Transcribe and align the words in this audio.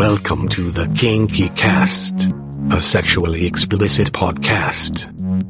Welcome 0.00 0.48
to 0.48 0.70
the 0.70 0.88
Kinky 0.96 1.50
Cast, 1.50 2.30
a 2.72 2.80
sexually 2.80 3.44
explicit 3.44 4.10
podcast. 4.12 5.04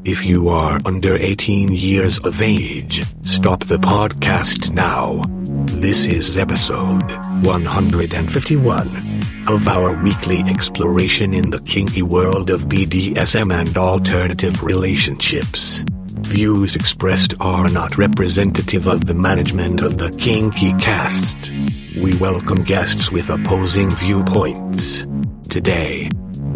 If 0.05 0.25
you 0.25 0.49
are 0.49 0.81
under 0.85 1.15
18 1.15 1.71
years 1.71 2.19
of 2.19 2.43
age, 2.43 3.05
stop 3.23 3.63
the 3.63 3.77
podcast 3.77 4.75
now. 4.75 5.23
This 5.79 6.05
is 6.05 6.37
episode 6.37 7.09
151 7.45 8.89
of 9.47 9.69
our 9.69 10.03
weekly 10.03 10.41
exploration 10.41 11.33
in 11.33 11.51
the 11.51 11.61
kinky 11.61 12.03
world 12.03 12.51
of 12.51 12.63
BDSM 12.63 13.55
and 13.55 13.77
alternative 13.77 14.65
relationships. 14.65 15.85
Views 16.23 16.75
expressed 16.75 17.35
are 17.41 17.69
not 17.69 17.97
representative 17.97 18.89
of 18.89 19.05
the 19.05 19.15
management 19.15 19.81
of 19.81 19.99
the 19.99 20.11
Kinky 20.11 20.73
Cast. 20.73 21.53
We 21.99 22.17
welcome 22.19 22.63
guests 22.63 23.11
with 23.11 23.31
opposing 23.31 23.91
viewpoints. 23.91 25.07
Today, 25.49 26.09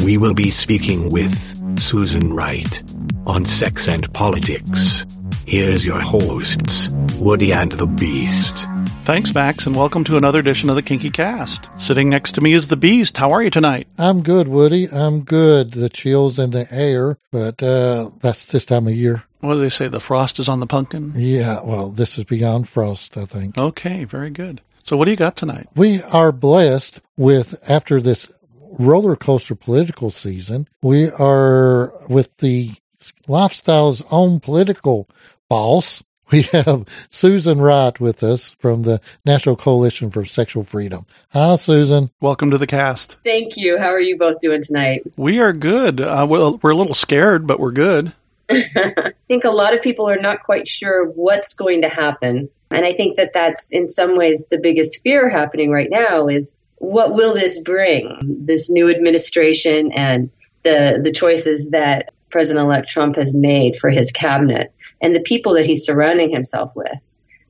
we 0.05 0.16
will 0.16 0.33
be 0.33 0.51
speaking 0.51 1.10
with 1.10 1.79
Susan 1.79 2.33
Wright 2.33 2.83
on 3.27 3.45
sex 3.45 3.88
and 3.88 4.12
politics. 4.12 5.05
Here's 5.45 5.84
your 5.84 5.98
hosts, 6.01 6.91
Woody 7.19 7.52
and 7.52 7.73
the 7.73 7.87
Beast. 7.87 8.65
Thanks, 9.05 9.34
Max, 9.34 9.66
and 9.66 9.74
welcome 9.74 10.05
to 10.05 10.16
another 10.16 10.38
edition 10.38 10.70
of 10.70 10.77
the 10.77 10.83
Kinky 10.83 11.10
Cast. 11.10 11.69
Sitting 11.80 12.09
next 12.09 12.32
to 12.32 12.41
me 12.41 12.52
is 12.52 12.69
the 12.69 12.77
Beast. 12.77 13.16
How 13.16 13.32
are 13.32 13.43
you 13.43 13.51
tonight? 13.51 13.88
I'm 13.98 14.23
good, 14.23 14.46
Woody. 14.46 14.88
I'm 14.88 15.23
good. 15.23 15.73
The 15.73 15.88
chills 15.88 16.38
in 16.38 16.51
the 16.51 16.73
air, 16.73 17.19
but 17.32 17.60
uh, 17.60 18.10
that's 18.21 18.46
this 18.46 18.66
time 18.66 18.87
of 18.87 18.95
year. 18.95 19.24
What 19.41 19.55
do 19.55 19.60
they 19.60 19.69
say? 19.69 19.88
The 19.88 20.01
frost 20.01 20.38
is 20.38 20.48
on 20.48 20.60
the 20.60 20.66
pumpkin? 20.66 21.12
Yeah, 21.16 21.60
well, 21.65 21.88
this 21.88 22.19
is 22.19 22.24
beyond 22.24 22.69
frost, 22.69 23.16
I 23.16 23.24
think. 23.24 23.59
Okay, 23.59 24.05
very 24.05 24.30
good. 24.30 24.60
So, 24.84 24.98
what 24.98 25.06
do 25.06 25.12
you 25.12 25.16
got 25.16 25.34
tonight? 25.34 25.66
We 25.74 26.02
are 26.02 26.30
blessed 26.30 27.01
with, 27.16 27.59
after 27.66 28.02
this 28.02 28.30
roller 28.79 29.16
coaster 29.16 29.54
political 29.54 30.10
season, 30.10 30.68
we 30.82 31.09
are 31.13 31.95
with 32.07 32.37
the 32.37 32.73
lifestyle's 33.27 34.02
own 34.10 34.40
political 34.40 35.09
boss. 35.49 36.02
We 36.30 36.43
have 36.52 36.88
Susan 37.10 37.60
Wright 37.60 38.01
with 38.01 38.23
us 38.23 38.57
from 38.59 38.82
the 38.82 39.01
National 39.27 39.57
Coalition 39.57 40.10
for 40.10 40.24
Sexual 40.24 40.65
Freedom. 40.65 41.05
Hi, 41.29 41.57
Susan. 41.57 42.10
Welcome 42.21 42.51
to 42.51 42.59
the 42.59 42.66
cast. 42.66 43.18
Thank 43.24 43.59
you. 43.59 43.79
How 43.79 43.88
are 43.88 44.01
you 44.01 44.16
both 44.18 44.40
doing 44.40 44.62
tonight? 44.62 45.02
We 45.18 45.38
are 45.38 45.52
good. 45.52 46.01
Uh, 46.01 46.27
well, 46.29 46.59
we're 46.62 46.71
a 46.71 46.77
little 46.77 46.95
scared, 46.95 47.46
but 47.46 47.60
we're 47.60 47.73
good. 47.73 48.15
I 48.50 49.12
think 49.28 49.45
a 49.45 49.50
lot 49.50 49.74
of 49.74 49.82
people 49.82 50.09
are 50.09 50.20
not 50.20 50.42
quite 50.42 50.68
sure 50.68 51.06
what's 51.06 51.54
going 51.54 51.82
to 51.82 51.88
happen. 51.88 52.48
And 52.70 52.84
I 52.84 52.92
think 52.92 53.16
that 53.16 53.32
that's 53.32 53.73
in 53.73 53.87
some 53.87 54.16
ways 54.16 54.46
the 54.50 54.59
biggest 54.59 55.00
fear 55.02 55.28
happening 55.28 55.70
right 55.70 55.90
now 55.90 56.28
is 56.28 56.56
what 56.76 57.15
will 57.15 57.34
this 57.34 57.60
bring? 57.60 58.18
This 58.22 58.68
new 58.70 58.90
administration 58.90 59.92
and 59.92 60.30
the 60.65 61.00
the 61.02 61.12
choices 61.12 61.70
that 61.70 62.12
President-elect 62.30 62.88
Trump 62.88 63.16
has 63.16 63.34
made 63.34 63.76
for 63.76 63.90
his 63.90 64.10
cabinet 64.10 64.72
and 65.00 65.15
the 65.15 65.20
people 65.20 65.54
that 65.54 65.66
he's 65.66 65.84
surrounding 65.84 66.31
himself 66.32 66.72
with. 66.75 66.98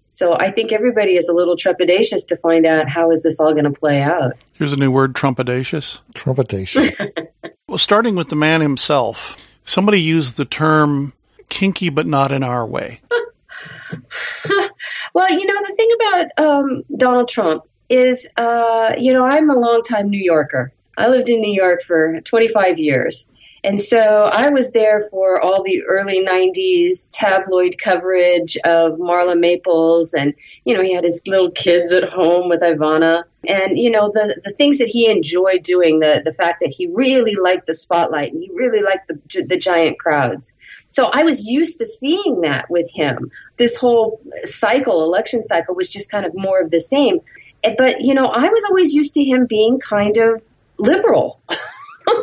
So 0.08 0.34
I 0.34 0.52
think 0.52 0.72
everybody 0.72 1.16
is 1.16 1.28
a 1.28 1.32
little 1.32 1.56
trepidatious 1.56 2.26
to 2.28 2.36
find 2.36 2.66
out 2.66 2.88
how 2.88 3.10
is 3.10 3.22
this 3.22 3.40
all 3.40 3.52
going 3.52 3.64
to 3.64 3.72
play 3.72 4.00
out. 4.00 4.34
Here's 4.52 4.72
a 4.72 4.76
new 4.76 4.92
word, 4.92 5.16
trumpetatious. 5.16 6.00
Trumpetation. 6.14 6.92
well, 7.68 7.78
starting 7.78 8.14
with 8.14 8.28
the 8.28 8.36
man 8.36 8.60
himself, 8.60 9.36
somebody 9.64 10.00
used 10.00 10.36
the 10.36 10.44
term 10.44 11.12
kinky 11.48 11.88
but 11.88 12.06
not 12.06 12.32
in 12.32 12.42
our 12.42 12.66
way. 12.66 13.00
well, 15.14 15.30
you 15.30 15.46
know, 15.46 15.60
the 15.66 15.74
thing 15.76 15.90
about 15.96 16.46
um, 16.46 16.84
Donald 16.96 17.28
Trump 17.28 17.64
is, 17.88 18.28
uh, 18.36 18.94
you 18.98 19.12
know, 19.12 19.24
I'm 19.24 19.50
a 19.50 19.54
longtime 19.54 20.08
New 20.10 20.22
Yorker. 20.22 20.72
I 20.96 21.08
lived 21.08 21.28
in 21.28 21.40
New 21.40 21.52
York 21.52 21.82
for 21.82 22.20
25 22.20 22.78
years. 22.78 23.26
And 23.64 23.80
so 23.80 23.98
I 23.98 24.50
was 24.50 24.72
there 24.72 25.08
for 25.10 25.40
all 25.40 25.62
the 25.62 25.82
early 25.84 26.22
90s 26.22 27.08
tabloid 27.10 27.76
coverage 27.82 28.58
of 28.58 28.98
Marla 28.98 29.40
Maples. 29.40 30.12
And, 30.12 30.34
you 30.66 30.76
know, 30.76 30.82
he 30.82 30.94
had 30.94 31.02
his 31.02 31.22
little 31.26 31.50
kids 31.50 31.90
at 31.90 32.04
home 32.04 32.50
with 32.50 32.60
Ivana. 32.60 33.24
And, 33.48 33.78
you 33.78 33.90
know, 33.90 34.10
the, 34.12 34.38
the 34.44 34.52
things 34.52 34.76
that 34.78 34.88
he 34.88 35.10
enjoyed 35.10 35.62
doing, 35.62 36.00
the, 36.00 36.20
the 36.22 36.34
fact 36.34 36.60
that 36.60 36.68
he 36.68 36.88
really 36.88 37.36
liked 37.36 37.66
the 37.66 37.72
spotlight 37.72 38.34
and 38.34 38.42
he 38.42 38.50
really 38.52 38.82
liked 38.82 39.08
the, 39.08 39.42
the 39.44 39.58
giant 39.58 39.98
crowds. 39.98 40.52
So 40.88 41.08
I 41.10 41.22
was 41.22 41.42
used 41.42 41.78
to 41.78 41.86
seeing 41.86 42.42
that 42.42 42.68
with 42.68 42.90
him. 42.92 43.30
This 43.56 43.78
whole 43.78 44.20
cycle, 44.44 45.04
election 45.04 45.42
cycle, 45.42 45.74
was 45.74 45.88
just 45.88 46.10
kind 46.10 46.26
of 46.26 46.32
more 46.34 46.60
of 46.60 46.70
the 46.70 46.82
same. 46.82 47.20
But, 47.78 48.02
you 48.02 48.12
know, 48.12 48.26
I 48.26 48.46
was 48.50 48.64
always 48.64 48.92
used 48.92 49.14
to 49.14 49.24
him 49.24 49.46
being 49.46 49.80
kind 49.80 50.18
of 50.18 50.42
liberal. 50.78 51.40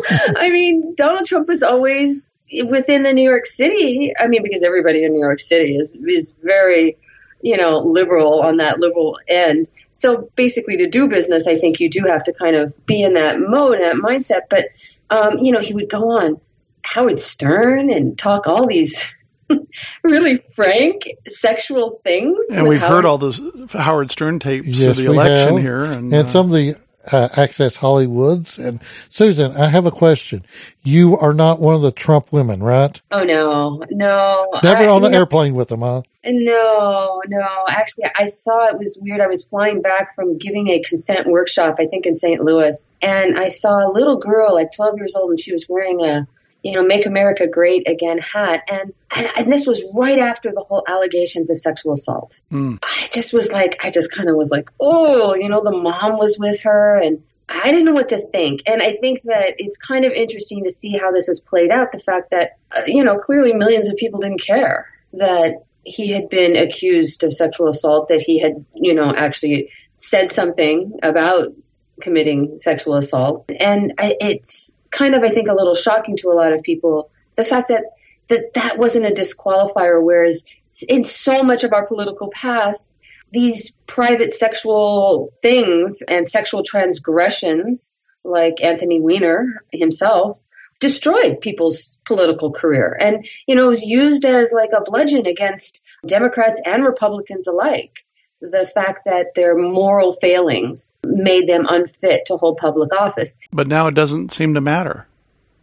I 0.09 0.49
mean, 0.49 0.95
Donald 0.95 1.25
Trump 1.25 1.47
was 1.47 1.63
always 1.63 2.43
within 2.67 3.03
the 3.03 3.13
New 3.13 3.27
York 3.27 3.45
City. 3.45 4.13
I 4.19 4.27
mean, 4.27 4.43
because 4.43 4.63
everybody 4.63 5.03
in 5.03 5.13
New 5.13 5.19
York 5.19 5.39
City 5.39 5.77
is 5.77 5.97
is 6.07 6.33
very, 6.43 6.97
you 7.41 7.57
know, 7.57 7.79
liberal 7.79 8.41
on 8.41 8.57
that 8.57 8.79
liberal 8.79 9.17
end. 9.27 9.69
So 9.93 10.29
basically, 10.35 10.77
to 10.77 10.89
do 10.89 11.07
business, 11.07 11.47
I 11.47 11.57
think 11.57 11.79
you 11.79 11.89
do 11.89 12.03
have 12.05 12.23
to 12.25 12.33
kind 12.33 12.55
of 12.55 12.83
be 12.85 13.03
in 13.03 13.13
that 13.13 13.39
mode, 13.39 13.79
that 13.79 13.95
mindset. 13.95 14.41
But 14.49 14.65
um, 15.09 15.39
you 15.39 15.51
know, 15.51 15.59
he 15.59 15.73
would 15.73 15.89
go 15.89 16.09
on 16.11 16.39
Howard 16.83 17.19
Stern 17.19 17.91
and 17.91 18.17
talk 18.17 18.47
all 18.47 18.67
these 18.67 19.13
really 20.03 20.37
frank 20.37 21.09
sexual 21.27 21.99
things. 22.03 22.49
And 22.49 22.67
we've 22.67 22.79
Howard. 22.79 22.91
heard 22.91 23.05
all 23.05 23.17
those 23.17 23.39
Howard 23.71 24.11
Stern 24.11 24.39
tapes 24.39 24.67
yes, 24.67 24.91
of 24.91 24.97
the 24.97 25.05
election 25.05 25.55
have. 25.55 25.61
here, 25.61 25.83
and, 25.83 26.13
and 26.13 26.27
uh, 26.27 26.29
some 26.29 26.47
of 26.47 26.53
the 26.53 26.75
uh, 27.11 27.29
Access 27.35 27.77
Hollywoods. 27.77 28.57
And 28.57 28.81
Susan, 29.09 29.55
I 29.55 29.67
have 29.67 29.85
a 29.85 29.91
question. 29.91 30.43
You 30.83 31.17
are 31.17 31.33
not 31.33 31.59
one 31.59 31.75
of 31.75 31.81
the 31.81 31.91
Trump 31.91 32.31
women, 32.31 32.61
right? 32.61 32.99
Oh 33.11 33.23
no, 33.23 33.83
no. 33.91 34.59
Never 34.63 34.83
I, 34.83 34.87
on 34.87 35.03
an 35.03 35.11
no, 35.11 35.17
airplane 35.17 35.53
with 35.53 35.69
them, 35.69 35.81
huh? 35.81 36.01
No, 36.25 37.21
no. 37.27 37.47
Actually, 37.69 38.05
I 38.15 38.25
saw 38.25 38.67
it 38.67 38.77
was 38.77 38.97
weird. 39.01 39.21
I 39.21 39.27
was 39.27 39.43
flying 39.43 39.81
back 39.81 40.13
from 40.15 40.37
giving 40.37 40.67
a 40.69 40.81
consent 40.81 41.27
workshop, 41.27 41.77
I 41.79 41.87
think 41.87 42.05
in 42.05 42.15
St. 42.15 42.43
Louis, 42.43 42.87
and 43.01 43.37
I 43.37 43.47
saw 43.47 43.89
a 43.89 43.91
little 43.91 44.17
girl, 44.17 44.53
like 44.53 44.71
12 44.71 44.97
years 44.97 45.15
old, 45.15 45.31
and 45.31 45.39
she 45.39 45.51
was 45.51 45.67
wearing 45.67 46.01
a 46.01 46.27
you 46.63 46.73
know, 46.73 46.83
Make 46.83 47.05
America 47.05 47.47
Great 47.47 47.87
Again 47.87 48.19
hat. 48.19 48.63
And, 48.69 48.93
and, 49.15 49.27
and 49.35 49.51
this 49.51 49.65
was 49.65 49.83
right 49.95 50.19
after 50.19 50.51
the 50.51 50.61
whole 50.61 50.83
allegations 50.87 51.49
of 51.49 51.57
sexual 51.57 51.93
assault. 51.93 52.39
Mm. 52.51 52.77
I 52.83 53.09
just 53.11 53.33
was 53.33 53.51
like, 53.51 53.79
I 53.83 53.91
just 53.91 54.11
kind 54.11 54.29
of 54.29 54.35
was 54.35 54.51
like, 54.51 54.69
oh, 54.79 55.33
you 55.35 55.49
know, 55.49 55.63
the 55.63 55.71
mom 55.71 56.17
was 56.17 56.37
with 56.39 56.61
her 56.61 56.99
and 56.99 57.23
I 57.49 57.71
didn't 57.71 57.85
know 57.85 57.93
what 57.93 58.09
to 58.09 58.25
think. 58.27 58.61
And 58.65 58.81
I 58.81 58.93
think 58.93 59.23
that 59.23 59.55
it's 59.57 59.77
kind 59.77 60.05
of 60.05 60.13
interesting 60.13 60.63
to 60.63 60.71
see 60.71 60.97
how 60.97 61.11
this 61.11 61.27
has 61.27 61.39
played 61.39 61.71
out. 61.71 61.91
The 61.91 61.99
fact 61.99 62.31
that, 62.31 62.57
uh, 62.71 62.83
you 62.85 63.03
know, 63.03 63.17
clearly 63.17 63.53
millions 63.53 63.89
of 63.89 63.97
people 63.97 64.21
didn't 64.21 64.41
care 64.41 64.87
that 65.13 65.63
he 65.83 66.11
had 66.11 66.29
been 66.29 66.55
accused 66.55 67.23
of 67.23 67.33
sexual 67.33 67.67
assault, 67.67 68.07
that 68.09 68.21
he 68.21 68.39
had, 68.39 68.65
you 68.75 68.93
know, 68.93 69.13
actually 69.13 69.69
said 69.93 70.31
something 70.31 70.99
about 71.03 71.53
committing 72.01 72.59
sexual 72.59 72.95
assault. 72.95 73.49
And 73.59 73.95
I, 73.97 74.15
it's, 74.21 74.77
kind 74.91 75.15
of, 75.15 75.23
I 75.23 75.29
think, 75.29 75.47
a 75.47 75.53
little 75.53 75.75
shocking 75.75 76.17
to 76.17 76.29
a 76.29 76.35
lot 76.35 76.53
of 76.53 76.61
people. 76.61 77.09
The 77.35 77.45
fact 77.45 77.69
that 77.69 77.83
that, 78.27 78.53
that 78.53 78.77
wasn't 78.77 79.05
a 79.05 79.11
disqualifier, 79.11 80.01
whereas 80.01 80.45
in 80.87 81.03
so 81.03 81.43
much 81.43 81.63
of 81.63 81.73
our 81.73 81.85
political 81.85 82.29
past, 82.29 82.91
these 83.31 83.71
private 83.87 84.33
sexual 84.33 85.29
things 85.41 86.01
and 86.01 86.27
sexual 86.27 86.63
transgressions, 86.63 87.93
like 88.23 88.61
Anthony 88.61 88.99
Weiner 88.99 89.63
himself, 89.71 90.39
destroyed 90.79 91.41
people's 91.41 91.97
political 92.05 92.51
career. 92.51 92.97
And, 92.99 93.27
you 93.47 93.55
know, 93.55 93.65
it 93.65 93.69
was 93.69 93.83
used 93.83 94.25
as 94.25 94.51
like 94.51 94.71
a 94.75 94.83
bludgeon 94.83 95.25
against 95.25 95.81
Democrats 96.05 96.61
and 96.65 96.83
Republicans 96.83 97.47
alike. 97.47 97.99
The 98.41 98.69
fact 98.73 99.05
that 99.05 99.35
their 99.35 99.55
moral 99.55 100.13
failings 100.13 100.97
made 101.05 101.47
them 101.47 101.65
unfit 101.69 102.25
to 102.25 102.37
hold 102.37 102.57
public 102.57 102.91
office. 102.93 103.37
But 103.53 103.67
now 103.67 103.87
it 103.87 103.93
doesn't 103.93 104.33
seem 104.33 104.55
to 104.55 104.61
matter. 104.61 105.07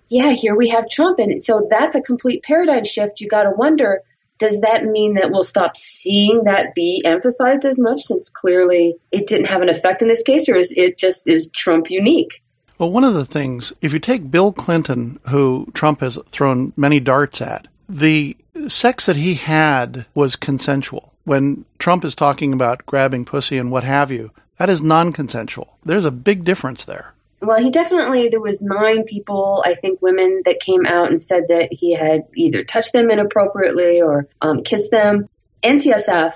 Yeah, 0.09 0.31
here 0.31 0.57
we 0.57 0.69
have 0.69 0.89
Trump. 0.89 1.19
And 1.19 1.43
so 1.43 1.67
that's 1.71 1.95
a 1.95 2.01
complete 2.01 2.43
paradigm 2.43 2.85
shift. 2.85 3.21
You 3.21 3.29
got 3.29 3.43
to 3.43 3.51
wonder 3.51 4.03
does 4.39 4.61
that 4.61 4.85
mean 4.85 5.15
that 5.15 5.31
we'll 5.31 5.43
stop 5.43 5.77
seeing 5.77 6.45
that 6.45 6.75
be 6.75 7.03
emphasized 7.05 7.65
as 7.65 7.79
much 7.79 8.03
since 8.03 8.29
clearly 8.29 8.95
it 9.11 9.27
didn't 9.27 9.47
have 9.47 9.63
an 9.63 9.69
effect 9.69 10.01
in 10.01 10.09
this 10.09 10.23
case, 10.23 10.49
or 10.49 10.55
is 10.55 10.73
it 10.77 10.97
just 10.97 11.29
is 11.29 11.51
Trump 11.51 11.91
unique? 11.91 12.43
Well, 12.79 12.93
one 12.93 13.05
of 13.05 13.15
the 13.15 13.25
things, 13.25 13.73
if 13.83 13.93
you 13.93 13.99
take 13.99 14.31
Bill 14.31 14.53
Clinton, 14.53 15.19
who 15.29 15.67
Trump 15.75 16.01
has 16.01 16.19
thrown 16.29 16.73
many 16.77 17.01
darts 17.01 17.43
at, 17.43 17.67
the 17.89 18.37
sex 18.69 19.07
that 19.07 19.17
he 19.17 19.35
had 19.35 20.07
was 20.15 20.37
consensual. 20.37 21.13
When 21.29 21.67
Trump 21.79 22.07
is 22.07 22.15
talking 22.15 22.55
about 22.55 22.87
grabbing 22.87 23.27
pussy 23.27 23.59
and 23.59 23.71
what 23.71 23.85
have 23.85 24.11
you, 24.11 24.31
that 24.57 24.71
is 24.71 24.81
non 24.81 25.13
consensual. 25.13 25.77
There's 25.85 26.07
a 26.07 26.11
big 26.11 26.43
difference 26.43 26.87
there. 26.87 27.13
Well, 27.43 27.63
he 27.63 27.71
definitely, 27.71 28.31
there 28.31 28.41
was 28.41 28.63
nine 28.63 29.05
people, 29.05 29.63
I 29.67 29.75
think 29.75 30.01
women, 30.01 30.41
that 30.47 30.59
came 30.61 30.87
out 30.87 31.09
and 31.09 31.21
said 31.21 31.43
that 31.49 31.69
he 31.71 31.95
had 31.95 32.27
either 32.35 32.65
touched 32.65 32.95
them 32.95 33.11
inappropriately 33.11 34.01
or 34.01 34.27
um, 34.41 34.63
kissed 34.63 34.91
them. 34.91 35.29
NCSF, 35.63 36.33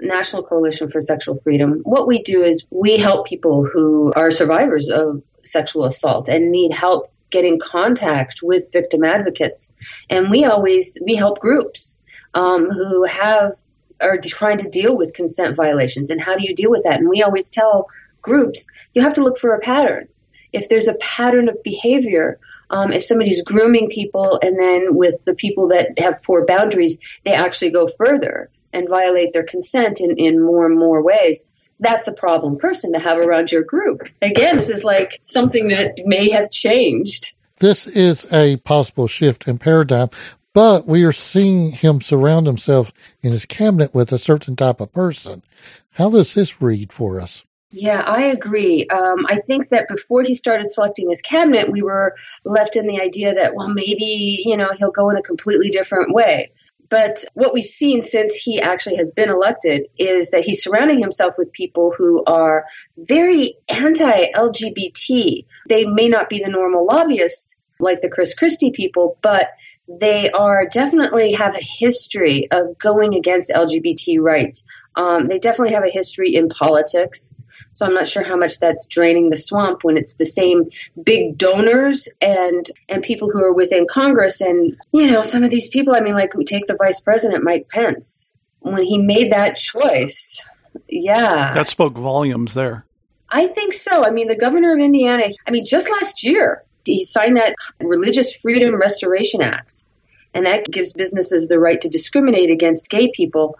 National 0.00 0.42
Coalition 0.42 0.90
for 0.90 1.00
Sexual 1.00 1.36
Freedom, 1.36 1.82
what 1.84 2.08
we 2.08 2.20
do 2.20 2.42
is 2.42 2.66
we 2.70 2.96
help 2.96 3.28
people 3.28 3.64
who 3.64 4.12
are 4.16 4.32
survivors 4.32 4.88
of 4.88 5.22
sexual 5.44 5.84
assault 5.84 6.28
and 6.28 6.50
need 6.50 6.72
help 6.72 7.08
getting 7.30 7.60
contact 7.60 8.40
with 8.42 8.66
victim 8.72 9.04
advocates. 9.04 9.70
And 10.10 10.28
we 10.28 10.44
always 10.44 10.98
we 11.06 11.14
help 11.14 11.38
groups 11.38 12.00
um, 12.34 12.68
who 12.68 13.04
have 13.04 13.54
are 14.00 14.18
trying 14.18 14.58
to 14.58 14.68
deal 14.68 14.96
with 14.96 15.14
consent 15.14 15.56
violations 15.56 16.10
and 16.10 16.20
how 16.20 16.36
do 16.36 16.44
you 16.44 16.54
deal 16.54 16.70
with 16.70 16.84
that? 16.84 16.98
And 16.98 17.08
we 17.08 17.22
always 17.22 17.50
tell 17.50 17.88
groups 18.22 18.66
you 18.94 19.02
have 19.02 19.14
to 19.14 19.22
look 19.22 19.38
for 19.38 19.54
a 19.54 19.60
pattern. 19.60 20.08
If 20.52 20.68
there's 20.68 20.88
a 20.88 20.94
pattern 20.94 21.48
of 21.48 21.62
behavior, 21.62 22.38
um, 22.70 22.92
if 22.92 23.04
somebody's 23.04 23.42
grooming 23.42 23.90
people 23.90 24.38
and 24.42 24.58
then 24.58 24.94
with 24.94 25.24
the 25.24 25.34
people 25.34 25.68
that 25.68 25.98
have 25.98 26.22
poor 26.22 26.46
boundaries, 26.46 26.98
they 27.24 27.32
actually 27.32 27.70
go 27.70 27.86
further 27.86 28.50
and 28.72 28.88
violate 28.88 29.32
their 29.32 29.44
consent 29.44 30.00
in, 30.00 30.16
in 30.16 30.44
more 30.44 30.66
and 30.66 30.78
more 30.78 31.02
ways. 31.02 31.44
That's 31.80 32.08
a 32.08 32.12
problem 32.12 32.58
person 32.58 32.92
to 32.92 32.98
have 32.98 33.18
around 33.18 33.52
your 33.52 33.62
group. 33.62 34.08
Again, 34.22 34.56
this 34.56 34.70
is 34.70 34.84
like 34.84 35.18
something 35.20 35.68
that 35.68 36.00
may 36.04 36.30
have 36.30 36.50
changed. 36.50 37.34
This 37.58 37.86
is 37.86 38.26
a 38.32 38.56
possible 38.58 39.06
shift 39.06 39.46
in 39.46 39.58
paradigm, 39.58 40.10
but 40.54 40.86
we 40.86 41.04
are 41.04 41.12
seeing 41.12 41.72
him 41.72 42.00
surround 42.00 42.46
himself 42.46 42.92
in 43.22 43.32
his 43.32 43.44
cabinet 43.44 43.92
with 43.92 44.12
a 44.12 44.18
certain 44.18 44.56
type 44.56 44.80
of 44.80 44.92
person. 44.92 45.42
How 45.90 46.08
does 46.08 46.32
this 46.32 46.62
read 46.62 46.92
for 46.92 47.20
us? 47.20 47.44
Yeah, 47.70 48.00
I 48.00 48.26
agree. 48.26 48.86
Um, 48.86 49.26
I 49.28 49.40
think 49.40 49.70
that 49.70 49.88
before 49.88 50.22
he 50.22 50.36
started 50.36 50.70
selecting 50.70 51.08
his 51.08 51.20
cabinet, 51.20 51.72
we 51.72 51.82
were 51.82 52.14
left 52.44 52.76
in 52.76 52.86
the 52.86 53.00
idea 53.00 53.34
that, 53.34 53.56
well, 53.56 53.68
maybe, 53.68 54.44
you 54.46 54.56
know, 54.56 54.70
he'll 54.78 54.92
go 54.92 55.10
in 55.10 55.16
a 55.16 55.22
completely 55.22 55.70
different 55.70 56.14
way. 56.14 56.52
But 56.88 57.24
what 57.34 57.52
we've 57.52 57.64
seen 57.64 58.04
since 58.04 58.36
he 58.36 58.60
actually 58.60 58.96
has 58.96 59.10
been 59.10 59.28
elected 59.28 59.88
is 59.98 60.30
that 60.30 60.44
he's 60.44 60.62
surrounding 60.62 61.00
himself 61.00 61.34
with 61.36 61.50
people 61.50 61.92
who 61.96 62.22
are 62.24 62.66
very 62.96 63.56
anti 63.68 64.30
LGBT. 64.32 65.44
They 65.68 65.84
may 65.84 66.06
not 66.06 66.28
be 66.28 66.38
the 66.38 66.50
normal 66.50 66.86
lobbyists 66.86 67.56
like 67.80 68.00
the 68.00 68.10
Chris 68.10 68.34
Christie 68.34 68.70
people, 68.70 69.18
but 69.20 69.48
they 69.88 70.30
are 70.30 70.66
definitely 70.66 71.32
have 71.32 71.54
a 71.54 71.62
history 71.62 72.48
of 72.50 72.78
going 72.78 73.14
against 73.14 73.50
LGBT 73.50 74.18
rights. 74.20 74.64
Um, 74.96 75.26
they 75.26 75.38
definitely 75.38 75.74
have 75.74 75.84
a 75.84 75.90
history 75.90 76.34
in 76.34 76.48
politics. 76.48 77.34
So 77.72 77.84
I'm 77.84 77.94
not 77.94 78.08
sure 78.08 78.24
how 78.24 78.36
much 78.36 78.60
that's 78.60 78.86
draining 78.86 79.30
the 79.30 79.36
swamp 79.36 79.82
when 79.82 79.96
it's 79.96 80.14
the 80.14 80.24
same 80.24 80.70
big 81.02 81.36
donors 81.36 82.08
and 82.20 82.64
and 82.88 83.02
people 83.02 83.30
who 83.30 83.42
are 83.42 83.52
within 83.52 83.86
Congress 83.90 84.40
and 84.40 84.76
you 84.92 85.08
know 85.08 85.22
some 85.22 85.42
of 85.42 85.50
these 85.50 85.68
people. 85.68 85.94
I 85.94 86.00
mean, 86.00 86.14
like 86.14 86.34
we 86.34 86.44
take 86.44 86.66
the 86.66 86.76
Vice 86.76 87.00
President 87.00 87.42
Mike 87.42 87.68
Pence 87.68 88.34
when 88.60 88.82
he 88.84 88.98
made 88.98 89.32
that 89.32 89.56
choice. 89.56 90.44
Yeah, 90.88 91.52
that 91.52 91.66
spoke 91.66 91.98
volumes 91.98 92.54
there. 92.54 92.86
I 93.28 93.48
think 93.48 93.74
so. 93.74 94.04
I 94.04 94.10
mean, 94.10 94.28
the 94.28 94.36
governor 94.36 94.72
of 94.72 94.78
Indiana. 94.78 95.24
I 95.46 95.50
mean, 95.50 95.66
just 95.66 95.90
last 95.90 96.22
year 96.22 96.63
he 96.84 97.04
signed 97.04 97.36
that 97.36 97.54
Religious 97.80 98.34
Freedom 98.36 98.78
Restoration 98.78 99.40
Act, 99.40 99.84
and 100.32 100.46
that 100.46 100.70
gives 100.70 100.92
businesses 100.92 101.48
the 101.48 101.58
right 101.58 101.80
to 101.80 101.88
discriminate 101.88 102.50
against 102.50 102.90
gay 102.90 103.10
people 103.14 103.58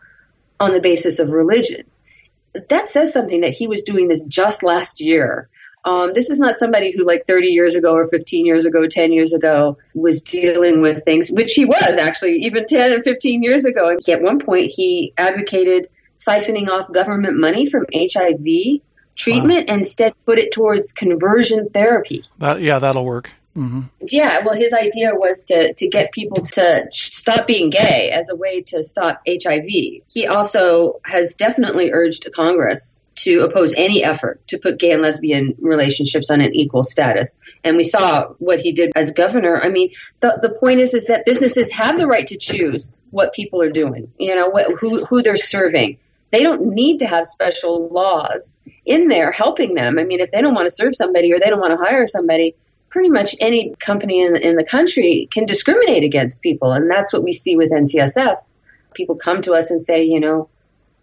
on 0.61 0.73
the 0.73 0.81
basis 0.81 1.19
of 1.19 1.31
religion. 1.31 1.85
That 2.69 2.88
says 2.88 3.12
something 3.12 3.41
that 3.41 3.53
he 3.53 3.67
was 3.67 3.82
doing 3.82 4.09
this 4.09 4.25
just 4.25 4.62
last 4.62 5.00
year. 5.00 5.49
Um, 5.85 6.12
this 6.15 6.31
is 6.31 6.38
not 6.38 6.56
somebody 6.56 6.94
who, 6.97 7.05
like 7.05 7.26
30 7.26 7.49
years 7.49 7.75
ago 7.75 7.93
or 7.93 8.09
15 8.09 8.47
years 8.47 8.65
ago, 8.65 8.87
10 8.87 9.12
years 9.12 9.35
ago, 9.35 9.77
was 9.94 10.23
dealing 10.23 10.81
with 10.81 11.05
things, 11.05 11.31
which 11.31 11.53
he 11.53 11.67
was 11.67 11.99
actually 11.99 12.38
even 12.43 12.67
10 12.67 12.93
and 12.93 13.05
15 13.05 13.43
years 13.43 13.65
ago. 13.67 13.97
At 14.09 14.23
one 14.23 14.38
point, 14.38 14.70
he 14.70 15.12
advocated 15.19 15.88
siphoning 16.17 16.69
off 16.69 16.91
government 16.93 17.37
money 17.38 17.67
from 17.67 17.85
HIV 17.93 18.81
treatment 19.16 19.69
wow. 19.69 19.75
and 19.75 19.81
instead 19.82 20.14
put 20.25 20.38
it 20.38 20.52
towards 20.52 20.93
conversion 20.93 21.69
therapy. 21.70 22.25
That, 22.38 22.61
yeah, 22.61 22.78
that'll 22.78 23.05
work. 23.05 23.31
Mm-hmm. 23.56 23.82
Yeah, 24.00 24.44
well, 24.44 24.56
his 24.56 24.72
idea 24.72 25.12
was 25.14 25.44
to, 25.46 25.75
to 25.75 25.88
get 25.88 26.12
people 26.12 26.43
to 26.43 26.88
stop 26.90 27.46
being 27.46 27.70
gay 27.70 28.11
as 28.12 28.28
a 28.28 28.34
way 28.34 28.62
to 28.62 28.82
stop 28.82 29.22
HIV. 29.28 29.66
He 30.08 30.26
also 30.26 31.00
has 31.05 31.37
definitely 31.37 31.93
urged 31.93 32.28
Congress 32.32 33.00
to 33.16 33.40
oppose 33.40 33.75
any 33.76 34.02
effort 34.02 34.46
to 34.49 34.58
put 34.58 34.81
gay 34.81 34.90
and 34.90 35.02
lesbian 35.02 35.55
relationships 35.60 36.31
on 36.31 36.40
an 36.40 36.52
equal 36.52 36.82
status. 36.82 37.37
And 37.62 37.76
we 37.76 37.84
saw 37.84 38.28
what 38.38 38.60
he 38.60 38.72
did 38.72 38.90
as 38.96 39.12
governor. 39.12 39.60
I 39.62 39.69
mean, 39.69 39.93
the, 40.19 40.38
the 40.43 40.50
point 40.50 40.81
is, 40.81 40.94
is 40.94 41.06
that 41.06 41.25
businesses 41.25 41.70
have 41.70 41.96
the 41.96 42.08
right 42.08 42.26
to 42.26 42.37
choose 42.37 42.90
what 43.10 43.32
people 43.32 43.62
are 43.62 43.70
doing, 43.70 44.12
you 44.19 44.34
know, 44.34 44.49
what, 44.49 44.67
who, 44.81 45.05
who 45.05 45.22
they're 45.22 45.37
serving. 45.37 45.99
They 46.34 46.42
don't 46.42 46.62
need 46.62 46.98
to 46.98 47.06
have 47.06 47.28
special 47.28 47.88
laws 47.90 48.58
in 48.84 49.06
there 49.06 49.31
helping 49.31 49.75
them. 49.75 50.00
I 50.00 50.04
mean, 50.04 50.19
if 50.19 50.32
they 50.32 50.40
don't 50.40 50.52
want 50.52 50.66
to 50.66 50.75
serve 50.75 50.96
somebody 50.96 51.32
or 51.32 51.38
they 51.38 51.48
don't 51.48 51.60
want 51.60 51.78
to 51.78 51.84
hire 51.84 52.08
somebody, 52.08 52.56
pretty 52.88 53.08
much 53.08 53.36
any 53.38 53.72
company 53.78 54.20
in, 54.20 54.34
in 54.34 54.56
the 54.56 54.64
country 54.64 55.28
can 55.31 55.46
discriminate 55.46 56.02
against 56.02 56.42
people. 56.42 56.72
And 56.72 56.90
that's 56.90 57.12
what 57.12 57.22
we 57.22 57.32
see 57.32 57.54
with 57.54 57.70
NCSF. 57.70 58.42
People 58.94 59.14
come 59.14 59.42
to 59.42 59.52
us 59.52 59.70
and 59.70 59.81
say, 59.81 60.02
you 60.02 60.19
know, 60.19 60.48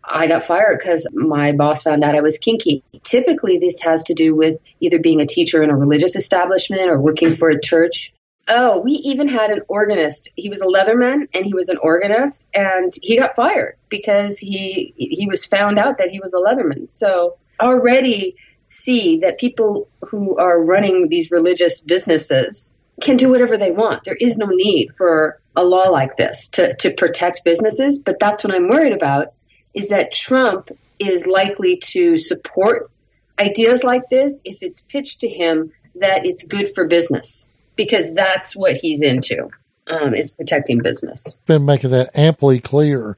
I 0.04 0.28
got 0.28 0.44
fired 0.44 0.80
because 0.80 1.08
my 1.14 1.54
boss 1.54 1.82
found 1.82 2.04
out 2.04 2.14
I 2.14 2.20
was 2.20 2.38
kinky. 2.38 2.84
Typically, 3.04 3.58
this 3.58 3.80
has 3.80 4.04
to 4.04 4.14
do 4.14 4.36
with 4.36 4.60
either 4.82 5.00
being 5.00 5.22
a 5.22 5.26
teacher 5.26 5.64
in 5.64 5.70
a 5.70 5.78
religious 5.78 6.18
establishment 6.18 6.90
or 6.90 7.00
working 7.00 7.38
for 7.38 7.50
a 7.50 7.62
church. 7.62 8.12
Oh, 8.48 8.80
we 8.80 8.94
even 8.94 9.28
had 9.28 9.52
an 9.52 9.62
organist. 9.68 10.30
He 10.36 10.50
was 10.50 10.62
a 10.62 10.66
Leatherman 10.66 11.28
and 11.34 11.46
he 11.46 11.54
was 11.54 11.70
an 11.70 11.78
organist, 11.78 12.48
and 12.54 12.92
he 13.02 13.18
got 13.18 13.36
fired 13.36 13.78
because 13.90 14.40
he 14.40 14.94
he 14.98 15.28
was 15.28 15.46
found 15.46 15.78
out 15.78 16.00
that 16.00 16.10
he 16.10 16.20
was 16.20 16.34
a 16.34 16.38
Leatherman. 16.38 16.90
So 16.90 17.38
already 17.62 18.36
see 18.64 19.20
that 19.20 19.40
people 19.40 19.88
who 20.10 20.38
are 20.38 20.62
running 20.62 21.08
these 21.10 21.32
religious 21.32 21.80
businesses 21.82 22.74
can 23.02 23.18
do 23.18 23.30
whatever 23.30 23.58
they 23.58 23.72
want. 23.72 24.04
There 24.04 24.18
is 24.20 24.38
no 24.38 24.48
need 24.48 24.96
for 24.96 25.40
a 25.56 25.66
law 25.66 25.90
like 25.90 26.16
this 26.18 26.48
to, 26.50 26.76
to 26.78 26.94
protect 26.94 27.44
businesses. 27.44 28.00
But 28.00 28.20
that's 28.20 28.44
what 28.44 28.54
I'm 28.54 28.70
worried 28.70 28.94
about 28.94 29.34
is 29.74 29.90
that 29.90 30.12
Trump 30.12 30.70
is 31.00 31.26
likely 31.26 31.78
to 31.78 32.18
support 32.18 32.92
ideas 33.40 33.84
like 33.84 34.10
this 34.10 34.42
if 34.46 34.58
it's 34.62 34.82
pitched 34.82 35.22
to 35.22 35.28
him 35.28 35.72
that 35.96 36.26
it's 36.26 36.44
good 36.44 36.74
for 36.74 36.88
business 36.88 37.50
because 37.84 38.12
that's 38.14 38.56
what 38.56 38.76
he's 38.76 39.02
into 39.02 39.50
um, 39.88 40.14
is 40.14 40.32
protecting 40.32 40.82
business. 40.82 41.40
Been 41.46 41.66
making 41.66 41.92
that 41.92 42.12
amply 42.14 42.60
clear 42.60 43.18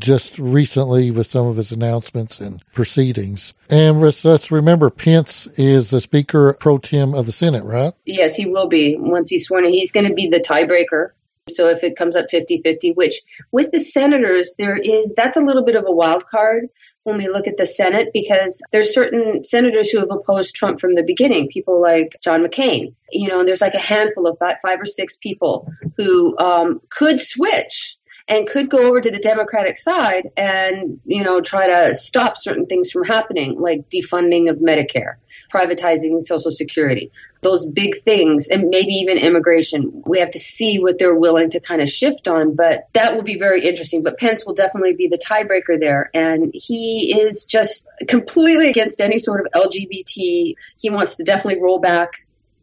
just 0.00 0.38
recently 0.38 1.10
with 1.10 1.30
some 1.30 1.46
of 1.46 1.56
his 1.56 1.72
announcements 1.72 2.40
and 2.40 2.62
proceedings. 2.72 3.52
And 3.68 4.00
let's 4.00 4.50
remember, 4.50 4.90
Pence 4.90 5.46
is 5.56 5.90
the 5.90 6.00
Speaker 6.00 6.56
pro 6.60 6.78
tem 6.78 7.14
of 7.14 7.26
the 7.26 7.32
Senate, 7.32 7.64
right? 7.64 7.92
Yes, 8.04 8.34
he 8.36 8.46
will 8.46 8.68
be 8.68 8.96
once 8.98 9.28
he's 9.28 9.46
sworn 9.46 9.64
in. 9.64 9.72
He's 9.72 9.92
going 9.92 10.08
to 10.08 10.14
be 10.14 10.28
the 10.28 10.40
tiebreaker. 10.40 11.10
So 11.50 11.68
if 11.68 11.82
it 11.82 11.96
comes 11.96 12.14
up 12.14 12.26
50 12.30 12.60
50, 12.62 12.92
which 12.92 13.22
with 13.52 13.72
the 13.72 13.80
senators, 13.80 14.54
there 14.58 14.76
is, 14.76 15.14
that's 15.16 15.36
a 15.36 15.42
little 15.42 15.64
bit 15.64 15.74
of 15.76 15.84
a 15.86 15.92
wild 15.92 16.26
card 16.26 16.68
when 17.08 17.18
we 17.18 17.28
look 17.28 17.46
at 17.46 17.56
the 17.56 17.66
Senate 17.66 18.10
because 18.12 18.62
there's 18.70 18.94
certain 18.94 19.42
senators 19.42 19.90
who 19.90 19.98
have 19.98 20.10
opposed 20.10 20.54
Trump 20.54 20.80
from 20.80 20.94
the 20.94 21.02
beginning, 21.02 21.48
people 21.48 21.80
like 21.80 22.16
John 22.22 22.44
McCain. 22.44 22.94
You 23.10 23.28
know, 23.28 23.40
and 23.40 23.48
there's 23.48 23.60
like 23.60 23.74
a 23.74 23.80
handful 23.80 24.26
of 24.26 24.38
five 24.38 24.80
or 24.80 24.86
six 24.86 25.16
people 25.16 25.72
who 25.96 26.38
um, 26.38 26.80
could 26.90 27.18
switch 27.18 27.97
and 28.28 28.46
could 28.46 28.68
go 28.68 28.78
over 28.78 29.00
to 29.00 29.10
the 29.10 29.18
Democratic 29.18 29.78
side 29.78 30.30
and, 30.36 31.00
you 31.06 31.24
know, 31.24 31.40
try 31.40 31.66
to 31.66 31.94
stop 31.94 32.36
certain 32.36 32.66
things 32.66 32.90
from 32.90 33.04
happening, 33.04 33.58
like 33.58 33.88
defunding 33.88 34.50
of 34.50 34.58
Medicare, 34.58 35.14
privatizing 35.52 36.20
Social 36.20 36.50
Security, 36.50 37.10
those 37.40 37.64
big 37.64 37.96
things, 38.02 38.48
and 38.48 38.68
maybe 38.68 38.92
even 38.96 39.16
immigration. 39.16 40.02
We 40.04 40.18
have 40.18 40.32
to 40.32 40.38
see 40.38 40.78
what 40.78 40.98
they're 40.98 41.14
willing 41.14 41.50
to 41.50 41.60
kind 41.60 41.80
of 41.80 41.88
shift 41.88 42.28
on, 42.28 42.54
but 42.54 42.88
that 42.92 43.14
will 43.14 43.22
be 43.22 43.38
very 43.38 43.64
interesting. 43.64 44.02
But 44.02 44.18
Pence 44.18 44.44
will 44.44 44.54
definitely 44.54 44.94
be 44.94 45.08
the 45.08 45.18
tiebreaker 45.18 45.80
there. 45.80 46.10
And 46.12 46.50
he 46.52 47.18
is 47.18 47.46
just 47.46 47.86
completely 48.08 48.68
against 48.68 49.00
any 49.00 49.18
sort 49.18 49.40
of 49.40 49.52
LGBT. 49.52 50.54
He 50.76 50.90
wants 50.90 51.16
to 51.16 51.24
definitely 51.24 51.62
roll 51.62 51.78
back 51.78 52.10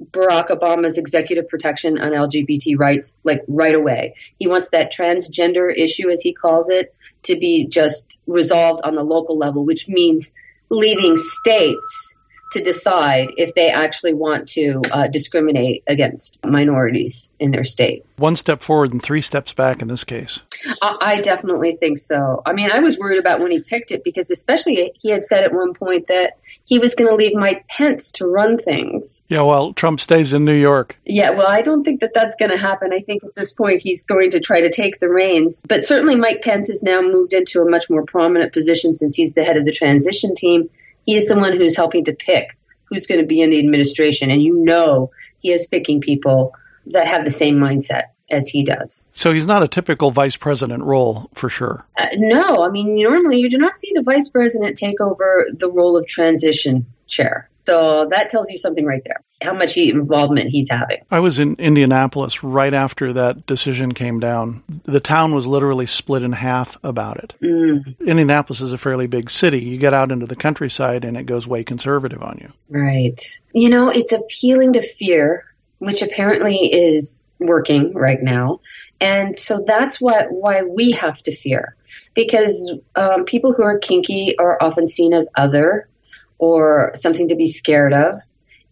Barack 0.04 0.50
Obama's 0.50 0.98
executive 0.98 1.48
protection 1.48 2.00
on 2.00 2.12
LGBT 2.12 2.78
rights 2.78 3.18
like 3.24 3.44
right 3.48 3.76
away. 3.76 4.16
He 4.38 4.48
wants 4.48 4.70
that 4.70 4.94
transgender 4.94 5.74
issue, 5.76 6.10
as 6.10 6.22
he 6.22 6.34
calls 6.34 6.70
it, 6.70 6.94
to 7.24 7.38
be 7.38 7.66
just 7.66 8.20
resolved 8.28 8.82
on 8.84 8.96
the 8.96 9.04
local 9.04 9.38
level, 9.38 9.66
which 9.66 9.88
means 9.88 10.34
leaving 10.70 11.18
states 11.18 12.18
to 12.56 12.64
decide 12.64 13.28
if 13.36 13.54
they 13.54 13.70
actually 13.70 14.14
want 14.14 14.48
to 14.48 14.82
uh, 14.92 15.08
discriminate 15.08 15.84
against 15.88 16.44
minorities 16.46 17.34
in 17.38 17.52
their 17.52 17.66
state. 17.66 18.06
One 18.16 18.38
step 18.38 18.62
forward 18.62 18.94
and 18.94 19.04
three 19.04 19.22
steps 19.22 19.52
back 19.52 19.82
in 19.82 19.90
this 19.90 20.06
case. 20.06 20.40
I, 20.82 20.98
I 21.02 21.22
definitely 21.22 21.76
think 21.76 21.98
so. 21.98 22.42
I 22.46 22.54
mean, 22.54 22.72
I 22.72 22.80
was 22.80 22.98
worried 22.98 23.20
about 23.20 23.42
when 23.42 23.52
he 23.52 23.60
picked 23.60 23.92
it 23.92 24.06
because, 24.06 24.32
especially, 24.32 24.94
he 25.02 25.10
had 25.10 25.26
said 25.26 25.44
at 25.44 25.54
one 25.54 25.74
point 25.74 26.08
that 26.08 26.38
he 26.64 26.80
was 26.80 26.96
going 26.96 27.10
to 27.10 27.16
leave 27.16 27.36
Mike 27.36 27.68
Pence 27.68 28.10
to 28.14 28.26
run 28.26 28.58
things. 28.58 29.22
Yeah, 29.28 29.42
well, 29.42 29.74
Trump 29.74 30.00
stays 30.00 30.32
in 30.32 30.46
New 30.46 30.56
York. 30.56 30.98
Yeah, 31.06 31.32
well, 31.32 31.50
I 31.50 31.62
don't 31.62 31.84
think 31.84 32.00
that 32.00 32.14
that's 32.14 32.38
going 32.38 32.52
to 32.52 32.58
happen. 32.58 32.94
I 32.94 33.02
think 33.02 33.26
at 33.26 33.36
this 33.36 33.52
point 33.52 33.82
he's 33.82 34.04
going 34.04 34.32
to 34.32 34.40
try 34.40 34.62
to 34.62 34.72
take 34.72 35.02
the 35.02 35.10
reins. 35.10 35.62
But 35.68 35.84
certainly, 35.84 36.16
Mike 36.16 36.42
Pence 36.42 36.70
has 36.70 36.84
now 36.84 37.02
moved 37.02 37.34
into 37.34 37.62
a 37.62 37.70
much 37.70 37.90
more 37.90 38.06
prominent 38.06 38.54
position 38.54 38.94
since 38.94 39.14
he's 39.14 39.34
the 39.34 39.44
head 39.44 39.58
of 39.58 39.66
the 39.66 39.74
transition 39.74 40.34
team. 40.36 40.70
He's 41.06 41.28
the 41.28 41.38
one 41.38 41.58
who's 41.58 41.76
helping 41.76 42.04
to 42.06 42.14
pick 42.14 42.58
who's 42.90 43.08
going 43.08 43.20
to 43.20 43.28
be 43.28 43.42
in 43.42 43.50
the 43.50 43.60
administration, 43.60 44.30
and 44.30 44.42
you 44.42 44.56
know 44.64 45.12
he 45.40 45.52
is 45.52 45.68
picking 45.68 46.02
people 46.02 46.54
that 46.88 47.08
have 47.08 47.26
the 47.26 47.32
same 47.32 47.56
mindset 47.56 48.04
as 48.32 48.48
he 48.48 48.64
does. 48.64 49.12
So 49.14 49.34
he's 49.34 49.46
not 49.46 49.64
a 49.64 49.68
typical 49.68 50.12
vice 50.12 50.36
president 50.36 50.84
role 50.84 51.30
for 51.34 51.50
sure. 51.50 51.86
Uh, 51.98 52.08
no, 52.16 52.64
I 52.64 52.70
mean, 52.70 53.02
normally 53.02 53.40
you 53.40 53.50
do 53.50 53.58
not 53.58 53.78
see 53.78 53.92
the 53.94 54.02
vice 54.02 54.30
president 54.30 54.78
take 54.78 55.00
over 55.00 55.48
the 55.54 55.70
role 55.70 55.98
of 55.98 56.08
transition 56.08 56.86
chair. 57.08 57.50
So 57.68 58.08
that 58.12 58.30
tells 58.30 58.50
you 58.50 58.58
something 58.58 58.86
right 58.86 59.02
there, 59.06 59.22
how 59.42 59.54
much 59.54 59.78
involvement 59.78 60.50
he's 60.50 60.70
having. 60.70 60.98
I 61.12 61.20
was 61.20 61.40
in 61.40 61.56
Indianapolis 61.56 62.44
right 62.44 62.74
after 62.74 63.14
that 63.14 63.46
decision 63.46 63.94
came 63.94 64.20
down. 64.20 64.64
The 64.84 65.00
town 65.00 65.36
was 65.36 65.46
literally 65.46 65.86
split 65.86 66.24
in 66.24 66.32
half 66.32 66.78
about 66.84 67.18
it. 67.18 67.36
Mm. 67.42 68.00
Indianapolis 68.00 68.62
is 68.62 68.72
a 68.72 68.78
fairly 68.78 69.08
big 69.08 69.30
city. 69.30 69.60
You 69.60 69.78
get 69.78 69.94
out 69.94 70.12
into 70.12 70.26
the 70.26 70.36
countryside 70.36 71.04
and 71.04 71.18
it 71.18 71.24
goes 71.26 71.48
way 71.48 71.64
conservative 71.64 72.24
on 72.24 72.40
you. 72.42 72.52
Right. 72.70 73.20
You 73.54 73.70
know, 73.70 73.90
it's 73.90 74.14
appealing 74.14 74.74
to 74.74 74.82
fear, 74.82 75.46
which 75.80 76.02
apparently 76.02 76.56
is 76.56 77.26
working 77.40 77.94
right 77.94 78.22
now. 78.22 78.62
And 79.02 79.38
so 79.38 79.64
that's 79.68 80.00
what 80.00 80.32
why 80.32 80.64
we 80.64 80.92
have 80.92 81.22
to 81.24 81.36
fear. 81.36 81.76
Because 82.14 82.74
um, 82.96 83.26
people 83.26 83.54
who 83.54 83.64
are 83.64 83.78
kinky 83.80 84.38
are 84.40 84.58
often 84.62 84.88
seen 84.88 85.14
as 85.14 85.28
other 85.36 85.90
or 86.38 86.92
something 86.96 87.30
to 87.30 87.36
be 87.36 87.48
scared 87.48 87.94
of. 87.94 88.16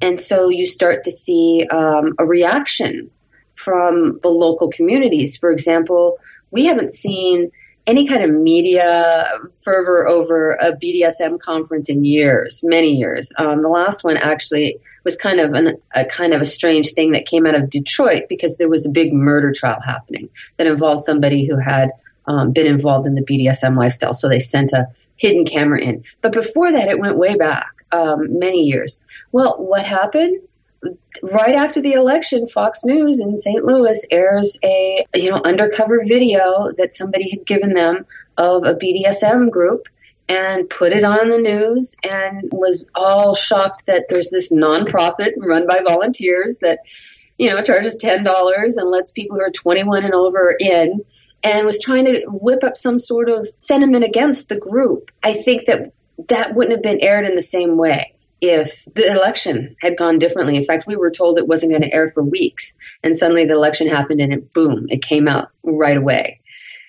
And 0.01 0.19
so 0.19 0.49
you 0.49 0.65
start 0.65 1.05
to 1.05 1.11
see 1.11 1.65
um, 1.71 2.13
a 2.19 2.25
reaction 2.25 3.09
from 3.55 4.19
the 4.21 4.29
local 4.29 4.69
communities. 4.69 5.37
For 5.37 5.49
example, 5.49 6.17
we 6.51 6.65
haven't 6.65 6.93
seen 6.93 7.51
any 7.85 8.07
kind 8.07 8.23
of 8.23 8.29
media 8.29 9.29
fervor 9.63 10.07
over 10.07 10.51
a 10.51 10.71
BDSM 10.71 11.39
conference 11.39 11.89
in 11.89 12.05
years, 12.05 12.61
many 12.63 12.91
years. 12.91 13.33
Um, 13.37 13.61
the 13.61 13.69
last 13.69 14.03
one 14.03 14.17
actually 14.17 14.79
was 15.03 15.17
kind 15.17 15.39
of 15.39 15.51
an, 15.53 15.77
a 15.93 16.05
kind 16.05 16.33
of 16.33 16.41
a 16.41 16.45
strange 16.45 16.93
thing 16.93 17.11
that 17.11 17.25
came 17.25 17.45
out 17.45 17.55
of 17.55 17.69
Detroit 17.69 18.23
because 18.29 18.57
there 18.57 18.69
was 18.69 18.85
a 18.85 18.89
big 18.89 19.13
murder 19.13 19.51
trial 19.51 19.81
happening 19.81 20.29
that 20.57 20.67
involved 20.67 21.01
somebody 21.01 21.45
who 21.45 21.57
had 21.57 21.91
um, 22.25 22.53
been 22.53 22.67
involved 22.67 23.05
in 23.05 23.15
the 23.15 23.21
BDSM 23.21 23.77
lifestyle. 23.77 24.13
So 24.13 24.29
they 24.29 24.39
sent 24.39 24.71
a 24.71 24.87
hidden 25.17 25.45
camera 25.45 25.81
in. 25.81 26.03
But 26.21 26.31
before 26.31 26.71
that, 26.71 26.87
it 26.87 26.99
went 26.99 27.17
way 27.17 27.35
back, 27.35 27.82
um, 27.93 28.39
many 28.39 28.63
years. 28.63 29.01
Well, 29.31 29.55
what 29.57 29.85
happened? 29.85 30.41
Right 31.23 31.55
after 31.55 31.81
the 31.81 31.93
election, 31.93 32.47
Fox 32.47 32.83
News 32.83 33.21
in 33.21 33.37
St. 33.37 33.63
Louis 33.63 34.05
airs 34.11 34.57
a 34.63 35.05
you 35.15 35.29
know 35.29 35.41
undercover 35.45 36.03
video 36.03 36.71
that 36.77 36.93
somebody 36.93 37.29
had 37.29 37.45
given 37.45 37.73
them 37.73 38.05
of 38.37 38.65
a 38.65 38.73
BDSM 38.73 39.49
group 39.49 39.87
and 40.27 40.69
put 40.69 40.91
it 40.91 41.03
on 41.03 41.29
the 41.29 41.37
news 41.37 41.95
and 42.03 42.49
was 42.51 42.89
all 42.95 43.35
shocked 43.35 43.85
that 43.85 44.05
there's 44.09 44.29
this 44.29 44.51
nonprofit 44.51 45.31
run 45.37 45.67
by 45.67 45.81
volunteers 45.85 46.59
that 46.61 46.79
you 47.37 47.49
know 47.49 47.61
charges 47.63 47.95
ten 47.95 48.25
dollars 48.25 48.75
and 48.75 48.89
lets 48.89 49.11
people 49.11 49.37
who 49.37 49.43
are 49.43 49.51
21 49.51 50.03
and 50.03 50.13
over 50.13 50.53
in 50.59 50.99
and 51.43 51.65
was 51.65 51.79
trying 51.79 52.05
to 52.05 52.25
whip 52.27 52.63
up 52.63 52.75
some 52.75 52.99
sort 52.99 53.29
of 53.29 53.47
sentiment 53.57 54.03
against 54.03 54.49
the 54.49 54.55
group. 54.55 55.11
I 55.21 55.33
think 55.33 55.65
that 55.67 55.91
that 56.29 56.55
wouldn't 56.55 56.75
have 56.75 56.83
been 56.83 57.01
aired 57.01 57.25
in 57.25 57.35
the 57.35 57.41
same 57.41 57.77
way 57.77 58.13
if 58.41 58.83
the 58.93 59.09
election 59.09 59.75
had 59.79 59.97
gone 59.97 60.19
differently. 60.19 60.57
In 60.57 60.65
fact, 60.65 60.85
we 60.85 60.97
were 60.97 61.11
told 61.11 61.37
it 61.37 61.47
wasn't 61.47 61.71
going 61.71 61.81
to 61.81 61.93
air 61.93 62.09
for 62.09 62.21
weeks, 62.21 62.75
and 63.01 63.15
suddenly 63.15 63.45
the 63.45 63.53
election 63.53 63.87
happened, 63.87 64.19
and 64.19 64.33
it 64.33 64.53
boom, 64.53 64.87
it 64.89 65.01
came 65.01 65.27
out 65.27 65.49
right 65.63 65.97
away. 65.97 66.41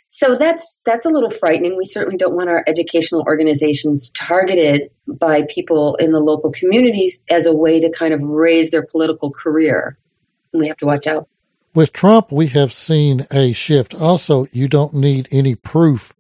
So 0.08 0.36
that's 0.36 0.80
that's 0.84 1.06
a 1.06 1.10
little 1.10 1.30
frightening. 1.30 1.76
We 1.76 1.84
certainly 1.84 2.16
don't 2.16 2.34
want 2.34 2.48
our 2.48 2.62
educational 2.66 3.22
organizations 3.22 4.10
targeted 4.10 4.90
by 5.06 5.42
people 5.48 5.96
in 5.96 6.12
the 6.12 6.20
local 6.20 6.52
communities 6.52 7.22
as 7.30 7.46
a 7.46 7.54
way 7.54 7.80
to 7.80 7.90
kind 7.90 8.14
of 8.14 8.20
raise 8.20 8.70
their 8.70 8.84
political 8.84 9.30
career. 9.30 9.96
We 10.52 10.68
have 10.68 10.76
to 10.78 10.86
watch 10.86 11.06
out. 11.06 11.28
With 11.74 11.92
Trump, 11.92 12.30
we 12.30 12.48
have 12.48 12.72
seen 12.72 13.26
a 13.32 13.52
shift. 13.52 13.94
Also, 13.94 14.46
you 14.52 14.68
don't 14.68 14.94
need 14.94 15.26
any 15.32 15.56
proof 15.56 16.12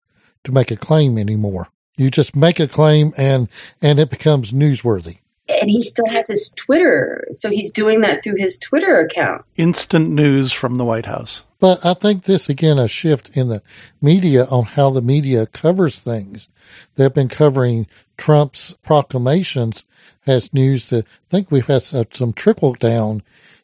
to 0.42 0.50
make 0.50 0.72
a 0.72 0.76
claim 0.76 1.16
anymore. 1.18 1.68
You 1.96 2.10
just 2.10 2.34
make 2.34 2.58
a 2.58 2.68
claim 2.68 3.12
and 3.16 3.48
and 3.80 3.98
it 3.98 4.10
becomes 4.10 4.52
newsworthy. 4.52 5.18
And 5.48 5.70
he 5.70 5.82
still 5.82 6.06
has 6.06 6.28
his 6.28 6.50
Twitter, 6.56 7.26
so 7.32 7.50
he's 7.50 7.70
doing 7.70 8.00
that 8.00 8.24
through 8.24 8.36
his 8.36 8.56
Twitter 8.56 9.00
account. 9.00 9.44
Instant 9.56 10.10
news 10.10 10.52
from 10.52 10.78
the 10.78 10.86
White 10.86 11.04
House. 11.04 11.42
But 11.60 11.84
I 11.84 11.94
think 11.94 12.24
this 12.24 12.48
again 12.48 12.78
a 12.78 12.88
shift 12.88 13.36
in 13.36 13.48
the 13.48 13.62
media 14.00 14.44
on 14.46 14.64
how 14.64 14.90
the 14.90 15.02
media 15.02 15.46
covers 15.46 15.96
things. 15.96 16.48
They've 16.96 17.12
been 17.12 17.28
covering 17.28 17.86
Trump's 18.16 18.74
proclamations 18.82 19.84
as 20.26 20.52
news 20.52 20.88
that 20.88 21.04
I 21.06 21.30
think 21.30 21.50
we've 21.50 21.66
had 21.66 21.82
some 21.82 22.32
trickle 22.32 22.74
down 22.74 23.22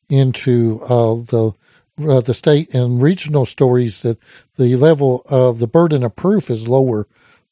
into 0.09 0.81
uh, 0.85 1.15
the 1.15 1.53
uh, 2.09 2.21
the 2.21 2.35
state 2.35 2.75
and 2.75 3.03
regional 3.03 3.45
stories 3.45 4.01
that 4.01 4.19
the 4.57 4.77
level 4.77 5.23
of 5.31 5.59
the 5.59 5.67
burden 5.67 6.03
of 6.03 6.17
proof 6.17 6.51
is 6.51 6.67
lower 6.67 7.07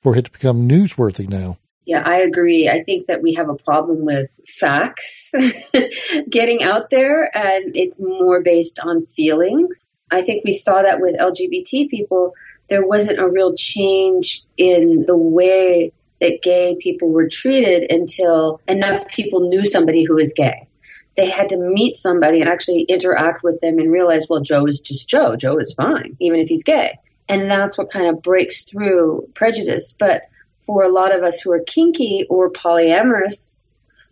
for 0.08 0.16
it 0.18 0.24
to 0.24 0.30
become 0.30 0.66
newsworthy 0.66 1.28
now. 1.28 1.58
Yeah, 1.84 2.02
I 2.04 2.20
agree. 2.20 2.68
I 2.68 2.82
think 2.82 3.08
that 3.08 3.22
we 3.22 3.34
have 3.34 3.50
a 3.50 3.54
problem 3.54 4.06
with 4.06 4.30
facts 4.46 5.34
getting 6.30 6.62
out 6.62 6.88
there, 6.90 7.24
and 7.36 7.76
it's 7.76 8.00
more 8.00 8.42
based 8.42 8.78
on 8.82 9.04
feelings. 9.06 9.94
I 10.10 10.22
think 10.22 10.44
we 10.44 10.52
saw 10.52 10.82
that 10.82 11.00
with 11.00 11.18
LGBT 11.18 11.90
people. 11.90 12.34
There 12.68 12.86
wasn't 12.86 13.18
a 13.18 13.28
real 13.28 13.54
change 13.54 14.44
in 14.56 15.04
the 15.06 15.16
way 15.16 15.92
that 16.20 16.40
gay 16.42 16.76
people 16.80 17.10
were 17.10 17.28
treated 17.28 17.90
until 17.90 18.60
enough 18.66 19.08
people 19.08 19.48
knew 19.48 19.64
somebody 19.64 20.04
who 20.04 20.14
was 20.14 20.32
gay 20.32 20.68
they 21.16 21.28
had 21.28 21.48
to 21.48 21.56
meet 21.58 21.96
somebody 21.96 22.40
and 22.40 22.48
actually 22.48 22.82
interact 22.82 23.42
with 23.42 23.60
them 23.60 23.80
and 23.80 23.90
realize, 23.90 24.26
well, 24.30 24.40
Joe 24.40 24.66
is 24.66 24.78
just 24.78 25.08
Joe. 25.08 25.34
Joe 25.34 25.58
is 25.58 25.74
fine, 25.74 26.16
even 26.20 26.38
if 26.38 26.48
he's 26.48 26.62
gay. 26.62 26.96
And 27.28 27.50
that's 27.50 27.76
what 27.76 27.90
kind 27.90 28.06
of 28.06 28.22
breaks 28.22 28.62
through 28.62 29.28
prejudice. 29.34 29.94
But 29.98 30.22
for 30.66 30.82
a 30.82 30.88
lot 30.88 31.14
of 31.14 31.22
us 31.22 31.40
who 31.40 31.52
are 31.52 31.60
kinky 31.60 32.26
or 32.28 32.50
polyamorous, 32.50 33.68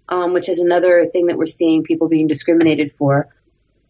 um, 0.09 0.33
which 0.33 0.49
is 0.49 0.61
another 0.61 1.07
thing 1.07 1.27
that 1.27 1.39
we're 1.39 1.47
seeing 1.47 1.83
people 1.83 2.09
being 2.09 2.27
discriminated 2.27 2.93
for, 2.99 3.29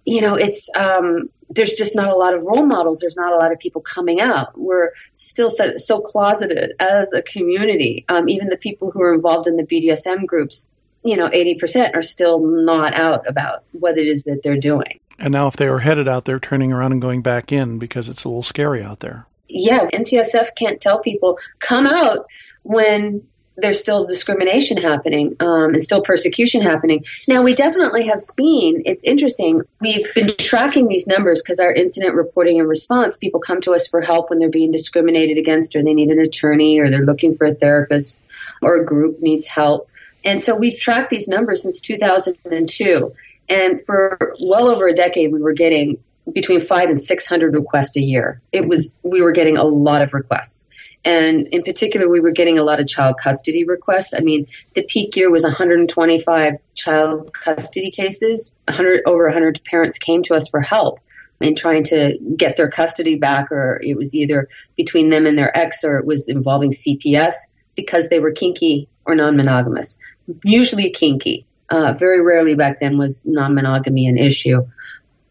you 0.04 0.21
know, 0.21 0.35
it's 0.35 0.71
um, 0.75 1.28
there's 1.50 1.73
just 1.73 1.95
not 1.95 2.11
a 2.11 2.16
lot 2.16 2.35
of 2.35 2.45
role 2.45 2.64
models. 2.64 3.00
There's 3.00 3.16
not 3.16 3.33
a 3.33 3.37
lot 3.37 3.52
of 3.52 3.59
people 3.59 3.83
coming 3.83 4.21
out. 4.21 4.59
We're 4.59 4.92
still 5.14 5.50
so, 5.50 5.76
so 5.76 6.00
closeted 6.00 6.73
as 6.78 7.12
a 7.12 7.23
community. 7.23 8.04
Um, 8.09 8.28
even 8.28 8.49
the 8.49 8.56
people 8.56 8.90
who 8.90 9.02
are 9.02 9.14
involved 9.14 9.49
in 9.49 9.56
the 9.56 9.64
BDSM 9.64 10.26
groups 10.26 10.66
you 11.06 11.16
know, 11.16 11.28
80% 11.28 11.95
are 11.95 12.02
still 12.02 12.40
not 12.40 12.99
out 12.99 13.28
about 13.28 13.62
what 13.71 13.97
it 13.97 14.09
is 14.09 14.25
that 14.25 14.42
they're 14.42 14.56
doing. 14.56 14.99
And 15.18 15.32
now, 15.32 15.46
if 15.46 15.56
they 15.56 15.66
are 15.66 15.78
headed 15.78 16.08
out, 16.08 16.25
they're 16.25 16.40
turning 16.40 16.73
around 16.73 16.92
and 16.92 17.00
going 17.00 17.23
back 17.23 17.52
in 17.52 17.78
because 17.78 18.08
it's 18.08 18.25
a 18.25 18.28
little 18.28 18.42
scary 18.42 18.82
out 18.82 19.00
there. 19.00 19.26
Yeah, 19.49 19.88
NCSF 19.92 20.54
can't 20.56 20.80
tell 20.80 21.00
people, 21.00 21.38
come 21.58 21.87
out 21.87 22.26
when 22.62 23.26
there's 23.56 23.80
still 23.80 24.06
discrimination 24.06 24.76
happening 24.76 25.35
um, 25.40 25.73
and 25.73 25.82
still 25.82 26.02
persecution 26.02 26.61
happening. 26.61 27.04
Now, 27.26 27.42
we 27.42 27.54
definitely 27.54 28.06
have 28.08 28.20
seen, 28.20 28.82
it's 28.85 29.04
interesting, 29.04 29.62
we've 29.80 30.12
been 30.14 30.37
tracking 30.37 30.88
these 30.88 31.06
numbers 31.06 31.42
because 31.42 31.58
our 31.58 31.73
incident 31.73 32.14
reporting 32.14 32.61
and 32.61 32.68
response, 32.68 33.16
people 33.16 33.40
come 33.40 33.61
to 33.62 33.73
us 33.73 33.87
for 33.87 34.02
help 34.02 34.30
when 34.30 34.38
they're 34.38 34.50
being 34.50 34.73
discriminated 34.73 35.38
against 35.38 35.75
or 35.75 35.82
they 35.82 35.94
need 35.94 36.11
an 36.11 36.20
attorney 36.20 36.80
or 36.80 36.90
they're 36.90 37.06
looking 37.06 37.35
for 37.35 37.46
a 37.46 37.54
therapist 37.54 38.20
or 38.61 38.82
a 38.82 38.85
group 38.85 39.20
needs 39.20 39.46
help. 39.46 39.88
And 40.25 40.40
so 40.40 40.54
we've 40.56 40.78
tracked 40.78 41.11
these 41.11 41.28
numbers 41.28 41.62
since 41.62 41.80
2002. 41.80 43.14
And 43.48 43.84
for 43.84 44.34
well 44.44 44.68
over 44.68 44.88
a 44.88 44.94
decade, 44.94 45.32
we 45.32 45.40
were 45.40 45.52
getting 45.52 45.98
between 46.32 46.60
five 46.60 46.90
and 46.90 47.00
600 47.00 47.54
requests 47.54 47.96
a 47.96 48.00
year. 48.00 48.40
It 48.52 48.66
was, 48.66 48.96
we 49.02 49.22
were 49.22 49.32
getting 49.32 49.56
a 49.56 49.64
lot 49.64 50.02
of 50.02 50.12
requests. 50.12 50.66
And 51.04 51.46
in 51.52 51.62
particular, 51.62 52.08
we 52.08 52.18
were 52.18 52.32
getting 52.32 52.58
a 52.58 52.64
lot 52.64 52.80
of 52.80 52.88
child 52.88 53.16
custody 53.22 53.64
requests. 53.64 54.12
I 54.12 54.20
mean, 54.20 54.48
the 54.74 54.82
peak 54.82 55.14
year 55.14 55.30
was 55.30 55.44
125 55.44 56.54
child 56.74 57.32
custody 57.32 57.92
cases. 57.92 58.52
100, 58.66 59.02
over 59.06 59.26
100 59.26 59.62
parents 59.64 59.98
came 59.98 60.24
to 60.24 60.34
us 60.34 60.48
for 60.48 60.60
help 60.60 60.98
in 61.40 61.54
trying 61.54 61.84
to 61.84 62.18
get 62.36 62.56
their 62.56 62.70
custody 62.70 63.14
back, 63.16 63.52
or 63.52 63.80
it 63.84 63.96
was 63.96 64.16
either 64.16 64.48
between 64.76 65.10
them 65.10 65.26
and 65.26 65.38
their 65.38 65.56
ex, 65.56 65.84
or 65.84 65.98
it 65.98 66.06
was 66.06 66.28
involving 66.28 66.72
CPS 66.72 67.34
because 67.76 68.08
they 68.08 68.18
were 68.18 68.32
kinky 68.32 68.88
or 69.04 69.14
non 69.14 69.36
monogamous 69.36 69.98
usually 70.44 70.90
kinky. 70.90 71.46
Uh, 71.68 71.92
very 71.94 72.23
rarely 72.23 72.54
back 72.54 72.80
then 72.80 72.99
was 72.99 73.26
non 73.26 73.54
monogamy 73.54 74.06
an 74.06 74.18
issue. 74.18 74.66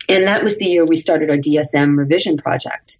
And 0.09 0.27
that 0.27 0.43
was 0.43 0.57
the 0.57 0.65
year 0.65 0.85
we 0.85 0.97
started 0.97 1.29
our 1.29 1.35
DSM 1.35 1.97
revision 1.97 2.37
project. 2.37 2.99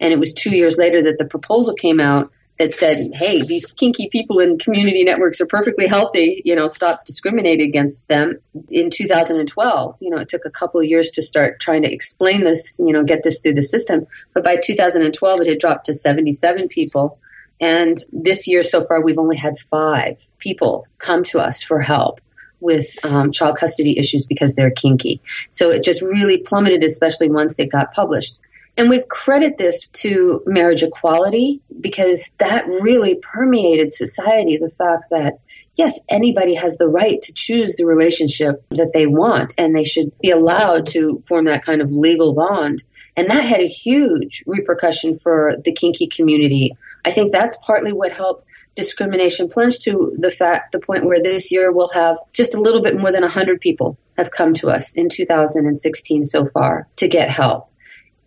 And 0.00 0.12
it 0.12 0.18
was 0.18 0.32
two 0.32 0.54
years 0.54 0.78
later 0.78 1.02
that 1.04 1.18
the 1.18 1.24
proposal 1.24 1.74
came 1.74 2.00
out 2.00 2.30
that 2.58 2.72
said, 2.72 3.10
hey, 3.12 3.42
these 3.42 3.72
kinky 3.72 4.08
people 4.10 4.38
in 4.38 4.58
community 4.58 5.04
networks 5.04 5.40
are 5.40 5.46
perfectly 5.46 5.86
healthy, 5.86 6.40
you 6.44 6.54
know, 6.54 6.66
stop 6.66 7.04
discriminating 7.04 7.68
against 7.68 8.08
them. 8.08 8.38
In 8.70 8.90
2012, 8.90 9.96
you 10.00 10.10
know, 10.10 10.18
it 10.18 10.28
took 10.30 10.46
a 10.46 10.50
couple 10.50 10.80
of 10.80 10.86
years 10.86 11.10
to 11.12 11.22
start 11.22 11.60
trying 11.60 11.82
to 11.82 11.92
explain 11.92 12.44
this, 12.44 12.78
you 12.78 12.92
know, 12.92 13.04
get 13.04 13.22
this 13.22 13.40
through 13.40 13.54
the 13.54 13.62
system. 13.62 14.06
But 14.32 14.44
by 14.44 14.56
2012, 14.56 15.40
it 15.40 15.46
had 15.48 15.58
dropped 15.58 15.86
to 15.86 15.94
77 15.94 16.68
people. 16.68 17.18
And 17.60 18.02
this 18.10 18.46
year 18.46 18.62
so 18.62 18.84
far, 18.84 19.02
we've 19.02 19.18
only 19.18 19.36
had 19.36 19.58
five 19.58 20.26
people 20.38 20.86
come 20.98 21.24
to 21.24 21.40
us 21.40 21.62
for 21.62 21.80
help. 21.80 22.20
With 22.60 22.86
um, 23.02 23.32
child 23.32 23.58
custody 23.58 23.98
issues 23.98 24.26
because 24.26 24.54
they're 24.54 24.70
kinky. 24.70 25.20
So 25.50 25.70
it 25.70 25.84
just 25.84 26.02
really 26.02 26.38
plummeted, 26.38 26.82
especially 26.82 27.30
once 27.30 27.58
it 27.58 27.70
got 27.70 27.92
published. 27.92 28.38
And 28.76 28.90
we 28.90 29.02
credit 29.08 29.56
this 29.56 29.88
to 29.88 30.42
marriage 30.44 30.82
equality 30.82 31.62
because 31.80 32.30
that 32.38 32.66
really 32.66 33.16
permeated 33.16 33.92
society 33.92 34.58
the 34.58 34.68
fact 34.68 35.04
that, 35.10 35.38
yes, 35.76 35.98
anybody 36.10 36.54
has 36.54 36.76
the 36.76 36.88
right 36.88 37.20
to 37.22 37.32
choose 37.32 37.76
the 37.76 37.86
relationship 37.86 38.62
that 38.70 38.92
they 38.92 39.06
want 39.06 39.54
and 39.56 39.74
they 39.74 39.84
should 39.84 40.12
be 40.18 40.30
allowed 40.30 40.88
to 40.88 41.22
form 41.26 41.46
that 41.46 41.64
kind 41.64 41.80
of 41.80 41.90
legal 41.90 42.34
bond. 42.34 42.84
And 43.16 43.30
that 43.30 43.46
had 43.46 43.60
a 43.60 43.68
huge 43.68 44.44
repercussion 44.46 45.18
for 45.18 45.56
the 45.64 45.72
kinky 45.72 46.08
community. 46.08 46.76
I 47.02 47.12
think 47.12 47.32
that's 47.32 47.56
partly 47.64 47.94
what 47.94 48.12
helped 48.12 48.46
discrimination 48.76 49.48
plunged 49.48 49.82
to 49.82 50.14
the 50.18 50.30
fact, 50.30 50.72
the 50.72 50.78
point 50.78 51.04
where 51.04 51.22
this 51.22 51.50
year 51.50 51.72
we'll 51.72 51.88
have 51.88 52.18
just 52.32 52.54
a 52.54 52.60
little 52.60 52.82
bit 52.82 52.96
more 52.96 53.10
than 53.10 53.22
100 53.22 53.60
people 53.60 53.98
have 54.16 54.30
come 54.30 54.54
to 54.54 54.68
us 54.68 54.96
in 54.96 55.08
2016 55.08 56.24
so 56.24 56.46
far 56.46 56.86
to 56.96 57.08
get 57.08 57.28
help 57.28 57.70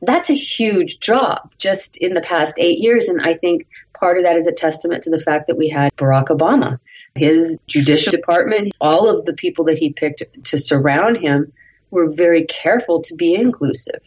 that's 0.01 0.29
a 0.29 0.33
huge 0.33 0.99
drop 0.99 1.57
just 1.57 1.97
in 1.97 2.13
the 2.13 2.21
past 2.21 2.55
eight 2.57 2.79
years. 2.79 3.07
And 3.07 3.21
I 3.21 3.33
think 3.33 3.67
part 3.93 4.17
of 4.17 4.23
that 4.23 4.35
is 4.35 4.47
a 4.47 4.51
testament 4.51 5.03
to 5.03 5.09
the 5.09 5.19
fact 5.19 5.47
that 5.47 5.57
we 5.57 5.69
had 5.69 5.95
Barack 5.95 6.27
Obama, 6.27 6.79
his 7.15 7.59
judicial 7.67 8.11
department, 8.11 8.73
all 8.79 9.09
of 9.09 9.25
the 9.25 9.33
people 9.33 9.65
that 9.65 9.77
he 9.77 9.93
picked 9.93 10.23
to 10.45 10.57
surround 10.57 11.17
him 11.17 11.51
were 11.91 12.09
very 12.09 12.45
careful 12.45 13.01
to 13.03 13.15
be 13.15 13.33
inclusive. 13.33 14.01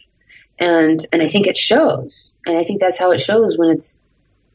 And, 0.59 1.05
and 1.11 1.21
I 1.21 1.27
think 1.27 1.47
it 1.47 1.57
shows. 1.57 2.33
And 2.45 2.57
I 2.57 2.63
think 2.63 2.79
that's 2.79 2.97
how 2.97 3.11
it 3.11 3.19
shows 3.19 3.57
when 3.57 3.71
it's, 3.71 3.99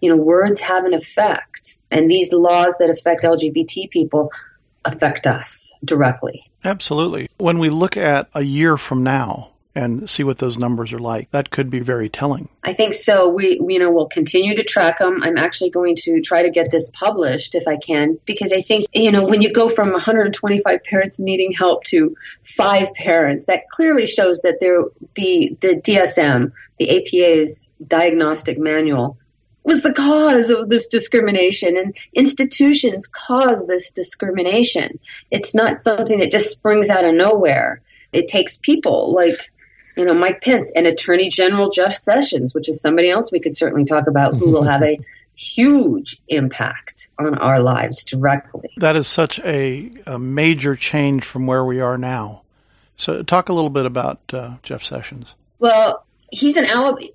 you 0.01 0.11
know, 0.11 0.17
words 0.17 0.61
have 0.61 0.85
an 0.85 0.95
effect. 0.95 1.79
And 1.91 2.11
these 2.11 2.33
laws 2.33 2.77
that 2.79 2.91
affect 2.91 3.23
LGBT 3.23 3.91
people 3.91 4.31
affect 4.85 5.27
us 5.27 5.73
directly. 5.85 6.51
Absolutely. 6.65 7.29
When 7.39 7.59
we 7.59 7.71
look 7.71 7.97
at 7.97 8.29
a 8.35 8.43
year 8.43 8.77
from 8.77 9.03
now, 9.03 9.51
and 9.79 10.11
see 10.11 10.25
what 10.25 10.39
those 10.39 10.59
numbers 10.59 10.93
are 10.93 10.99
like. 10.99 11.31
That 11.31 11.51
could 11.51 11.71
be 11.71 11.79
very 11.79 12.09
telling. 12.09 12.49
I 12.65 12.75
think 12.75 12.95
so. 12.95 13.29
We, 13.29 13.61
you 13.65 13.79
know, 13.79 13.93
we'll 13.93 14.09
continue 14.09 14.57
to 14.57 14.65
track 14.65 14.99
them. 14.99 15.23
I'm 15.23 15.37
actually 15.37 15.71
going 15.71 15.95
to 16.01 16.21
try 16.21 16.43
to 16.43 16.51
get 16.51 16.73
this 16.73 16.91
published 16.93 17.55
if 17.55 17.69
I 17.69 17.77
can, 17.77 18.19
because 18.25 18.53
I 18.53 18.61
think, 18.61 18.87
you 18.93 19.13
know, 19.13 19.29
when 19.29 19.41
you 19.41 19.53
go 19.53 19.69
from 19.69 19.93
125 19.93 20.83
parents 20.83 21.21
needing 21.21 21.53
help 21.53 21.85
to 21.85 22.17
five 22.43 22.93
parents, 22.95 23.45
that 23.45 23.69
clearly 23.71 24.07
shows 24.07 24.41
that 24.41 24.59
there, 24.61 24.83
the, 25.15 25.57
the 25.61 25.77
DSM, 25.77 26.51
the 26.81 26.99
APA's 26.99 27.71
diagnostic 27.87 28.59
manual, 28.59 29.17
was 29.65 29.83
the 29.83 29.93
cause 29.93 30.51
of 30.51 30.69
this 30.69 30.89
discrimination 30.89 31.77
and 31.77 31.97
institutions 32.15 33.07
cause 33.07 33.67
this 33.67 33.93
discrimination. 33.93 34.99
It's 35.31 35.55
not 35.55 35.83
something 35.83 36.19
that 36.21 36.31
just 36.31 36.51
springs 36.51 36.89
out 36.89 37.05
of 37.05 37.15
nowhere. 37.15 37.83
It 38.13 38.29
takes 38.29 38.57
people 38.57 39.13
like 39.13 39.51
you 39.99 40.05
know, 40.05 40.15
Mike 40.15 40.43
Pence 40.43 40.71
and 40.75 40.87
Attorney 40.87 41.29
General 41.29 41.71
Jeff 41.71 41.93
Sessions, 41.93 42.55
which 42.55 42.69
is 42.69 42.81
somebody 42.81 43.11
else 43.11 43.33
we 43.33 43.41
could 43.41 43.55
certainly 43.55 43.85
talk 43.85 44.07
about 44.07 44.37
who 44.37 44.51
will 44.51 44.63
have 44.63 44.83
a 44.83 45.01
huge 45.35 46.23
impact 46.29 47.09
on 47.19 47.37
our 47.39 47.61
lives 47.61 48.05
directly. 48.05 48.71
That 48.77 48.95
is 48.95 49.09
such 49.09 49.41
a, 49.41 49.91
a, 50.07 50.19
major 50.19 50.77
change 50.77 51.25
from 51.25 51.47
where 51.47 51.65
we 51.65 51.81
are 51.81 51.99
now. 51.99 52.43
So, 52.97 53.23
talk 53.25 53.49
a 53.49 53.53
little 53.53 53.71
bit 53.71 53.87
about 53.87 54.21
uh, 54.33 54.57
Jeff 54.63 54.85
Sessions. 54.85 55.35
Well, 55.59 56.05
he's 56.31 56.57
an 56.57 56.67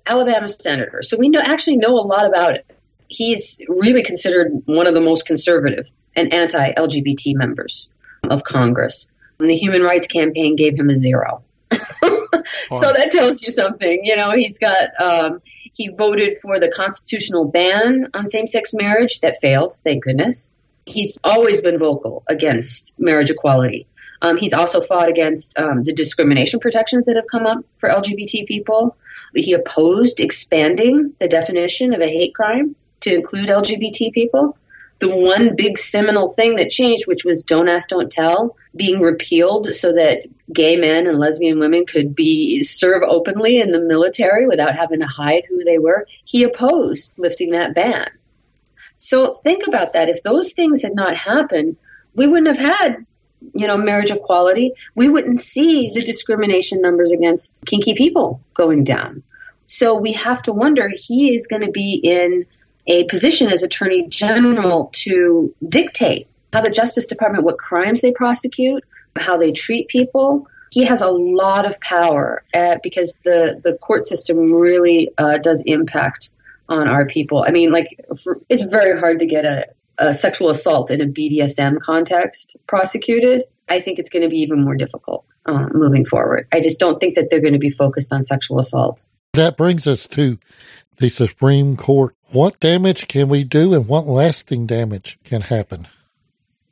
Alabama 0.06 0.48
senator, 0.48 1.02
so 1.02 1.16
we 1.16 1.28
know, 1.28 1.40
actually 1.40 1.76
know 1.76 1.92
a 1.92 2.06
lot 2.06 2.26
about 2.26 2.54
it. 2.54 2.66
He's 3.08 3.60
really 3.68 4.02
considered 4.02 4.62
one 4.66 4.86
of 4.86 4.94
the 4.94 5.00
most 5.00 5.26
conservative 5.26 5.90
and 6.16 6.32
anti 6.32 6.72
LGBT 6.74 7.34
members 7.34 7.88
of 8.28 8.44
Congress. 8.44 9.10
And 9.38 9.50
the 9.50 9.56
Human 9.56 9.82
Rights 9.82 10.06
Campaign 10.06 10.56
gave 10.56 10.78
him 10.78 10.90
a 10.90 10.96
zero. 10.96 11.42
so 11.72 12.92
that 12.92 13.08
tells 13.10 13.42
you 13.42 13.52
something. 13.52 14.00
You 14.04 14.16
know, 14.16 14.32
he's 14.32 14.58
got 14.58 14.88
um, 15.00 15.42
he 15.74 15.88
voted 15.88 16.38
for 16.38 16.60
the 16.60 16.70
constitutional 16.70 17.44
ban 17.46 18.08
on 18.14 18.26
same-sex 18.26 18.72
marriage 18.72 19.20
that 19.20 19.38
failed. 19.40 19.74
Thank 19.84 20.04
goodness. 20.04 20.54
He's 20.86 21.18
always 21.24 21.60
been 21.60 21.78
vocal 21.78 22.22
against 22.28 22.98
marriage 22.98 23.30
equality. 23.30 23.86
Um, 24.22 24.36
he's 24.36 24.52
also 24.52 24.80
fought 24.80 25.08
against 25.08 25.58
um, 25.58 25.82
the 25.82 25.92
discrimination 25.92 26.60
protections 26.60 27.06
that 27.06 27.16
have 27.16 27.26
come 27.30 27.46
up 27.46 27.64
for 27.78 27.88
LGBT 27.88 28.46
people. 28.46 28.96
He 29.34 29.52
opposed 29.52 30.20
expanding 30.20 31.14
the 31.18 31.28
definition 31.28 31.94
of 31.94 32.00
a 32.00 32.08
hate 32.08 32.34
crime 32.34 32.76
to 33.00 33.14
include 33.14 33.48
LGBT 33.48 34.12
people 34.12 34.56
the 35.00 35.14
one 35.14 35.56
big 35.56 35.76
seminal 35.76 36.28
thing 36.28 36.56
that 36.56 36.70
changed, 36.70 37.06
which 37.06 37.24
was 37.24 37.42
Don't 37.42 37.68
Ask, 37.68 37.88
Don't 37.88 38.10
Tell, 38.10 38.56
being 38.74 39.00
repealed 39.00 39.74
so 39.74 39.92
that 39.92 40.22
gay 40.52 40.76
men 40.76 41.06
and 41.06 41.18
lesbian 41.18 41.58
women 41.58 41.84
could 41.86 42.14
be 42.14 42.62
serve 42.62 43.02
openly 43.02 43.60
in 43.60 43.70
the 43.70 43.80
military 43.80 44.46
without 44.46 44.76
having 44.76 45.00
to 45.00 45.06
hide 45.06 45.44
who 45.48 45.64
they 45.64 45.78
were. 45.78 46.06
He 46.24 46.44
opposed 46.44 47.14
lifting 47.18 47.50
that 47.50 47.74
ban. 47.74 48.08
So 48.96 49.34
think 49.34 49.66
about 49.66 49.92
that. 49.94 50.08
If 50.08 50.22
those 50.22 50.52
things 50.52 50.82
had 50.82 50.94
not 50.94 51.16
happened, 51.16 51.76
we 52.14 52.26
wouldn't 52.26 52.56
have 52.56 52.78
had, 52.78 53.06
you 53.52 53.66
know, 53.66 53.76
marriage 53.76 54.10
equality. 54.10 54.72
We 54.94 55.08
wouldn't 55.08 55.40
see 55.40 55.90
the 55.92 56.00
discrimination 56.00 56.80
numbers 56.80 57.12
against 57.12 57.64
kinky 57.66 57.94
people 57.94 58.40
going 58.54 58.84
down. 58.84 59.22
So 59.66 59.94
we 59.96 60.12
have 60.12 60.42
to 60.42 60.52
wonder 60.52 60.90
he 60.94 61.34
is 61.34 61.46
going 61.46 61.62
to 61.62 61.70
be 61.70 62.00
in 62.02 62.46
a 62.86 63.06
position 63.06 63.50
as 63.50 63.62
Attorney 63.62 64.06
General 64.08 64.90
to 64.92 65.54
dictate 65.66 66.28
how 66.52 66.60
the 66.60 66.70
Justice 66.70 67.06
Department, 67.06 67.44
what 67.44 67.58
crimes 67.58 68.00
they 68.00 68.12
prosecute, 68.12 68.84
how 69.16 69.38
they 69.38 69.52
treat 69.52 69.88
people. 69.88 70.46
He 70.70 70.84
has 70.84 71.02
a 71.02 71.10
lot 71.10 71.66
of 71.66 71.80
power 71.80 72.42
uh, 72.52 72.76
because 72.82 73.18
the, 73.18 73.60
the 73.62 73.74
court 73.78 74.04
system 74.04 74.52
really 74.52 75.10
uh, 75.16 75.38
does 75.38 75.62
impact 75.66 76.30
on 76.68 76.88
our 76.88 77.06
people. 77.06 77.44
I 77.46 77.50
mean, 77.50 77.70
like, 77.70 78.04
for, 78.22 78.40
it's 78.48 78.62
very 78.62 78.98
hard 78.98 79.20
to 79.20 79.26
get 79.26 79.44
a, 79.44 79.68
a 79.98 80.12
sexual 80.12 80.50
assault 80.50 80.90
in 80.90 81.00
a 81.00 81.06
BDSM 81.06 81.80
context 81.80 82.56
prosecuted. 82.66 83.44
I 83.68 83.80
think 83.80 83.98
it's 83.98 84.10
going 84.10 84.22
to 84.22 84.28
be 84.28 84.38
even 84.38 84.62
more 84.62 84.74
difficult 84.74 85.24
uh, 85.46 85.68
moving 85.72 86.04
forward. 86.04 86.46
I 86.52 86.60
just 86.60 86.78
don't 86.78 87.00
think 87.00 87.16
that 87.16 87.30
they're 87.30 87.40
going 87.40 87.54
to 87.54 87.58
be 87.58 87.70
focused 87.70 88.12
on 88.12 88.22
sexual 88.22 88.58
assault. 88.58 89.06
That 89.32 89.56
brings 89.56 89.86
us 89.86 90.06
to 90.08 90.38
the 90.98 91.08
Supreme 91.08 91.76
Court. 91.76 92.14
What 92.30 92.60
damage 92.60 93.08
can 93.08 93.28
we 93.28 93.44
do 93.44 93.74
and 93.74 93.88
what 93.88 94.06
lasting 94.06 94.66
damage 94.66 95.18
can 95.24 95.42
happen? 95.42 95.88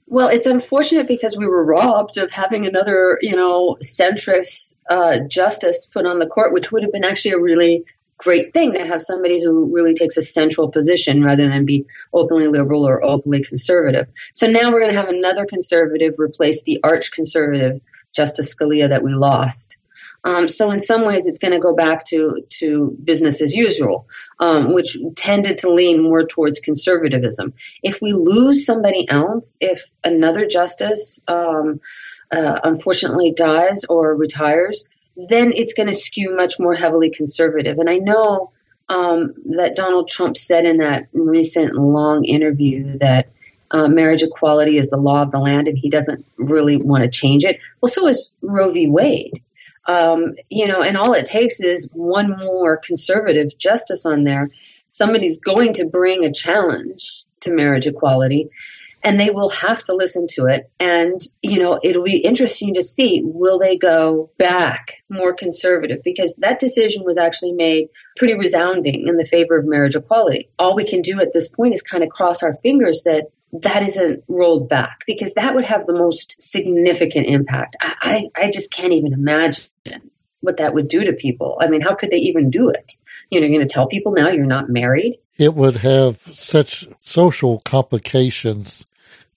Well, 0.07 0.29
it's 0.29 0.47
unfortunate 0.47 1.09
because 1.09 1.39
we 1.39 1.47
were 1.47 1.65
robbed 1.65 2.19
of 2.19 2.31
having 2.31 2.67
another, 2.67 3.19
you 3.23 3.35
know, 3.35 3.79
centrist 3.83 4.77
uh, 4.91 5.21
justice 5.27 5.87
put 5.87 6.05
on 6.05 6.19
the 6.19 6.27
court, 6.27 6.53
which 6.53 6.71
would 6.71 6.83
have 6.83 6.93
been 6.93 7.05
actually 7.05 7.33
a 7.33 7.39
really 7.39 7.85
great 8.23 8.53
thing 8.53 8.73
to 8.73 8.87
have 8.87 9.03
somebody 9.03 9.43
who 9.43 9.75
really 9.75 9.95
takes 9.95 10.17
a 10.17 10.23
central 10.23 10.71
position 10.71 11.25
rather 11.25 11.49
than 11.49 11.67
be 11.67 11.87
openly 12.13 12.47
liberal 12.47 12.87
or 12.87 13.05
openly 13.05 13.43
conservative. 13.43 14.07
So 14.33 14.47
now 14.47 14.71
we're 14.71 14.81
going 14.81 14.93
to 14.93 15.01
have 15.01 15.09
another 15.09 15.45
conservative 15.45 16.15
replace 16.19 16.63
the 16.63 16.81
arch 16.85 17.11
conservative 17.11 17.81
Justice 18.15 18.55
Scalia 18.55 18.91
that 18.91 19.03
we 19.03 19.13
lost. 19.13 19.77
Um, 20.25 20.47
so 20.47 20.71
in 20.71 20.81
some 20.81 21.05
ways, 21.05 21.27
it's 21.27 21.39
going 21.39 21.53
to 21.53 21.59
go 21.59 21.75
back 21.75 22.05
to 22.07 22.43
to 22.61 22.97
business 23.03 23.43
as 23.43 23.55
usual, 23.55 24.07
um, 24.39 24.73
which 24.73 24.97
tended 25.17 25.59
to 25.59 25.71
lean 25.71 26.01
more 26.01 26.25
towards 26.25 26.61
conservatism. 26.61 27.55
If 27.83 28.01
we 28.01 28.13
lose 28.13 28.65
somebody 28.65 29.09
else, 29.09 29.59
if 29.61 29.83
another 30.05 30.47
justice 30.47 31.21
um, 31.27 31.81
uh, 32.31 32.61
unfortunately 32.63 33.33
dies 33.37 33.85
or 33.85 34.15
retires, 34.15 34.89
then 35.16 35.53
it's 35.55 35.72
going 35.72 35.88
to 35.88 35.94
skew 35.94 36.35
much 36.37 36.59
more 36.59 36.75
heavily 36.75 37.11
conservative. 37.11 37.79
And 37.79 37.88
I 37.88 37.98
know 37.98 38.53
um, 38.88 39.35
that 39.57 39.77
Donald 39.77 40.09
Trump 40.09 40.37
said 40.37 40.64
in 40.64 40.79
that 40.79 41.09
recent 41.12 41.75
long 41.75 42.25
interview 42.25 42.98
that. 42.98 43.29
Uh, 43.75 43.88
marriage 43.88 44.22
equality 44.22 44.77
is 44.77 44.90
the 44.90 44.98
law 44.98 45.22
of 45.22 45.31
the 45.31 45.38
land, 45.38 45.66
and 45.66 45.79
he 45.79 45.88
doesn't 45.88 46.27
really 46.37 46.77
want 46.77 47.03
to 47.03 47.09
change 47.09 47.42
it. 47.42 47.59
Well, 47.81 47.90
so 47.90 48.07
is 48.07 48.31
Roe 48.42 48.70
v. 48.70 48.87
Wade. 48.87 49.42
Um, 49.87 50.35
you 50.48 50.66
know, 50.66 50.83
and 50.83 50.96
all 50.96 51.12
it 51.14 51.27
takes 51.27 51.61
is 51.61 51.90
one 51.92 52.37
more 52.37 52.77
conservative 52.77 53.57
justice 53.59 54.07
on 54.07 54.25
there. 54.25 54.51
Somebody's 54.87 55.38
going 55.38 55.72
to 55.75 55.87
bring 55.87 56.25
a 56.25 56.33
challenge 56.33 57.25
to 57.40 57.51
marriage 57.51 57.87
equality 57.87 58.51
and 59.03 59.19
they 59.19 59.31
will 59.31 59.51
have 59.51 59.83
to 59.85 59.95
listen 59.95 60.27
to 60.29 60.47
it. 60.47 60.71
And, 60.79 61.21
you 61.43 61.59
know, 61.59 61.81
it'll 61.83 62.05
be 62.05 62.19
interesting 62.19 62.75
to 62.75 62.83
see 62.83 63.21
will 63.25 63.59
they 63.59 63.77
go 63.77 64.31
back 64.38 65.03
more 65.09 65.35
conservative? 65.35 66.03
Because 66.05 66.35
that 66.37 66.61
decision 66.61 67.05
was 67.05 67.19
actually 67.19 67.53
made 67.53 67.88
pretty 68.17 68.35
resounding 68.35 69.07
in 69.09 69.17
the 69.17 69.27
favor 69.27 69.59
of 69.59 69.67
marriage 69.67 69.97
equality. 69.97 70.51
All 70.59 70.77
we 70.77 70.88
can 70.88 71.03
do 71.03 71.21
at 71.21 71.33
this 71.33 71.49
point 71.49 71.75
is 71.75 71.83
kind 71.83 72.05
of 72.05 72.11
cross 72.11 72.43
our 72.43 72.55
fingers 72.55 73.03
that 73.05 73.29
that 73.53 73.83
isn't 73.83 74.25
rolled 74.29 74.69
back 74.69 75.03
because 75.07 75.35
that 75.35 75.55
would 75.55 75.65
have 75.65 75.87
the 75.87 75.93
most 75.93 76.41
significant 76.41 77.27
impact. 77.27 77.77
I, 77.81 78.31
I, 78.35 78.45
I 78.45 78.51
just 78.51 78.73
can't 78.73 78.95
even 78.95 79.12
imagine 79.12 79.69
what 80.41 80.57
that 80.57 80.75
would 80.75 80.88
do 80.88 81.05
to 81.05 81.12
people. 81.12 81.59
I 81.61 81.69
mean, 81.69 81.83
how 81.83 81.95
could 81.95 82.11
they 82.11 82.19
even 82.19 82.51
do 82.51 82.71
it? 82.71 82.95
You 83.31 83.41
know, 83.41 83.47
you're 83.47 83.59
going 83.59 83.67
to 83.67 83.73
tell 83.73 83.87
people 83.87 84.12
now 84.12 84.29
you're 84.31 84.47
not 84.47 84.71
married. 84.71 85.19
It 85.38 85.55
would 85.55 85.77
have 85.77 86.21
such 86.35 86.87
social 87.01 87.61
complications 87.61 88.87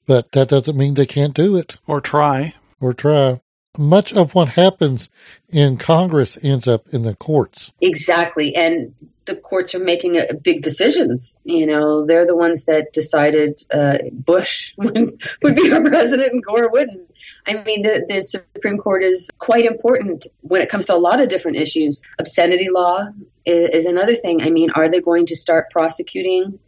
but 0.05 0.31
that 0.33 0.49
doesn't 0.49 0.77
mean 0.77 0.93
they 0.93 1.05
can't 1.05 1.33
do 1.33 1.55
it 1.55 1.77
Or 1.87 2.01
try. 2.01 2.53
or 2.79 2.93
try. 2.93 3.41
Much 3.77 4.13
of 4.13 4.33
what 4.33 4.49
happens 4.49 5.09
in 5.49 5.77
Congress 5.77 6.37
ends 6.41 6.67
up 6.67 6.87
in 6.93 7.03
the 7.03 7.15
courts. 7.15 7.71
Exactly. 7.81 8.55
And 8.55 8.93
the 9.25 9.35
courts 9.35 9.75
are 9.75 9.79
making 9.79 10.17
uh, 10.17 10.33
big 10.41 10.61
decisions. 10.61 11.37
You 11.43 11.65
know, 11.65 12.05
they're 12.05 12.25
the 12.25 12.35
ones 12.35 12.65
that 12.65 12.93
decided 12.93 13.63
uh, 13.73 13.97
Bush 14.11 14.73
would, 14.77 15.21
would 15.41 15.55
be 15.55 15.71
our 15.73 15.81
president 15.83 16.31
and 16.31 16.43
Gore 16.43 16.69
wouldn't. 16.71 17.11
I 17.47 17.55
mean, 17.63 17.81
the, 17.81 18.05
the 18.07 18.23
Supreme 18.23 18.77
Court 18.77 19.03
is 19.03 19.29
quite 19.39 19.65
important 19.65 20.27
when 20.41 20.61
it 20.61 20.69
comes 20.69 20.85
to 20.85 20.95
a 20.95 20.97
lot 20.97 21.19
of 21.19 21.27
different 21.27 21.57
issues. 21.57 22.03
Obscenity 22.19 22.69
law 22.69 23.07
is, 23.45 23.69
is 23.71 23.85
another 23.87 24.15
thing. 24.15 24.41
I 24.41 24.51
mean, 24.51 24.69
are 24.71 24.87
they 24.89 25.01
going 25.01 25.25
to 25.27 25.35
start 25.35 25.69
prosecuting 25.71 26.59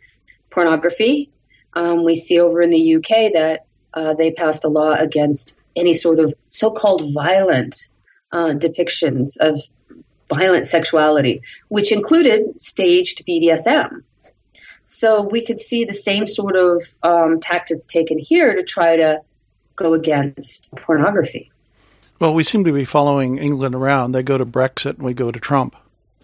pornography? 0.50 1.32
Um, 1.78 2.04
we 2.04 2.16
see 2.16 2.40
over 2.40 2.60
in 2.64 2.72
the 2.72 2.96
UK 2.96 3.34
that 3.34 3.68
uh, 3.94 4.16
they 4.16 4.32
passed 4.32 4.66
a 4.66 4.68
law 4.68 4.94
against 4.94 5.56
any 5.76 5.94
sort 5.94 6.20
of 6.20 6.34
so 6.48 6.72
called 6.72 7.04
violent 7.14 7.76
uh, 8.32 8.56
depictions 8.56 9.38
of 9.40 9.60
violent 10.28 10.66
sexuality, 10.66 11.44
which 11.68 11.92
included 11.92 12.60
staged 12.60 13.24
BDSM. 13.28 14.02
So 14.86 15.22
we 15.22 15.46
could 15.46 15.60
see 15.60 15.86
the 15.86 15.94
same 15.94 16.26
sort 16.26 16.56
of 16.56 16.84
um, 17.04 17.40
tactics 17.42 17.86
taken 17.86 18.18
here 18.18 18.56
to 18.56 18.64
try 18.64 18.96
to 18.96 19.22
go 19.76 19.94
against 19.94 20.72
pornography. 20.72 21.52
Well, 22.20 22.34
we 22.34 22.44
seem 22.44 22.64
to 22.64 22.74
be 22.74 22.86
following 22.86 23.38
England 23.38 23.76
around. 23.76 24.14
They 24.14 24.24
go 24.24 24.40
to 24.40 24.48
Brexit 24.48 24.96
and 24.96 25.04
we 25.04 25.14
go 25.14 25.32
to 25.32 25.40
Trump. 25.40 25.76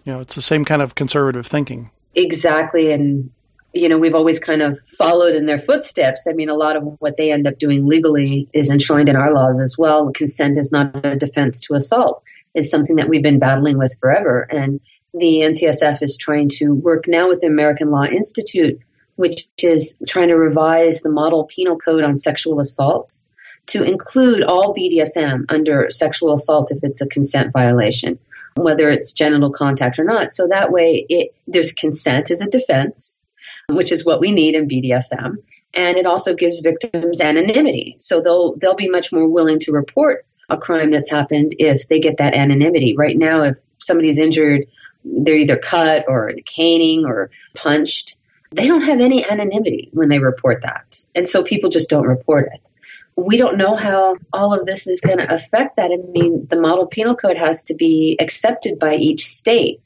You 0.04 0.14
know, 0.14 0.20
it's 0.20 0.34
the 0.34 0.42
same 0.42 0.64
kind 0.64 0.82
of 0.82 0.96
conservative 0.96 1.46
thinking. 1.46 1.92
Exactly. 2.16 2.90
And, 2.90 3.30
you 3.74 3.88
know, 3.88 3.98
we've 3.98 4.14
always 4.14 4.38
kind 4.38 4.62
of 4.62 4.78
followed 4.86 5.34
in 5.34 5.46
their 5.46 5.60
footsteps. 5.60 6.26
I 6.28 6.32
mean, 6.32 6.48
a 6.48 6.54
lot 6.54 6.76
of 6.76 6.84
what 7.00 7.16
they 7.16 7.32
end 7.32 7.46
up 7.46 7.58
doing 7.58 7.86
legally 7.86 8.48
is 8.52 8.70
enshrined 8.70 9.08
in 9.08 9.16
our 9.16 9.34
laws 9.34 9.60
as 9.60 9.76
well. 9.76 10.12
Consent 10.12 10.56
is 10.56 10.70
not 10.70 11.04
a 11.04 11.16
defense 11.16 11.60
to 11.62 11.74
assault, 11.74 12.22
is 12.54 12.70
something 12.70 12.96
that 12.96 13.08
we've 13.08 13.22
been 13.22 13.40
battling 13.40 13.76
with 13.76 13.96
forever. 14.00 14.46
And 14.48 14.80
the 15.12 15.40
NCSF 15.40 16.02
is 16.02 16.16
trying 16.16 16.50
to 16.50 16.70
work 16.70 17.04
now 17.08 17.28
with 17.28 17.40
the 17.40 17.48
American 17.48 17.90
Law 17.90 18.04
Institute, 18.04 18.78
which 19.16 19.48
is 19.58 19.96
trying 20.06 20.28
to 20.28 20.36
revise 20.36 21.00
the 21.00 21.10
model 21.10 21.44
penal 21.44 21.76
code 21.76 22.04
on 22.04 22.16
sexual 22.16 22.60
assault 22.60 23.20
to 23.66 23.82
include 23.82 24.42
all 24.42 24.74
BDSM 24.74 25.46
under 25.48 25.88
sexual 25.90 26.32
assault 26.32 26.70
if 26.70 26.78
it's 26.82 27.00
a 27.00 27.06
consent 27.06 27.52
violation, 27.52 28.18
whether 28.56 28.88
it's 28.88 29.12
genital 29.12 29.50
contact 29.50 29.98
or 29.98 30.04
not. 30.04 30.30
So 30.30 30.48
that 30.48 30.70
way, 30.70 31.06
it, 31.08 31.34
there's 31.46 31.72
consent 31.72 32.30
as 32.30 32.40
a 32.40 32.46
defense, 32.46 33.20
which 33.68 33.92
is 33.92 34.04
what 34.04 34.20
we 34.20 34.32
need 34.32 34.54
in 34.54 34.68
BDSM, 34.68 35.36
and 35.72 35.96
it 35.96 36.06
also 36.06 36.34
gives 36.34 36.60
victims 36.60 37.20
anonymity. 37.20 37.96
So 37.98 38.20
they'll 38.20 38.56
they'll 38.56 38.74
be 38.74 38.88
much 38.88 39.12
more 39.12 39.28
willing 39.28 39.58
to 39.60 39.72
report 39.72 40.26
a 40.48 40.58
crime 40.58 40.90
that's 40.90 41.10
happened 41.10 41.54
if 41.58 41.88
they 41.88 42.00
get 42.00 42.18
that 42.18 42.34
anonymity. 42.34 42.94
Right 42.96 43.16
now, 43.16 43.42
if 43.42 43.58
somebody's 43.80 44.18
injured, 44.18 44.66
they're 45.04 45.36
either 45.36 45.58
cut 45.58 46.04
or 46.08 46.32
caning 46.44 47.04
or 47.06 47.30
punched. 47.54 48.16
They 48.52 48.68
don't 48.68 48.82
have 48.82 49.00
any 49.00 49.24
anonymity 49.28 49.90
when 49.92 50.08
they 50.08 50.18
report 50.18 50.62
that, 50.62 51.02
and 51.14 51.28
so 51.28 51.42
people 51.42 51.70
just 51.70 51.90
don't 51.90 52.06
report 52.06 52.50
it 52.52 52.60
we 53.16 53.36
don't 53.36 53.58
know 53.58 53.76
how 53.76 54.16
all 54.32 54.58
of 54.58 54.66
this 54.66 54.86
is 54.86 55.00
going 55.00 55.18
to 55.18 55.34
affect 55.34 55.76
that. 55.76 55.90
I 55.92 55.96
mean, 56.10 56.46
the 56.48 56.60
model 56.60 56.86
penal 56.86 57.14
code 57.14 57.36
has 57.36 57.64
to 57.64 57.74
be 57.74 58.16
accepted 58.20 58.78
by 58.78 58.96
each 58.96 59.26
state. 59.26 59.80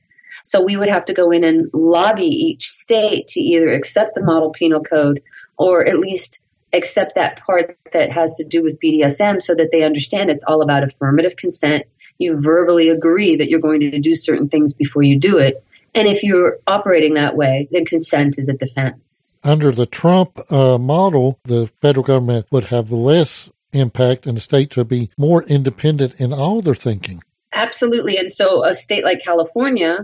So 0.48 0.64
we 0.64 0.78
would 0.78 0.88
have 0.88 1.04
to 1.04 1.12
go 1.12 1.30
in 1.30 1.44
and 1.44 1.68
lobby 1.74 2.24
each 2.24 2.70
state 2.70 3.28
to 3.28 3.40
either 3.40 3.68
accept 3.68 4.14
the 4.14 4.22
model 4.22 4.48
penal 4.48 4.82
code 4.82 5.22
or 5.58 5.84
at 5.84 5.98
least 5.98 6.40
accept 6.72 7.16
that 7.16 7.38
part 7.44 7.76
that 7.92 8.10
has 8.10 8.34
to 8.36 8.44
do 8.44 8.62
with 8.62 8.80
BDSM 8.80 9.42
so 9.42 9.54
that 9.54 9.72
they 9.72 9.82
understand 9.82 10.30
it's 10.30 10.44
all 10.44 10.62
about 10.62 10.84
affirmative 10.84 11.36
consent. 11.36 11.84
You 12.16 12.40
verbally 12.40 12.88
agree 12.88 13.36
that 13.36 13.50
you're 13.50 13.60
going 13.60 13.80
to 13.80 13.98
do 14.00 14.14
certain 14.14 14.48
things 14.48 14.72
before 14.72 15.02
you 15.02 15.18
do 15.18 15.36
it. 15.36 15.62
And 15.94 16.08
if 16.08 16.22
you're 16.22 16.56
operating 16.66 17.12
that 17.14 17.36
way, 17.36 17.68
then 17.70 17.84
consent 17.84 18.38
is 18.38 18.48
a 18.48 18.54
defense. 18.54 19.34
Under 19.44 19.70
the 19.70 19.84
Trump 19.84 20.40
uh, 20.50 20.78
model, 20.78 21.38
the 21.44 21.66
federal 21.82 22.04
government 22.04 22.46
would 22.50 22.64
have 22.64 22.90
less 22.90 23.50
impact 23.74 24.26
and 24.26 24.38
the 24.38 24.40
states 24.40 24.78
would 24.78 24.88
be 24.88 25.10
more 25.18 25.42
independent 25.42 26.18
in 26.18 26.32
all 26.32 26.62
their 26.62 26.74
thinking. 26.74 27.20
Absolutely. 27.52 28.16
And 28.16 28.32
so 28.32 28.64
a 28.64 28.74
state 28.74 29.04
like 29.04 29.22
California 29.22 29.98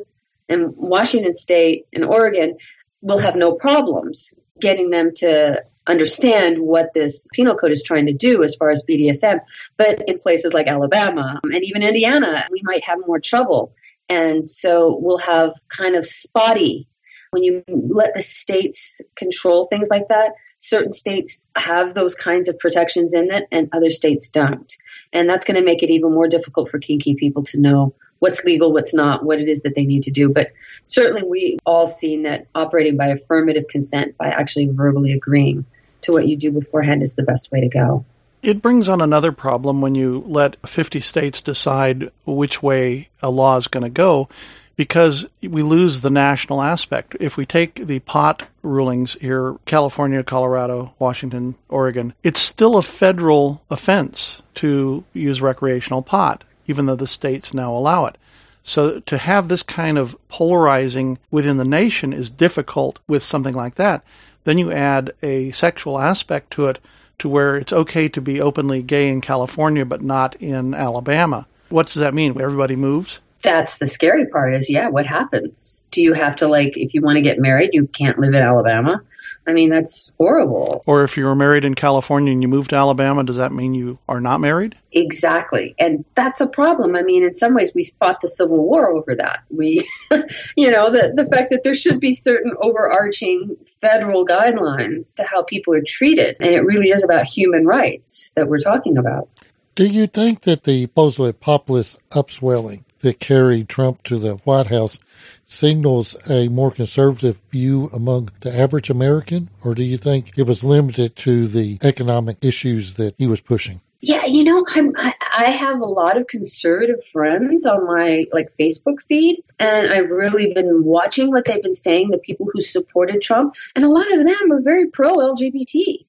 and 0.49 0.75
Washington 0.77 1.35
State 1.35 1.87
and 1.93 2.05
Oregon 2.05 2.57
will 3.01 3.19
have 3.19 3.37
no 3.37 3.55
problems 3.55 4.41
getting 4.61 4.91
them 4.91 5.13
to 5.17 5.63
understand 5.87 6.59
what 6.59 6.93
this 6.95 7.27
penal 7.33 7.57
code 7.57 7.73
is 7.73 7.83
trying 7.83 8.07
to 8.07 8.15
do 8.15 8.43
as 8.43 8.55
far 8.55 8.71
as 8.71 8.85
BDSM. 8.89 9.41
But 9.77 10.09
in 10.09 10.19
places 10.19 10.55
like 10.55 10.67
Alabama 10.67 11.41
and 11.45 11.63
even 11.63 11.83
Indiana, 11.83 12.47
we 12.51 12.63
might 12.65 12.85
have 12.85 12.99
more 13.07 13.21
trouble 13.21 13.75
and 14.09 14.49
so 14.49 14.99
we'll 15.01 15.19
have 15.19 15.55
kind 15.69 15.97
of 15.97 16.07
spotty 16.07 16.89
when 17.31 17.43
you 17.43 17.65
let 17.69 18.15
the 18.15 18.23
states 18.23 19.01
control 19.17 19.65
things 19.65 19.89
like 19.91 20.09
that. 20.09 20.33
Certain 20.59 20.93
states 20.93 21.51
have 21.57 21.95
those 21.95 22.15
kinds 22.15 22.49
of 22.49 22.59
protections 22.59 23.13
in 23.13 23.31
it, 23.31 23.49
and 23.51 23.69
other 23.73 23.91
states 23.91 24.31
don't. 24.31 24.73
And 25.13 25.29
that's 25.29 25.45
going 25.45 25.57
to 25.57 25.65
make 25.65 25.83
it 25.83 25.91
even 25.91 26.13
more 26.13 26.29
difficult 26.29 26.71
for 26.71 26.79
kinky 26.79 27.17
people 27.17 27.43
to 27.45 27.61
know 27.61 27.95
what's 28.25 28.43
legal, 28.43 28.73
what's 28.73 28.95
not, 28.95 29.23
what 29.23 29.39
it 29.39 29.51
is 29.51 29.61
that 29.65 29.75
they 29.75 29.85
need 29.85 30.03
to 30.05 30.11
do. 30.11 30.31
But 30.31 30.51
certainly, 30.87 31.29
we 31.29 31.59
all 31.67 31.87
seen 31.87 32.23
that 32.23 32.47
operating 32.55 32.97
by 32.97 33.09
affirmative 33.09 33.69
consent, 33.69 34.17
by 34.17 34.29
actually 34.29 34.69
verbally 34.69 35.13
agreeing 35.13 35.67
to 36.01 36.13
what 36.13 36.27
you 36.27 36.35
do 36.35 36.51
beforehand, 36.51 37.03
is 37.03 37.17
the 37.17 37.23
best 37.23 37.53
way 37.53 37.61
to 37.61 37.69
go. 37.69 38.07
It 38.43 38.63
brings 38.63 38.89
on 38.89 39.03
another 39.03 39.31
problem 39.31 39.83
when 39.83 39.95
you 39.95 40.25
let 40.27 40.57
50 40.67 41.03
states 41.03 41.43
decide 41.43 42.11
which 42.25 42.63
way 42.63 43.11
a 43.23 43.29
law 43.29 43.59
is 43.59 43.67
going 43.67 43.85
to 43.85 43.91
go 43.91 44.31
because 44.75 45.27
we 45.43 45.63
lose 45.63 46.01
the 46.01 46.11
national 46.11 46.63
aspect. 46.63 47.17
If 47.21 47.37
we 47.37 47.45
take 47.45 47.75
the 47.75 47.99
pot 48.01 48.49
rulings 48.63 49.19
here, 49.21 49.57
California, 49.67 50.25
Colorado, 50.25 50.95
Washington, 50.99 51.57
Oregon, 51.69 52.15
it's 52.23 52.41
still 52.41 52.79
a 52.79 52.83
federal 52.83 53.63
offense 53.71 54.41
to 54.55 55.05
use 55.13 55.43
recreational 55.43 56.01
pot, 56.01 56.43
even 56.67 56.87
though 56.87 56.97
the 56.97 57.07
states 57.07 57.55
now 57.55 57.75
allow 57.75 58.07
it. 58.07 58.17
So 58.63 59.01
to 59.01 59.19
have 59.19 59.49
this 59.49 59.63
kind 59.63 59.99
of 59.99 60.17
polarizing 60.29 61.19
within 61.31 61.59
the 61.59 61.65
nation 61.65 62.13
is 62.13 62.31
difficult 62.31 62.99
with 63.07 63.23
something 63.23 63.55
like 63.55 63.75
that. 63.75 64.03
Then 64.45 64.59
you 64.59 64.73
add 64.73 65.13
a 65.23 65.51
sexual 65.53 66.01
aspect 66.01 66.51
to 66.53 66.67
it 66.67 66.79
to 67.19 67.29
where 67.29 67.57
it's 67.57 67.73
okay 67.73 68.09
to 68.09 68.21
be 68.21 68.41
openly 68.41 68.83
gay 68.83 69.09
in 69.09 69.21
California 69.21 69.85
but 69.85 70.03
not 70.03 70.35
in 70.37 70.75
Alabama. 70.75 71.47
What 71.69 71.87
does 71.87 71.97
that 71.97 72.15
mean? 72.15 72.41
Everybody 72.41 72.77
moves? 72.77 73.21
That's 73.43 73.77
the 73.77 73.87
scary 73.87 74.27
part 74.27 74.55
is 74.55 74.71
yeah, 74.71 74.89
what 74.89 75.07
happens? 75.07 75.87
Do 75.91 76.03
you 76.03 76.15
have 76.15 76.37
to 76.37 76.49
like 76.49 76.77
if 76.77 76.95
you 76.95 77.03
want 77.03 77.17
to 77.17 77.23
get 77.23 77.39
married, 77.39 77.71
you 77.73 77.87
can't 77.87 78.19
live 78.19 78.35
in 78.35 78.43
Alabama? 78.43 79.03
I 79.47 79.53
mean, 79.53 79.71
that's 79.71 80.13
horrible. 80.19 80.83
Or 80.87 81.05
if 81.05 81.17
you 81.17 81.27
were 81.27 81.35
married 81.35 81.65
in 81.65 81.75
California 81.75 82.33
and 82.33 82.43
you 82.43 82.49
moved 82.49 82.71
to 82.71 82.77
Alabama, 82.77 83.25
does 83.25 83.37
that 83.37 83.53
mean 83.53 83.75
you 83.75 83.99
are 84.09 84.21
not 84.21 84.41
married? 84.41 84.77
Exactly. 84.93 85.75
And 85.79 86.05
that's 86.15 86.41
a 86.41 86.47
problem. 86.47 86.97
I 86.97 87.03
mean, 87.03 87.23
in 87.23 87.35
some 87.35 87.55
ways, 87.55 87.73
we 87.75 87.85
fought 87.99 88.21
the 88.21 88.29
Civil 88.29 88.65
War 88.65 88.91
over 88.91 89.15
that. 89.17 89.41
We, 89.51 89.89
you 90.57 90.71
know, 90.71 90.91
the, 90.91 91.13
the 91.15 91.27
fact 91.27 91.51
that 91.51 91.63
there 91.63 91.75
should 91.75 92.01
be 92.01 92.15
certain 92.15 92.53
overarching 92.61 93.57
federal 93.81 94.27
guidelines 94.27 95.15
to 95.17 95.25
how 95.25 95.43
people 95.43 95.75
are 95.75 95.83
treated. 95.87 96.37
And 96.41 96.55
it 96.55 96.61
really 96.61 96.89
is 96.89 97.05
about 97.05 97.29
human 97.29 97.67
rights 97.67 98.33
that 98.37 98.49
we're 98.49 98.59
talking 98.59 98.97
about. 98.97 99.29
Do 99.75 99.87
you 99.87 100.07
think 100.07 100.43
that 100.43 100.63
the 100.63 100.83
supposedly 100.83 101.33
populist 101.33 101.99
upswelling 102.13 102.85
that 103.05 103.21
carried 103.21 103.69
Trump 103.69 104.03
to 104.03 104.19
the 104.19 104.35
White 104.45 104.69
House 104.69 104.99
signals 105.45 106.17
a 106.29 106.49
more 106.49 106.71
conservative 106.71 107.39
view 107.53 107.89
among 107.93 108.31
the 108.41 108.59
average 108.59 108.91
American, 108.91 109.51
or 109.63 109.75
do 109.75 109.83
you 109.83 109.99
think 109.99 110.33
it 110.37 110.47
was 110.47 110.65
limited 110.65 111.15
to 111.17 111.47
the 111.47 111.79
economic 111.83 112.39
issues 112.43 112.95
that 112.95 113.15
he 113.19 113.27
was 113.27 113.43
pushing? 113.43 113.81
Yeah, 114.01 114.27
you 114.27 114.45
know, 114.45 114.65
I'm, 114.69 114.93
I, 114.97 115.45
have 115.47 115.81
a 115.81 115.87
lot 115.87 116.19
of 116.19 116.27
conservative 116.27 117.03
friends 117.07 117.65
on 117.65 117.87
my 117.87 118.27
like 118.33 118.51
Facebook 118.59 119.01
feed, 119.09 119.43
and 119.59 119.93
I've 119.93 120.11
really 120.11 120.53
been 120.53 120.85
watching 120.85 121.31
what 121.31 121.47
they've 121.47 121.63
been 121.63 121.73
saying. 121.73 122.11
The 122.11 122.19
people 122.19 122.47
who 122.53 122.61
supported 122.61 123.23
Trump, 123.23 123.55
and 123.75 123.83
a 123.83 123.89
lot 123.89 124.13
of 124.13 124.25
them 124.25 124.53
are 124.53 124.63
very 124.63 124.91
pro 124.91 125.11
LGBT. 125.17 126.05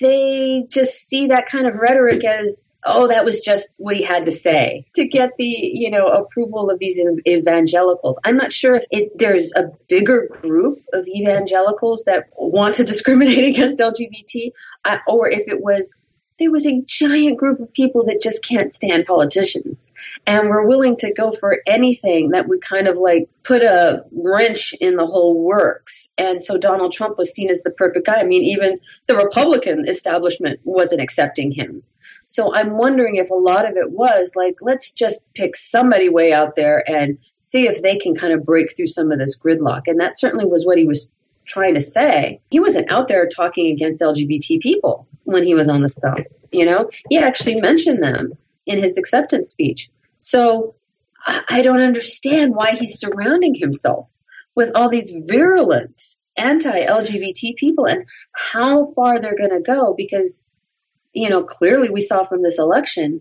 They 0.00 0.66
just 0.68 1.08
see 1.08 1.28
that 1.28 1.46
kind 1.46 1.66
of 1.66 1.74
rhetoric 1.74 2.24
as 2.24 2.68
oh, 2.84 3.08
that 3.08 3.24
was 3.24 3.40
just 3.40 3.68
what 3.76 3.96
he 3.96 4.02
had 4.02 4.24
to 4.26 4.32
say 4.32 4.86
to 4.94 5.06
get 5.06 5.32
the, 5.36 5.44
you 5.44 5.90
know, 5.90 6.06
approval 6.06 6.70
of 6.70 6.78
these 6.78 7.00
evangelicals. 7.26 8.18
I'm 8.24 8.36
not 8.36 8.52
sure 8.52 8.76
if 8.76 8.84
it, 8.90 9.12
there's 9.16 9.52
a 9.54 9.64
bigger 9.88 10.28
group 10.40 10.78
of 10.92 11.06
evangelicals 11.06 12.04
that 12.04 12.24
want 12.36 12.74
to 12.76 12.84
discriminate 12.84 13.44
against 13.56 13.80
LGBT, 13.80 14.52
uh, 14.84 14.98
or 15.06 15.28
if 15.28 15.48
it 15.48 15.60
was 15.60 15.92
there 16.38 16.50
was 16.50 16.66
a 16.66 16.80
giant 16.86 17.36
group 17.36 17.60
of 17.60 17.72
people 17.72 18.04
that 18.06 18.22
just 18.22 18.44
can't 18.44 18.72
stand 18.72 19.06
politicians 19.06 19.90
and 20.26 20.48
were 20.48 20.66
willing 20.66 20.96
to 20.96 21.12
go 21.12 21.32
for 21.32 21.60
anything 21.66 22.30
that 22.30 22.48
would 22.48 22.62
kind 22.62 22.86
of 22.86 22.96
like 22.96 23.28
put 23.42 23.62
a 23.62 24.04
wrench 24.12 24.72
in 24.80 24.94
the 24.94 25.06
whole 25.06 25.42
works. 25.42 26.12
And 26.16 26.42
so 26.42 26.56
Donald 26.56 26.92
Trump 26.92 27.18
was 27.18 27.32
seen 27.32 27.50
as 27.50 27.62
the 27.62 27.70
perfect 27.70 28.06
guy. 28.06 28.20
I 28.20 28.24
mean, 28.24 28.44
even 28.44 28.78
the 29.06 29.16
Republican 29.16 29.88
establishment 29.88 30.60
wasn't 30.64 31.02
accepting 31.02 31.50
him. 31.50 31.82
So 32.30 32.54
I'm 32.54 32.76
wondering 32.76 33.16
if 33.16 33.30
a 33.30 33.34
lot 33.34 33.68
of 33.68 33.76
it 33.78 33.90
was 33.90 34.36
like, 34.36 34.56
let's 34.60 34.92
just 34.92 35.22
pick 35.34 35.56
somebody 35.56 36.10
way 36.10 36.32
out 36.32 36.56
there 36.56 36.84
and 36.88 37.18
see 37.38 37.66
if 37.66 37.82
they 37.82 37.96
can 37.96 38.14
kind 38.14 38.34
of 38.34 38.44
break 38.44 38.76
through 38.76 38.88
some 38.88 39.10
of 39.10 39.18
this 39.18 39.36
gridlock. 39.38 39.82
And 39.86 39.98
that 40.00 40.18
certainly 40.18 40.44
was 40.44 40.66
what 40.66 40.76
he 40.76 40.84
was 40.84 41.10
trying 41.48 41.74
to 41.74 41.80
say. 41.80 42.40
He 42.50 42.60
wasn't 42.60 42.90
out 42.90 43.08
there 43.08 43.26
talking 43.26 43.72
against 43.72 44.00
LGBT 44.00 44.60
people 44.60 45.08
when 45.24 45.44
he 45.44 45.54
was 45.54 45.68
on 45.68 45.82
the 45.82 45.88
show. 45.88 46.24
You 46.52 46.66
know, 46.66 46.90
he 47.08 47.18
actually 47.18 47.60
mentioned 47.60 48.02
them 48.02 48.32
in 48.66 48.82
his 48.82 48.96
acceptance 48.96 49.48
speech. 49.48 49.90
So 50.18 50.74
I 51.26 51.62
don't 51.62 51.82
understand 51.82 52.54
why 52.54 52.72
he's 52.72 52.98
surrounding 52.98 53.54
himself 53.54 54.08
with 54.54 54.70
all 54.74 54.88
these 54.88 55.14
virulent 55.26 56.16
anti 56.36 56.84
LGBT 56.84 57.56
people 57.56 57.86
and 57.86 58.04
how 58.32 58.92
far 58.92 59.20
they're 59.20 59.36
going 59.36 59.50
to 59.50 59.60
go 59.60 59.94
because 59.96 60.46
you 61.12 61.28
know, 61.28 61.42
clearly 61.42 61.90
we 61.90 62.00
saw 62.00 62.24
from 62.24 62.42
this 62.42 62.58
election 62.58 63.20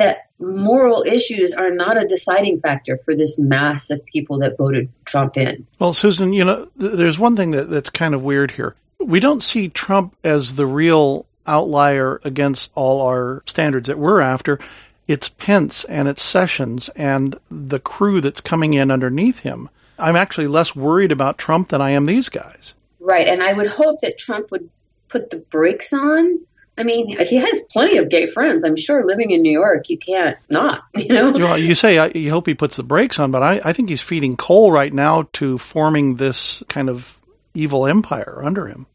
that 0.00 0.30
moral 0.38 1.04
issues 1.06 1.52
are 1.52 1.70
not 1.70 2.02
a 2.02 2.06
deciding 2.06 2.60
factor 2.60 2.96
for 2.96 3.14
this 3.14 3.38
mass 3.38 3.90
of 3.90 4.04
people 4.06 4.38
that 4.38 4.56
voted 4.56 4.88
Trump 5.04 5.36
in. 5.36 5.66
Well, 5.78 5.92
Susan, 5.92 6.32
you 6.32 6.44
know, 6.44 6.68
th- 6.78 6.92
there's 6.94 7.18
one 7.18 7.36
thing 7.36 7.50
that, 7.52 7.70
that's 7.70 7.90
kind 7.90 8.14
of 8.14 8.22
weird 8.22 8.52
here. 8.52 8.74
We 8.98 9.20
don't 9.20 9.42
see 9.42 9.68
Trump 9.68 10.16
as 10.24 10.54
the 10.54 10.66
real 10.66 11.26
outlier 11.46 12.20
against 12.24 12.70
all 12.74 13.02
our 13.02 13.42
standards 13.46 13.88
that 13.88 13.98
we're 13.98 14.20
after. 14.20 14.58
It's 15.06 15.28
Pence 15.28 15.84
and 15.84 16.08
it's 16.08 16.22
Sessions 16.22 16.88
and 16.90 17.38
the 17.50 17.80
crew 17.80 18.20
that's 18.20 18.40
coming 18.40 18.74
in 18.74 18.90
underneath 18.90 19.40
him. 19.40 19.68
I'm 19.98 20.16
actually 20.16 20.46
less 20.46 20.74
worried 20.74 21.12
about 21.12 21.36
Trump 21.36 21.68
than 21.68 21.82
I 21.82 21.90
am 21.90 22.06
these 22.06 22.28
guys. 22.28 22.72
Right. 23.00 23.28
And 23.28 23.42
I 23.42 23.52
would 23.52 23.66
hope 23.66 24.00
that 24.00 24.18
Trump 24.18 24.50
would 24.50 24.70
put 25.08 25.30
the 25.30 25.38
brakes 25.38 25.92
on 25.92 26.40
I 26.78 26.82
mean, 26.82 27.18
he 27.26 27.36
has 27.36 27.60
plenty 27.70 27.98
of 27.98 28.08
gay 28.08 28.26
friends. 28.26 28.64
I'm 28.64 28.76
sure 28.76 29.04
living 29.04 29.32
in 29.32 29.42
New 29.42 29.52
York, 29.52 29.90
you 29.90 29.98
can't 29.98 30.38
not, 30.48 30.84
you 30.94 31.08
know? 31.08 31.32
Well, 31.32 31.58
you 31.58 31.74
say 31.74 31.98
I, 31.98 32.06
you 32.08 32.30
hope 32.30 32.46
he 32.46 32.54
puts 32.54 32.76
the 32.76 32.82
brakes 32.82 33.18
on, 33.18 33.30
but 33.30 33.42
I, 33.42 33.60
I 33.64 33.72
think 33.72 33.88
he's 33.88 34.00
feeding 34.00 34.36
coal 34.36 34.72
right 34.72 34.92
now 34.92 35.28
to 35.34 35.58
forming 35.58 36.16
this 36.16 36.62
kind 36.68 36.88
of 36.88 37.18
evil 37.54 37.86
empire 37.86 38.40
under 38.42 38.66
him. 38.66 38.86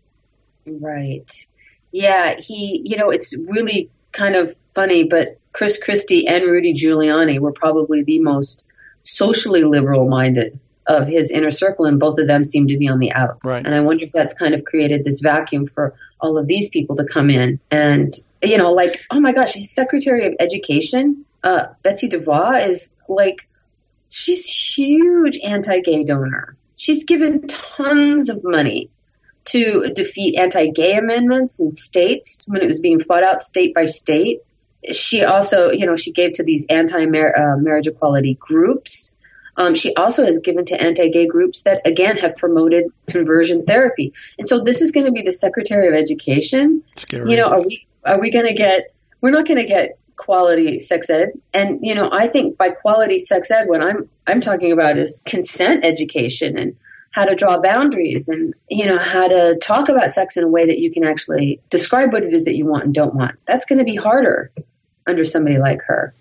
Right. 0.65 1.29
Yeah, 1.91 2.39
he, 2.39 2.81
you 2.83 2.97
know, 2.97 3.11
it's 3.11 3.35
really 3.35 3.89
kind 4.11 4.35
of 4.35 4.55
funny, 4.73 5.07
but 5.07 5.39
Chris 5.53 5.81
Christie 5.81 6.27
and 6.27 6.43
Rudy 6.43 6.73
Giuliani 6.73 7.39
were 7.39 7.53
probably 7.53 8.03
the 8.03 8.19
most 8.19 8.63
socially 9.03 9.63
liberal 9.63 10.09
minded 10.09 10.59
of 10.87 11.07
his 11.07 11.31
inner 11.31 11.51
circle, 11.51 11.85
and 11.85 11.99
both 11.99 12.19
of 12.19 12.27
them 12.27 12.43
seem 12.43 12.67
to 12.67 12.77
be 12.77 12.87
on 12.87 12.99
the 12.99 13.11
out. 13.11 13.39
Right. 13.43 13.65
And 13.65 13.73
I 13.73 13.81
wonder 13.81 14.05
if 14.05 14.11
that's 14.11 14.33
kind 14.33 14.53
of 14.53 14.63
created 14.63 15.03
this 15.03 15.19
vacuum 15.19 15.67
for 15.67 15.95
all 16.19 16.37
of 16.37 16.47
these 16.47 16.69
people 16.69 16.95
to 16.97 17.05
come 17.05 17.29
in. 17.29 17.59
And, 17.71 18.13
you 18.41 18.57
know, 18.57 18.71
like, 18.71 19.01
oh 19.11 19.19
my 19.19 19.33
gosh, 19.33 19.53
he's 19.53 19.71
Secretary 19.71 20.27
of 20.27 20.35
Education. 20.39 21.25
Uh, 21.43 21.67
Betsy 21.83 22.09
DeVos 22.09 22.69
is 22.69 22.95
like, 23.07 23.47
she's 24.09 24.45
huge 24.45 25.39
anti-gay 25.43 26.03
donor. 26.03 26.55
She's 26.77 27.03
given 27.03 27.47
tons 27.47 28.29
of 28.29 28.43
money 28.43 28.89
to 29.45 29.91
defeat 29.93 30.37
anti-gay 30.37 30.97
amendments 30.97 31.59
in 31.59 31.71
states 31.73 32.43
when 32.47 32.61
it 32.61 32.67
was 32.67 32.79
being 32.79 32.99
fought 32.99 33.23
out 33.23 33.41
state 33.41 33.73
by 33.73 33.85
state. 33.85 34.41
She 34.91 35.23
also, 35.23 35.71
you 35.71 35.85
know, 35.85 35.95
she 35.95 36.11
gave 36.11 36.33
to 36.33 36.43
these 36.43 36.65
anti-marriage 36.69 37.87
uh, 37.87 37.91
equality 37.91 38.35
groups 38.39 39.14
um, 39.57 39.75
she 39.75 39.93
also 39.95 40.25
has 40.25 40.39
given 40.39 40.65
to 40.65 40.81
anti-gay 40.81 41.27
groups 41.27 41.61
that 41.61 41.81
again 41.85 42.17
have 42.17 42.35
promoted 42.35 42.85
conversion 43.07 43.65
therapy. 43.65 44.13
And 44.37 44.47
so 44.47 44.63
this 44.63 44.81
is 44.81 44.91
going 44.91 45.05
to 45.05 45.11
be 45.11 45.21
the 45.21 45.31
Secretary 45.31 45.87
of 45.87 45.93
Education. 45.93 46.83
Scary. 46.95 47.31
You 47.31 47.37
know, 47.37 47.47
are 47.47 47.61
we 47.61 47.87
are 48.03 48.19
we 48.19 48.31
going 48.31 48.47
to 48.47 48.53
get? 48.53 48.93
We're 49.21 49.31
not 49.31 49.47
going 49.47 49.59
to 49.59 49.65
get 49.65 49.97
quality 50.17 50.79
sex 50.79 51.09
ed. 51.09 51.29
And 51.53 51.79
you 51.81 51.95
know, 51.95 52.09
I 52.11 52.27
think 52.27 52.57
by 52.57 52.69
quality 52.69 53.19
sex 53.19 53.49
ed, 53.51 53.67
what 53.67 53.81
I'm 53.81 54.09
I'm 54.27 54.41
talking 54.41 54.71
about 54.71 54.97
is 54.97 55.21
consent 55.25 55.85
education 55.85 56.57
and 56.57 56.75
how 57.11 57.23
to 57.23 57.35
draw 57.35 57.61
boundaries 57.61 58.27
and 58.27 58.53
you 58.69 58.85
know 58.85 58.99
how 59.01 59.27
to 59.27 59.57
talk 59.61 59.87
about 59.87 60.11
sex 60.11 60.35
in 60.35 60.43
a 60.43 60.49
way 60.49 60.65
that 60.65 60.79
you 60.79 60.91
can 60.91 61.05
actually 61.05 61.61
describe 61.69 62.11
what 62.11 62.23
it 62.23 62.33
is 62.33 62.43
that 62.43 62.55
you 62.55 62.65
want 62.65 62.83
and 62.83 62.93
don't 62.93 63.15
want. 63.15 63.35
That's 63.47 63.65
going 63.65 63.79
to 63.79 63.85
be 63.85 63.95
harder 63.95 64.51
under 65.07 65.23
somebody 65.23 65.57
like 65.57 65.81
her. 65.83 66.13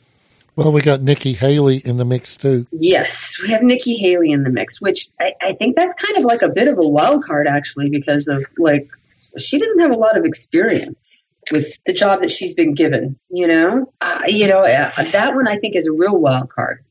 Well, 0.56 0.70
we 0.70 0.82
got 0.82 1.02
Nikki 1.02 1.32
Haley 1.32 1.78
in 1.78 1.96
the 1.96 2.04
mix 2.04 2.36
too. 2.36 2.66
Yes, 2.70 3.40
we 3.42 3.50
have 3.50 3.62
Nikki 3.62 3.94
Haley 3.94 4.30
in 4.30 4.44
the 4.44 4.50
mix, 4.50 4.80
which 4.80 5.08
I, 5.20 5.32
I 5.42 5.52
think 5.54 5.74
that's 5.74 5.94
kind 5.94 6.16
of 6.16 6.24
like 6.24 6.42
a 6.42 6.48
bit 6.48 6.68
of 6.68 6.78
a 6.78 6.88
wild 6.88 7.24
card 7.24 7.48
actually, 7.48 7.90
because 7.90 8.28
of 8.28 8.44
like 8.56 8.88
she 9.36 9.58
doesn't 9.58 9.80
have 9.80 9.90
a 9.90 9.96
lot 9.96 10.16
of 10.16 10.24
experience 10.24 11.32
with 11.50 11.76
the 11.84 11.92
job 11.92 12.22
that 12.22 12.30
she's 12.30 12.54
been 12.54 12.74
given. 12.74 13.18
You 13.28 13.48
know, 13.48 13.92
uh, 14.00 14.22
you 14.28 14.46
know 14.46 14.60
uh, 14.60 14.90
that 15.10 15.34
one 15.34 15.48
I 15.48 15.56
think 15.56 15.74
is 15.74 15.86
a 15.86 15.92
real 15.92 16.16
wild 16.16 16.50
card. 16.50 16.84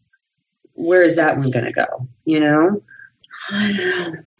Where 0.73 1.03
is 1.03 1.15
that 1.15 1.37
one 1.37 1.51
going 1.51 1.65
to 1.65 1.71
go? 1.71 2.07
You 2.25 2.41
know, 2.41 2.83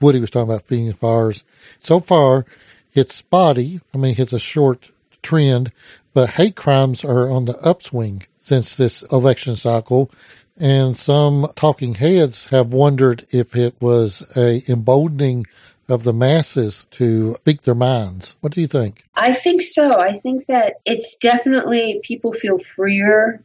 Woody 0.02 0.20
was 0.20 0.32
talking 0.32 0.50
about 0.50 0.68
feeding 0.68 0.92
fires. 0.94 1.46
So 1.80 2.02
far, 2.02 2.46
it's 2.94 3.16
spotty. 3.16 3.80
I 3.94 3.98
mean, 3.98 4.16
it's 4.18 4.34
a 4.34 4.40
short 4.40 4.92
trend, 5.22 5.72
but 6.14 6.32
hate 6.32 6.58
crimes 6.58 7.06
are 7.06 7.30
on 7.30 7.46
the 7.46 7.58
upswing 7.60 8.26
since 8.44 8.76
this 8.76 9.02
election 9.04 9.56
cycle. 9.56 10.12
And 10.58 10.96
some 10.96 11.48
talking 11.56 11.96
heads 11.96 12.46
have 12.46 12.74
wondered 12.74 13.26
if 13.32 13.56
it 13.56 13.76
was 13.80 14.28
a 14.36 14.62
emboldening 14.70 15.48
of 15.90 16.04
the 16.04 16.14
masses 16.14 16.86
to 16.92 17.34
speak 17.36 17.64
their 17.64 17.76
minds. 17.76 18.36
What 18.42 18.54
do 18.54 18.62
you 18.62 18.68
think? 18.68 19.04
I 19.16 19.34
think 19.34 19.62
so. 19.62 20.00
I 20.00 20.20
think 20.20 20.46
that 20.48 20.76
it's 20.86 21.16
definitely 21.16 22.02
people 22.04 22.34
feel 22.34 22.60
freer 22.60 23.42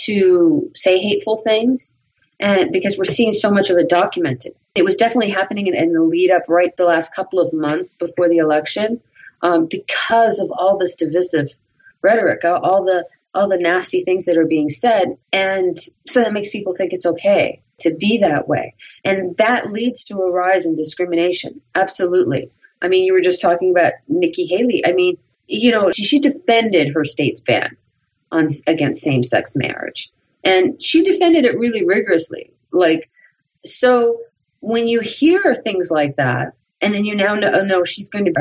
to 0.00 0.70
say 0.74 0.98
hateful 0.98 1.36
things 1.36 1.96
and 2.38 2.72
because 2.72 2.96
we're 2.96 3.04
seeing 3.04 3.32
so 3.32 3.50
much 3.50 3.70
of 3.70 3.76
it 3.76 3.88
documented. 3.88 4.54
It 4.74 4.82
was 4.82 4.96
definitely 4.96 5.30
happening 5.30 5.66
in, 5.66 5.74
in 5.74 5.92
the 5.92 6.02
lead 6.02 6.30
up 6.30 6.44
right 6.48 6.74
the 6.76 6.84
last 6.84 7.14
couple 7.14 7.38
of 7.38 7.52
months 7.52 7.92
before 7.92 8.28
the 8.28 8.38
election 8.38 9.00
um, 9.42 9.66
because 9.66 10.38
of 10.38 10.50
all 10.50 10.78
this 10.78 10.96
divisive 10.96 11.48
rhetoric, 12.02 12.44
all 12.44 12.84
the 12.84 13.06
all 13.34 13.48
the 13.48 13.58
nasty 13.58 14.04
things 14.04 14.26
that 14.26 14.36
are 14.36 14.46
being 14.46 14.68
said. 14.68 15.16
And 15.32 15.78
so 16.06 16.20
that 16.20 16.32
makes 16.32 16.50
people 16.50 16.74
think 16.74 16.92
it's 16.92 17.06
okay 17.06 17.62
to 17.80 17.94
be 17.94 18.18
that 18.18 18.48
way. 18.48 18.74
And 19.04 19.36
that 19.38 19.72
leads 19.72 20.04
to 20.04 20.18
a 20.18 20.30
rise 20.30 20.66
in 20.66 20.76
discrimination. 20.76 21.60
Absolutely. 21.74 22.50
I 22.82 22.88
mean, 22.88 23.04
you 23.04 23.12
were 23.12 23.20
just 23.20 23.40
talking 23.40 23.70
about 23.70 23.92
Nikki 24.08 24.46
Haley. 24.46 24.84
I 24.84 24.92
mean, 24.92 25.16
you 25.46 25.70
know, 25.70 25.90
she, 25.92 26.04
she 26.04 26.18
defended 26.18 26.94
her 26.94 27.04
state's 27.04 27.40
ban 27.40 27.76
on 28.32 28.46
against 28.66 29.02
same-sex 29.02 29.54
marriage. 29.56 30.10
And 30.44 30.80
she 30.82 31.02
defended 31.02 31.44
it 31.44 31.58
really 31.58 31.84
rigorously. 31.84 32.52
Like, 32.72 33.10
so 33.64 34.20
when 34.60 34.88
you 34.88 35.00
hear 35.00 35.54
things 35.54 35.90
like 35.90 36.16
that, 36.16 36.54
and 36.80 36.94
then 36.94 37.04
you 37.04 37.14
now 37.14 37.34
know, 37.34 37.50
oh, 37.52 37.64
no, 37.64 37.84
she's 37.84 38.08
going 38.08 38.24
to 38.24 38.30
be 38.30 38.40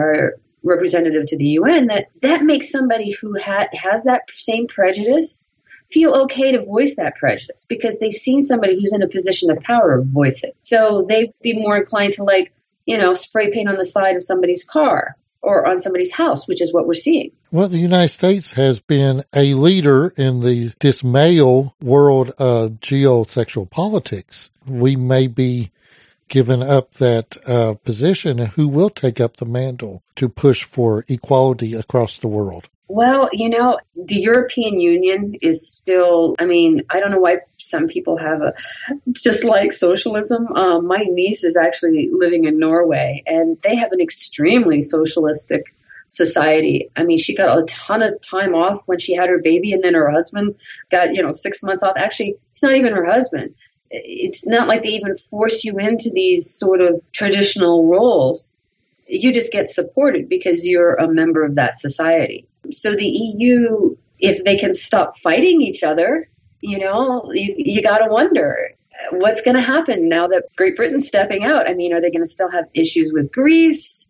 representative 0.64 1.26
to 1.28 1.38
the 1.38 1.46
UN 1.46 1.88
that 1.88 2.08
that 2.22 2.44
makes 2.44 2.72
somebody 2.72 3.12
who 3.12 3.38
ha- 3.40 3.70
has 3.74 4.04
that 4.04 4.24
same 4.38 4.68
prejudice 4.68 5.48
feel 5.90 6.14
okay 6.14 6.52
to 6.52 6.64
voice 6.64 6.96
that 6.96 7.16
prejudice 7.16 7.66
because 7.68 7.98
they've 7.98 8.14
seen 8.14 8.42
somebody 8.42 8.80
who's 8.80 8.94
in 8.94 9.02
a 9.02 9.08
position 9.08 9.50
of 9.50 9.60
power 9.64 10.02
voice 10.02 10.44
it. 10.44 10.56
So 10.60 11.06
they'd 11.08 11.34
be 11.42 11.54
more 11.54 11.78
inclined 11.78 12.14
to 12.14 12.24
like, 12.24 12.54
you 12.86 12.98
know, 12.98 13.14
spray 13.14 13.52
paint 13.52 13.70
on 13.70 13.76
the 13.76 13.86
side 13.86 14.16
of 14.16 14.24
somebody's 14.24 14.64
car 14.64 15.16
or 15.42 15.66
on 15.66 15.80
somebody's 15.80 16.12
house, 16.12 16.48
which 16.48 16.62
is 16.62 16.74
what 16.74 16.86
we're 16.86 16.94
seeing. 16.94 17.32
Well, 17.52 17.70
the 17.70 17.78
United 17.78 18.10
States 18.10 18.54
has 18.54 18.80
been 18.80 19.24
a 19.34 19.54
leader 19.54 20.10
in 20.10 20.42
the 20.42 20.74
dismal 20.80 21.76
world 21.82 22.32
of 22.38 22.72
geosexual 22.82 23.70
politics. 23.70 24.52
We 24.68 24.96
may 24.96 25.28
be 25.28 25.72
given 26.30 26.62
up 26.62 26.94
that 26.96 27.38
uh, 27.48 27.74
position, 27.84 28.38
who 28.38 28.68
will 28.68 28.90
take 28.90 29.20
up 29.20 29.38
the 29.38 29.46
mantle 29.46 30.04
to 30.16 30.30
push 30.30 30.64
for 30.64 31.04
equality 31.08 31.74
across 31.74 32.18
the 32.18 32.28
world? 32.28 32.70
Well, 32.92 33.30
you 33.32 33.50
know, 33.50 33.78
the 33.96 34.16
European 34.16 34.80
Union 34.80 35.36
is 35.44 35.72
still, 35.72 36.36
I 36.40 36.46
mean, 36.46 36.82
I 36.90 37.00
don't 37.00 37.12
know 37.12 37.20
why 37.20 37.42
some 37.60 37.88
people 37.88 38.18
have 38.18 38.42
a 38.42 38.56
dislike 39.12 39.74
socialism. 39.74 40.48
Um, 40.56 40.88
my 40.88 41.06
niece 41.08 41.44
is 41.44 41.56
actually 41.56 42.10
living 42.12 42.46
in 42.46 42.58
Norway, 42.58 43.22
and 43.28 43.58
they 43.62 43.76
have 43.76 43.92
an 43.92 44.02
extremely 44.02 44.82
socialistic 44.82 45.76
society. 46.08 46.90
I 46.96 47.04
mean, 47.04 47.20
she 47.20 47.36
got 47.36 47.60
a 47.60 47.64
ton 47.66 48.02
of 48.02 48.20
time 48.22 48.56
off 48.56 48.82
when 48.88 48.98
she 48.98 49.14
had 49.16 49.30
her 49.30 49.40
baby, 49.40 49.72
and 49.72 49.84
then 49.84 49.94
her 49.94 50.10
husband 50.10 50.56
got, 50.90 51.14
you 51.14 51.22
know, 51.22 51.30
six 51.30 51.62
months 51.62 51.84
off. 51.84 51.94
Actually, 51.96 52.38
it's 52.54 52.64
not 52.64 52.74
even 52.74 52.94
her 52.94 53.06
husband 53.06 53.54
it's 53.92 54.46
not 54.46 54.68
like 54.68 54.84
they 54.84 54.90
even 54.90 55.16
force 55.16 55.64
you 55.64 55.78
into 55.78 56.12
these 56.14 56.50
sort 56.50 56.82
of 56.82 57.02
traditional 57.12 57.88
roles. 57.88 58.56
You 59.08 59.34
just 59.34 59.52
get 59.52 59.70
supported 59.70 60.30
because 60.30 60.68
you're 60.68 60.94
a 60.94 61.08
member 61.08 61.44
of 61.44 61.56
that 61.56 61.80
society. 61.80 62.48
So 62.72 62.96
the 62.96 63.08
EU, 63.08 63.96
if 64.20 64.44
they 64.44 64.58
can 64.58 64.74
stop 64.74 65.18
fighting 65.18 65.62
each 65.62 65.82
other, 65.82 66.30
you 66.62 66.78
know, 66.78 67.32
you, 67.34 67.56
you 67.58 67.82
got 67.82 68.00
to 68.00 68.10
wonder 68.10 68.76
what's 69.12 69.42
going 69.42 69.56
to 69.56 69.62
happen 69.62 70.10
now 70.10 70.28
that 70.28 70.44
Great 70.56 70.76
Britain's 70.76 71.08
stepping 71.08 71.44
out. 71.44 71.68
I 71.68 71.74
mean, 71.74 71.94
are 71.94 72.02
they 72.02 72.12
going 72.12 72.24
to 72.24 72.30
still 72.30 72.52
have 72.52 72.66
issues 72.74 73.12
with 73.12 73.32
Greece? 73.32 74.08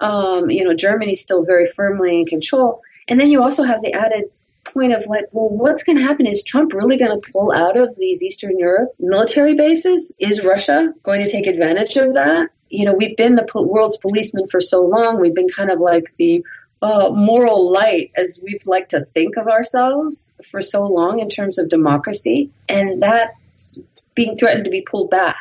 Um, 0.00 0.50
you 0.50 0.64
know, 0.64 0.74
Germany's 0.74 1.22
still 1.22 1.44
very 1.44 1.66
firmly 1.66 2.18
in 2.18 2.26
control. 2.26 2.82
And 3.08 3.20
then 3.20 3.30
you 3.30 3.42
also 3.42 3.62
have 3.62 3.82
the 3.82 3.92
added 3.92 4.24
point 4.72 4.92
of 4.92 5.06
like, 5.06 5.26
well, 5.32 5.48
what's 5.48 5.82
going 5.82 5.98
to 5.98 6.04
happen? 6.04 6.26
Is 6.26 6.42
Trump 6.42 6.72
really 6.72 6.96
going 6.96 7.20
to 7.20 7.30
pull 7.32 7.52
out 7.52 7.76
of 7.76 7.94
these 7.96 8.22
Eastern 8.22 8.58
Europe 8.58 8.90
military 8.98 9.54
bases? 9.54 10.14
Is 10.18 10.44
Russia 10.44 10.92
going 11.02 11.22
to 11.24 11.30
take 11.30 11.46
advantage 11.46 11.96
of 11.96 12.14
that? 12.14 12.50
You 12.68 12.86
know, 12.86 12.94
we've 12.94 13.16
been 13.16 13.36
the 13.36 13.46
world's 13.54 13.98
policeman 13.98 14.46
for 14.48 14.60
so 14.60 14.82
long. 14.82 15.20
We've 15.20 15.34
been 15.34 15.50
kind 15.50 15.70
of 15.70 15.78
like 15.78 16.14
the 16.18 16.44
uh, 16.80 17.10
moral 17.10 17.70
light 17.70 18.10
as 18.16 18.40
we've 18.42 18.66
liked 18.66 18.90
to 18.90 19.04
think 19.14 19.36
of 19.36 19.46
ourselves 19.46 20.34
for 20.44 20.60
so 20.60 20.86
long 20.86 21.20
in 21.20 21.28
terms 21.28 21.58
of 21.58 21.68
democracy. 21.68 22.50
And 22.68 23.02
that's 23.02 23.78
being 24.14 24.36
threatened 24.36 24.64
to 24.64 24.70
be 24.70 24.82
pulled 24.82 25.10
back 25.10 25.36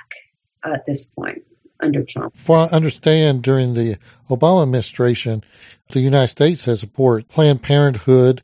at 0.63 0.85
this 0.85 1.05
point 1.05 1.43
under 1.79 2.03
Trump. 2.03 2.35
For 2.37 2.57
I 2.57 2.65
understand, 2.65 3.41
during 3.41 3.73
the 3.73 3.97
Obama 4.29 4.63
administration, 4.63 5.43
the 5.89 5.99
United 5.99 6.27
States 6.27 6.65
has 6.65 6.79
supported 6.79 7.27
Planned 7.27 7.63
Parenthood 7.63 8.43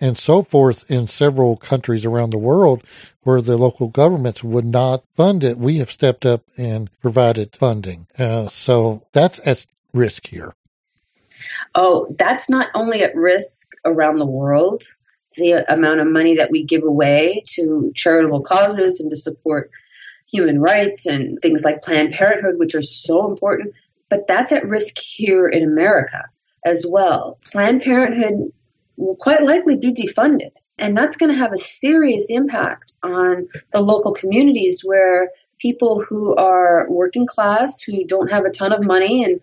and 0.00 0.16
so 0.16 0.42
forth 0.42 0.90
in 0.90 1.06
several 1.06 1.56
countries 1.56 2.04
around 2.04 2.30
the 2.30 2.38
world 2.38 2.82
where 3.22 3.42
the 3.42 3.56
local 3.56 3.88
governments 3.88 4.42
would 4.42 4.64
not 4.64 5.04
fund 5.14 5.44
it. 5.44 5.58
We 5.58 5.78
have 5.78 5.90
stepped 5.90 6.24
up 6.24 6.42
and 6.56 6.90
provided 7.00 7.54
funding. 7.54 8.06
Uh, 8.18 8.48
so 8.48 9.06
that's 9.12 9.46
at 9.46 9.66
risk 9.92 10.26
here. 10.26 10.54
Oh, 11.74 12.14
that's 12.18 12.48
not 12.48 12.68
only 12.74 13.02
at 13.02 13.14
risk 13.14 13.68
around 13.84 14.18
the 14.18 14.26
world, 14.26 14.84
the 15.36 15.64
amount 15.72 16.00
of 16.00 16.08
money 16.08 16.36
that 16.36 16.50
we 16.50 16.64
give 16.64 16.82
away 16.82 17.44
to 17.50 17.92
charitable 17.94 18.42
causes 18.42 19.00
and 19.00 19.10
to 19.10 19.16
support 19.16 19.70
human 20.26 20.60
rights 20.60 21.06
and 21.06 21.40
things 21.40 21.64
like 21.64 21.82
Planned 21.82 22.12
Parenthood, 22.12 22.58
which 22.58 22.74
are 22.74 22.82
so 22.82 23.30
important, 23.30 23.74
but 24.08 24.26
that's 24.26 24.52
at 24.52 24.66
risk 24.66 24.98
here 24.98 25.48
in 25.48 25.62
America 25.62 26.24
as 26.64 26.84
well. 26.88 27.38
Planned 27.44 27.82
Parenthood 27.82 28.52
will 29.00 29.16
quite 29.16 29.42
likely 29.42 29.76
be 29.76 29.92
defunded, 29.92 30.52
and 30.78 30.96
that's 30.96 31.16
going 31.16 31.32
to 31.32 31.38
have 31.38 31.52
a 31.52 31.58
serious 31.58 32.26
impact 32.28 32.92
on 33.02 33.48
the 33.72 33.80
local 33.80 34.12
communities 34.12 34.82
where 34.84 35.30
people 35.58 36.00
who 36.00 36.34
are 36.36 36.86
working 36.88 37.26
class, 37.26 37.82
who 37.82 38.04
don't 38.04 38.28
have 38.28 38.44
a 38.44 38.50
ton 38.50 38.72
of 38.72 38.86
money 38.86 39.24
and 39.24 39.40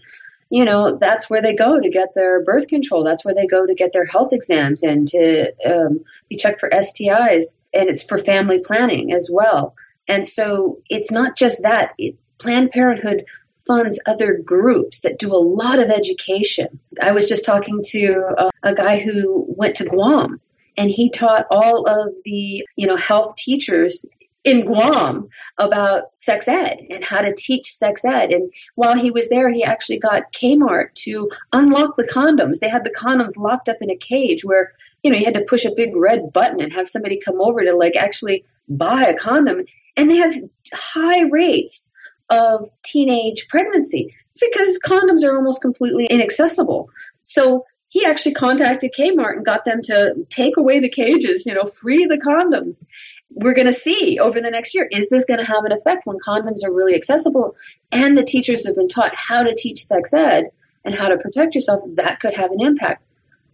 you 0.49 0.63
know, 0.63 0.95
that's 0.95 1.29
where 1.29 1.41
they 1.41 1.55
go 1.55 1.79
to 1.79 1.89
get 1.89 2.15
their 2.15 2.43
birth 2.43 2.67
control. 2.67 3.03
That's 3.03 3.25
where 3.25 3.35
they 3.35 3.47
go 3.47 3.65
to 3.65 3.75
get 3.75 3.91
their 3.91 4.05
health 4.05 4.31
exams 4.31 4.81
and 4.81 5.07
to 5.09 5.51
um, 5.65 6.05
be 6.29 6.37
checked 6.37 6.59
for 6.59 6.69
STIs. 6.69 7.57
And 7.73 7.89
it's 7.89 8.03
for 8.03 8.17
family 8.17 8.59
planning 8.59 9.11
as 9.11 9.29
well. 9.31 9.75
And 10.07 10.25
so 10.25 10.79
it's 10.89 11.11
not 11.11 11.35
just 11.35 11.63
that. 11.63 11.93
It, 11.97 12.15
Planned 12.39 12.71
Parenthood 12.71 13.25
funds 13.67 13.99
other 14.06 14.34
groups 14.34 15.01
that 15.01 15.19
do 15.19 15.34
a 15.34 15.38
lot 15.38 15.80
of 15.80 15.89
education. 15.89 16.80
I 17.01 17.12
was 17.12 17.30
just 17.30 17.45
talking 17.45 17.82
to 17.89 18.23
a, 18.38 18.71
a 18.71 18.75
guy 18.75 18.99
who 18.99 19.45
went 19.47 19.75
to 19.77 19.86
Guam 19.86 20.41
and 20.77 20.89
he 20.89 21.10
taught 21.10 21.47
all 21.51 21.89
of 21.89 22.13
the 22.23 22.65
you 22.75 22.88
know 22.88 22.97
health 22.97 23.36
teachers 23.36 24.06
in 24.47 24.65
Guam 24.65 25.27
about 25.58 26.06
sex 26.15 26.47
ed 26.47 26.80
and 26.89 27.03
how 27.03 27.19
to 27.19 27.36
teach 27.36 27.73
sex 27.73 28.06
ed. 28.06 28.32
And 28.32 28.49
while 28.75 28.95
he 28.95 29.12
was 29.12 29.27
there, 29.27 29.49
he 29.49 29.63
actually 29.63 29.99
got 29.99 30.32
Kmart 30.32 30.93
to 31.03 31.30
unlock 31.51 31.97
the 31.97 32.08
condoms. 32.08 32.60
They 32.60 32.69
had 32.69 32.86
the 32.86 32.95
condoms 32.97 33.38
locked 33.38 33.67
up 33.67 33.77
in 33.82 33.89
a 33.89 33.97
cage 33.97 34.45
where, 34.45 34.71
you 35.03 35.12
know, 35.12 35.17
you 35.17 35.25
had 35.25 35.34
to 35.34 35.43
push 35.43 35.65
a 35.65 35.75
big 35.75 35.93
red 35.97 36.32
button 36.32 36.62
and 36.62 36.71
have 36.71 36.88
somebody 36.88 37.19
come 37.19 37.41
over 37.41 37.62
to 37.65 37.75
like 37.75 37.97
actually 37.97 38.45
buy 38.69 39.03
a 39.03 39.17
condom. 39.17 39.65
And 39.97 40.10
they 40.10 40.17
have 40.17 40.34
high 40.71 41.23
rates 41.23 41.91
of 42.29 42.69
teenage 42.83 43.47
pregnancy. 43.49 44.13
It's 44.29 44.39
because 44.39 44.79
condoms 44.85 45.23
are 45.23 45.35
almost 45.35 45.61
completely 45.61 46.05
inaccessible. 46.05 46.89
So 47.21 47.65
he 47.89 48.05
actually 48.05 48.33
contacted 48.33 48.93
Kmart 48.97 49.37
and 49.37 49.45
got 49.45 49.65
them 49.65 49.81
to 49.83 50.25
take 50.29 50.57
away 50.57 50.79
the 50.79 50.89
cages, 50.89 51.45
you 51.45 51.53
know, 51.53 51.65
free 51.65 52.05
the 52.05 52.17
condoms 52.17 52.83
we're 53.31 53.53
going 53.53 53.67
to 53.67 53.73
see 53.73 54.19
over 54.19 54.41
the 54.41 54.51
next 54.51 54.73
year 54.73 54.87
is 54.91 55.09
this 55.09 55.25
going 55.25 55.39
to 55.39 55.45
have 55.45 55.65
an 55.65 55.71
effect 55.71 56.05
when 56.05 56.17
condoms 56.25 56.63
are 56.63 56.73
really 56.73 56.95
accessible 56.95 57.55
and 57.91 58.17
the 58.17 58.23
teachers 58.23 58.65
have 58.65 58.75
been 58.75 58.87
taught 58.87 59.13
how 59.15 59.43
to 59.43 59.55
teach 59.55 59.85
sex 59.85 60.13
ed 60.13 60.49
and 60.85 60.95
how 60.95 61.07
to 61.07 61.17
protect 61.17 61.55
yourself 61.55 61.83
that 61.95 62.19
could 62.19 62.35
have 62.35 62.51
an 62.51 62.61
impact 62.61 63.03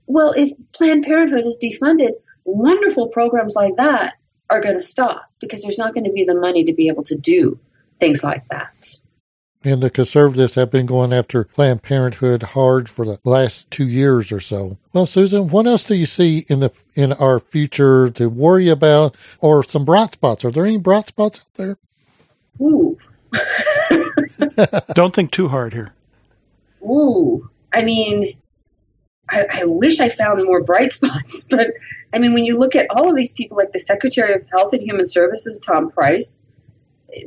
well 0.05 0.31
if 0.31 0.51
planned 0.73 1.03
parenthood 1.03 1.45
is 1.45 1.57
defunded 1.61 2.11
wonderful 2.45 3.07
programs 3.07 3.55
like 3.55 3.75
that 3.77 4.13
are 4.49 4.61
going 4.61 4.75
to 4.75 4.81
stop 4.81 5.31
because 5.39 5.63
there's 5.63 5.79
not 5.79 5.93
going 5.93 6.05
to 6.05 6.11
be 6.11 6.25
the 6.25 6.35
money 6.35 6.65
to 6.65 6.73
be 6.73 6.87
able 6.87 7.03
to 7.03 7.15
do 7.15 7.59
things 8.03 8.23
like 8.23 8.45
that 8.49 8.97
and 9.65 9.81
the 9.81 9.89
conservatives 9.89 10.55
have 10.55 10.69
been 10.69 10.85
going 10.85 11.13
after 11.13 11.45
Planned 11.45 11.83
Parenthood 11.83 12.43
hard 12.43 12.89
for 12.89 13.05
the 13.05 13.19
last 13.23 13.69
two 13.71 13.87
years 13.87 14.31
or 14.31 14.39
so. 14.39 14.77
Well, 14.91 15.05
Susan, 15.05 15.49
what 15.49 15.65
else 15.65 15.83
do 15.83 15.95
you 15.95 16.05
see 16.05 16.45
in 16.49 16.59
the 16.59 16.71
in 16.95 17.13
our 17.13 17.39
future 17.39 18.09
to 18.11 18.29
worry 18.29 18.69
about, 18.69 19.15
or 19.39 19.63
some 19.63 19.85
bright 19.85 20.13
spots? 20.13 20.43
Are 20.43 20.51
there 20.51 20.65
any 20.65 20.77
bright 20.77 21.07
spots 21.07 21.39
out 21.39 21.53
there? 21.55 21.77
Ooh. 22.61 22.97
Don't 24.93 25.15
think 25.15 25.31
too 25.31 25.47
hard 25.47 25.73
here. 25.73 25.93
Ooh, 26.83 27.49
I 27.71 27.83
mean, 27.83 28.35
I, 29.29 29.45
I 29.49 29.63
wish 29.65 29.99
I 29.99 30.09
found 30.09 30.43
more 30.43 30.61
bright 30.61 30.91
spots, 30.91 31.45
but 31.49 31.71
I 32.13 32.19
mean, 32.19 32.33
when 32.33 32.43
you 32.43 32.59
look 32.59 32.75
at 32.75 32.87
all 32.91 33.09
of 33.09 33.15
these 33.15 33.33
people, 33.33 33.57
like 33.57 33.71
the 33.71 33.79
Secretary 33.79 34.33
of 34.35 34.45
Health 34.49 34.73
and 34.73 34.83
Human 34.83 35.05
Services, 35.05 35.59
Tom 35.59 35.89
Price, 35.89 36.42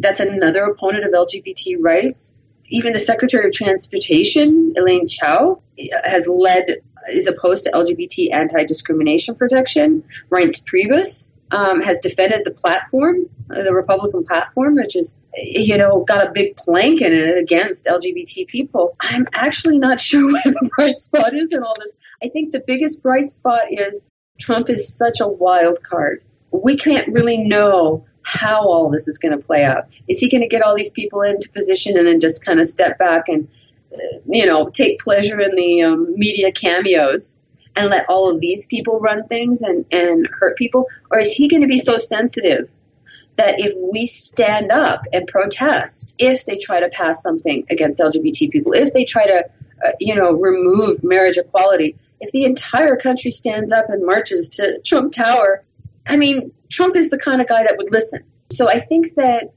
that's 0.00 0.20
another 0.20 0.64
opponent 0.64 1.04
of 1.04 1.12
LGBT 1.12 1.76
rights. 1.80 2.36
Even 2.68 2.92
the 2.92 2.98
Secretary 2.98 3.46
of 3.46 3.52
Transportation, 3.52 4.74
Elaine 4.76 5.06
Chao, 5.06 5.62
has 6.04 6.26
led 6.26 6.82
is 7.08 7.26
opposed 7.26 7.64
to 7.64 7.70
LGBT 7.70 8.32
anti-discrimination 8.32 9.36
protection. 9.36 10.02
Reince 10.30 10.64
Priebus 10.64 11.32
um, 11.50 11.80
has 11.80 12.00
defended 12.00 12.44
the 12.44 12.50
platform, 12.50 13.26
uh, 13.50 13.62
the 13.62 13.72
Republican 13.72 14.24
platform, 14.24 14.74
which 14.74 14.96
is, 14.96 15.18
you 15.36 15.78
know, 15.78 16.04
got 16.04 16.26
a 16.26 16.32
big 16.32 16.56
plank 16.56 17.00
in 17.00 17.12
it 17.12 17.38
against 17.38 17.86
LGBT 17.86 18.48
people. 18.48 18.96
I'm 19.00 19.26
actually 19.32 19.78
not 19.78 20.00
sure 20.08 20.32
where 20.32 20.42
the 20.44 20.70
bright 20.76 20.98
spot 20.98 21.34
is 21.34 21.52
in 21.52 21.62
all 21.62 21.74
this. 21.78 21.94
I 22.22 22.28
think 22.28 22.52
the 22.52 22.62
biggest 22.66 23.02
bright 23.02 23.30
spot 23.30 23.64
is 23.70 24.08
Trump 24.40 24.68
is 24.68 24.92
such 24.92 25.20
a 25.20 25.28
wild 25.28 25.82
card. 25.82 26.22
We 26.50 26.76
can't 26.76 27.08
really 27.08 27.38
know 27.38 28.06
how 28.26 28.60
all 28.60 28.90
this 28.90 29.06
is 29.06 29.18
going 29.18 29.30
to 29.30 29.42
play 29.42 29.62
out. 29.62 29.84
Is 30.08 30.18
he 30.18 30.28
going 30.28 30.40
to 30.40 30.48
get 30.48 30.60
all 30.60 30.74
these 30.74 30.90
people 30.90 31.22
into 31.22 31.48
position 31.50 31.96
and 31.96 32.08
then 32.08 32.18
just 32.18 32.44
kind 32.44 32.58
of 32.58 32.66
step 32.66 32.98
back 32.98 33.28
and, 33.28 33.46
uh, 33.94 34.18
you 34.26 34.44
know, 34.44 34.68
take 34.68 34.98
pleasure 34.98 35.38
in 35.38 35.54
the 35.54 35.82
um, 35.82 36.12
media 36.18 36.50
cameos 36.50 37.38
and 37.76 37.88
let 37.88 38.04
all 38.08 38.28
of 38.28 38.40
these 38.40 38.66
people 38.66 38.98
run 38.98 39.28
things 39.28 39.62
and, 39.62 39.84
and 39.92 40.28
hurt 40.40 40.58
people? 40.58 40.88
Or 41.12 41.20
is 41.20 41.32
he 41.32 41.46
going 41.46 41.62
to 41.62 41.68
be 41.68 41.78
so 41.78 41.98
sensitive 41.98 42.68
that 43.36 43.60
if 43.60 43.72
we 43.92 44.06
stand 44.06 44.72
up 44.72 45.02
and 45.12 45.28
protest, 45.28 46.16
if 46.18 46.44
they 46.46 46.58
try 46.58 46.80
to 46.80 46.88
pass 46.88 47.22
something 47.22 47.64
against 47.70 48.00
LGBT 48.00 48.50
people, 48.50 48.72
if 48.72 48.92
they 48.92 49.04
try 49.04 49.24
to, 49.24 49.44
uh, 49.84 49.90
you 50.00 50.16
know, 50.16 50.32
remove 50.32 51.04
marriage 51.04 51.36
equality, 51.36 51.94
if 52.20 52.32
the 52.32 52.44
entire 52.44 52.96
country 52.96 53.30
stands 53.30 53.70
up 53.70 53.88
and 53.88 54.04
marches 54.04 54.48
to 54.48 54.80
Trump 54.80 55.12
Tower, 55.12 55.62
I 56.06 56.16
mean, 56.16 56.52
Trump 56.70 56.96
is 56.96 57.10
the 57.10 57.18
kind 57.18 57.40
of 57.40 57.48
guy 57.48 57.62
that 57.62 57.76
would 57.76 57.90
listen. 57.90 58.22
So 58.50 58.68
I 58.68 58.78
think 58.78 59.14
that 59.16 59.52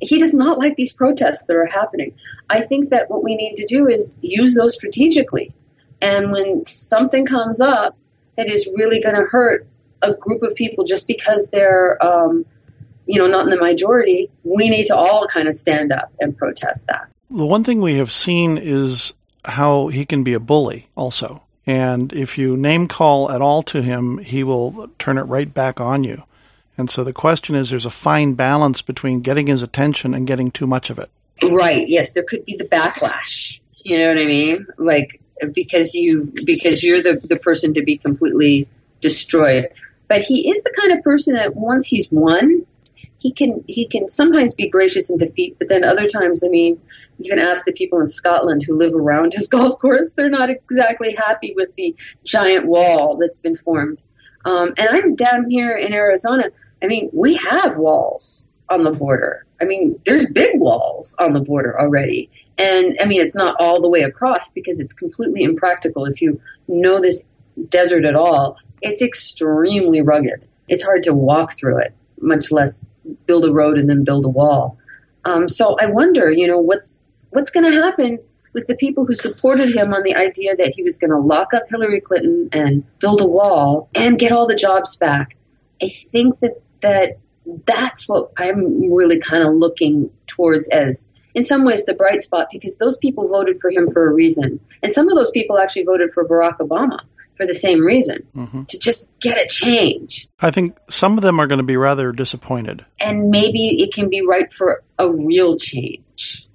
he 0.00 0.18
does 0.18 0.32
not 0.32 0.58
like 0.58 0.76
these 0.76 0.92
protests 0.92 1.44
that 1.44 1.56
are 1.56 1.66
happening. 1.66 2.14
I 2.48 2.62
think 2.62 2.90
that 2.90 3.10
what 3.10 3.22
we 3.22 3.36
need 3.36 3.56
to 3.56 3.66
do 3.66 3.86
is 3.86 4.16
use 4.22 4.54
those 4.54 4.74
strategically. 4.74 5.52
And 6.00 6.32
when 6.32 6.64
something 6.64 7.26
comes 7.26 7.60
up 7.60 7.96
that 8.36 8.48
is 8.48 8.68
really 8.74 9.02
going 9.02 9.16
to 9.16 9.22
hurt 9.22 9.66
a 10.02 10.14
group 10.14 10.42
of 10.42 10.54
people 10.54 10.84
just 10.84 11.06
because 11.06 11.50
they're, 11.50 12.02
um, 12.02 12.46
you 13.06 13.18
know, 13.18 13.26
not 13.26 13.44
in 13.44 13.50
the 13.50 13.58
majority, 13.58 14.30
we 14.44 14.70
need 14.70 14.86
to 14.86 14.96
all 14.96 15.26
kind 15.26 15.46
of 15.48 15.54
stand 15.54 15.92
up 15.92 16.10
and 16.20 16.36
protest 16.36 16.86
that. 16.86 17.10
The 17.28 17.46
one 17.46 17.64
thing 17.64 17.80
we 17.80 17.96
have 17.96 18.10
seen 18.10 18.56
is 18.56 19.12
how 19.44 19.88
he 19.88 20.06
can 20.06 20.24
be 20.24 20.32
a 20.32 20.40
bully 20.40 20.88
also. 20.96 21.42
And 21.70 22.12
if 22.12 22.36
you 22.36 22.56
name 22.56 22.88
call 22.88 23.30
at 23.30 23.40
all 23.40 23.62
to 23.64 23.80
him, 23.80 24.18
he 24.18 24.42
will 24.42 24.90
turn 24.98 25.18
it 25.18 25.22
right 25.22 25.54
back 25.54 25.80
on 25.80 26.02
you. 26.02 26.24
And 26.76 26.90
so 26.90 27.04
the 27.04 27.12
question 27.12 27.54
is 27.54 27.70
there's 27.70 27.86
a 27.86 27.90
fine 27.90 28.32
balance 28.34 28.82
between 28.82 29.20
getting 29.20 29.46
his 29.46 29.62
attention 29.62 30.12
and 30.12 30.26
getting 30.26 30.50
too 30.50 30.66
much 30.66 30.90
of 30.90 30.98
it. 30.98 31.10
Right. 31.44 31.88
Yes, 31.88 32.12
there 32.12 32.24
could 32.24 32.44
be 32.44 32.56
the 32.56 32.64
backlash. 32.64 33.60
You 33.84 33.98
know 33.98 34.08
what 34.08 34.18
I 34.18 34.24
mean? 34.24 34.66
Like 34.78 35.20
because 35.54 35.94
you 35.94 36.32
because 36.44 36.82
you're 36.82 37.02
the 37.02 37.20
the 37.22 37.36
person 37.36 37.74
to 37.74 37.84
be 37.84 37.98
completely 37.98 38.68
destroyed. 39.00 39.68
But 40.08 40.22
he 40.22 40.50
is 40.50 40.64
the 40.64 40.74
kind 40.76 40.98
of 40.98 41.04
person 41.04 41.34
that 41.34 41.54
once 41.54 41.86
he's 41.86 42.10
won, 42.10 42.66
he 43.20 43.32
can 43.32 43.62
he 43.68 43.86
can 43.86 44.08
sometimes 44.08 44.54
be 44.54 44.68
gracious 44.68 45.10
in 45.10 45.18
defeat, 45.18 45.56
but 45.58 45.68
then 45.68 45.84
other 45.84 46.08
times, 46.08 46.42
I 46.42 46.48
mean, 46.48 46.80
you 47.18 47.30
can 47.30 47.38
ask 47.38 47.64
the 47.64 47.72
people 47.72 48.00
in 48.00 48.06
Scotland 48.06 48.64
who 48.66 48.76
live 48.76 48.94
around 48.94 49.34
his 49.34 49.46
golf 49.54 49.78
course; 49.78 50.14
they're 50.14 50.30
not 50.30 50.50
exactly 50.50 51.14
happy 51.14 51.52
with 51.54 51.74
the 51.76 51.94
giant 52.24 52.66
wall 52.66 53.18
that's 53.18 53.38
been 53.38 53.56
formed. 53.56 54.02
Um, 54.44 54.72
and 54.78 54.88
I'm 54.88 55.14
down 55.14 55.50
here 55.50 55.76
in 55.76 55.92
Arizona. 55.92 56.50
I 56.82 56.86
mean, 56.86 57.10
we 57.12 57.36
have 57.36 57.76
walls 57.76 58.48
on 58.70 58.84
the 58.84 58.90
border. 58.90 59.44
I 59.60 59.66
mean, 59.66 60.00
there's 60.06 60.26
big 60.26 60.58
walls 60.58 61.14
on 61.18 61.34
the 61.34 61.40
border 61.40 61.78
already. 61.78 62.30
And 62.56 62.96
I 63.00 63.04
mean, 63.04 63.20
it's 63.20 63.34
not 63.34 63.56
all 63.58 63.82
the 63.82 63.90
way 63.90 64.00
across 64.00 64.50
because 64.50 64.80
it's 64.80 64.94
completely 64.94 65.42
impractical. 65.42 66.06
If 66.06 66.22
you 66.22 66.40
know 66.68 67.00
this 67.00 67.24
desert 67.68 68.06
at 68.06 68.14
all, 68.14 68.56
it's 68.80 69.02
extremely 69.02 70.00
rugged. 70.00 70.46
It's 70.68 70.82
hard 70.82 71.02
to 71.02 71.12
walk 71.12 71.52
through 71.52 71.78
it, 71.80 71.94
much 72.18 72.50
less 72.50 72.86
build 73.26 73.44
a 73.44 73.52
road 73.52 73.78
and 73.78 73.88
then 73.88 74.04
build 74.04 74.24
a 74.24 74.28
wall. 74.28 74.78
Um, 75.24 75.48
so 75.48 75.76
I 75.80 75.86
wonder, 75.86 76.30
you 76.30 76.46
know, 76.46 76.58
what's 76.58 77.00
what's 77.30 77.50
going 77.50 77.70
to 77.70 77.72
happen 77.72 78.18
with 78.52 78.66
the 78.66 78.74
people 78.74 79.04
who 79.04 79.14
supported 79.14 79.74
him 79.74 79.94
on 79.94 80.02
the 80.02 80.14
idea 80.14 80.56
that 80.56 80.72
he 80.74 80.82
was 80.82 80.98
going 80.98 81.10
to 81.10 81.18
lock 81.18 81.54
up 81.54 81.64
Hillary 81.68 82.00
Clinton 82.00 82.48
and 82.52 82.84
build 82.98 83.20
a 83.20 83.26
wall 83.26 83.88
and 83.94 84.18
get 84.18 84.32
all 84.32 84.46
the 84.46 84.56
jobs 84.56 84.96
back. 84.96 85.36
I 85.82 85.88
think 85.88 86.40
that 86.40 86.60
that 86.80 87.18
that's 87.66 88.08
what 88.08 88.32
I'm 88.36 88.92
really 88.92 89.20
kind 89.20 89.42
of 89.42 89.54
looking 89.54 90.10
towards 90.26 90.68
as 90.68 91.10
in 91.34 91.44
some 91.44 91.64
ways 91.64 91.84
the 91.84 91.94
bright 91.94 92.22
spot 92.22 92.48
because 92.50 92.78
those 92.78 92.96
people 92.96 93.28
voted 93.28 93.60
for 93.60 93.70
him 93.70 93.88
for 93.90 94.08
a 94.08 94.12
reason. 94.12 94.60
And 94.82 94.92
some 94.92 95.08
of 95.08 95.14
those 95.14 95.30
people 95.30 95.58
actually 95.58 95.84
voted 95.84 96.12
for 96.12 96.26
Barack 96.26 96.58
Obama 96.58 97.00
for 97.40 97.46
the 97.46 97.54
same 97.54 97.80
reason 97.80 98.26
mm-hmm. 98.36 98.64
to 98.64 98.78
just 98.78 99.08
get 99.18 99.40
a 99.40 99.48
change. 99.48 100.28
I 100.40 100.50
think 100.50 100.76
some 100.90 101.16
of 101.16 101.22
them 101.22 101.40
are 101.40 101.46
going 101.46 101.58
to 101.58 101.64
be 101.64 101.78
rather 101.78 102.12
disappointed. 102.12 102.84
And 103.00 103.30
maybe 103.30 103.82
it 103.82 103.94
can 103.94 104.10
be 104.10 104.20
ripe 104.20 104.52
for 104.52 104.82
a 104.98 105.10
real 105.10 105.56
change 105.56 106.46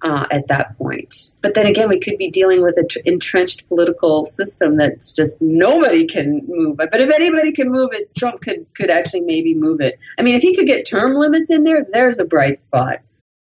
uh, 0.00 0.24
at 0.30 0.48
that 0.48 0.78
point. 0.78 1.32
But 1.42 1.52
then 1.52 1.66
again, 1.66 1.90
we 1.90 2.00
could 2.00 2.16
be 2.16 2.30
dealing 2.30 2.62
with 2.62 2.78
an 2.78 2.88
tr- 2.88 3.00
entrenched 3.04 3.68
political 3.68 4.24
system 4.24 4.78
that's 4.78 5.12
just 5.12 5.36
nobody 5.42 6.06
can 6.06 6.46
move 6.48 6.80
it. 6.80 6.90
But 6.90 7.02
if 7.02 7.12
anybody 7.12 7.52
can 7.52 7.70
move 7.70 7.90
it, 7.92 8.14
Trump 8.16 8.40
could 8.40 8.64
could 8.74 8.90
actually 8.90 9.20
maybe 9.20 9.54
move 9.54 9.82
it. 9.82 9.98
I 10.18 10.22
mean, 10.22 10.34
if 10.34 10.42
he 10.42 10.56
could 10.56 10.66
get 10.66 10.86
term 10.86 11.12
limits 11.12 11.50
in 11.50 11.62
there, 11.62 11.86
there's 11.92 12.20
a 12.20 12.24
bright 12.24 12.58
spot. 12.58 13.00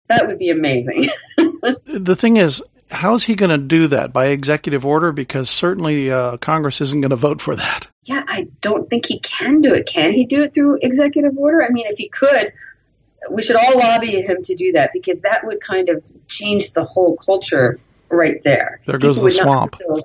That 0.08 0.26
would 0.26 0.38
be 0.38 0.50
amazing. 0.50 1.08
the 1.38 2.14
thing 2.14 2.36
is, 2.36 2.62
how 2.94 3.14
is 3.14 3.24
he 3.24 3.34
going 3.34 3.50
to 3.50 3.58
do 3.58 3.88
that 3.88 4.12
by 4.12 4.26
executive 4.26 4.86
order? 4.86 5.12
Because 5.12 5.50
certainly 5.50 6.10
uh, 6.10 6.36
Congress 6.38 6.80
isn't 6.80 7.00
going 7.00 7.10
to 7.10 7.16
vote 7.16 7.40
for 7.40 7.56
that. 7.56 7.88
Yeah, 8.04 8.22
I 8.26 8.48
don't 8.60 8.88
think 8.88 9.06
he 9.06 9.18
can 9.20 9.60
do 9.60 9.72
it. 9.72 9.86
Can 9.86 10.12
he 10.12 10.26
do 10.26 10.42
it 10.42 10.54
through 10.54 10.78
executive 10.82 11.36
order? 11.36 11.62
I 11.62 11.70
mean, 11.70 11.86
if 11.86 11.96
he 11.96 12.08
could, 12.08 12.52
we 13.30 13.42
should 13.42 13.56
all 13.56 13.78
lobby 13.78 14.22
him 14.22 14.42
to 14.42 14.54
do 14.54 14.72
that 14.72 14.90
because 14.92 15.22
that 15.22 15.46
would 15.46 15.60
kind 15.60 15.88
of 15.88 16.02
change 16.28 16.72
the 16.72 16.84
whole 16.84 17.16
culture 17.16 17.78
right 18.10 18.42
there. 18.44 18.80
There 18.86 18.98
goes 18.98 19.16
people 19.16 19.24
the 19.24 19.30
swamp. 19.32 19.74
Still, 19.74 20.04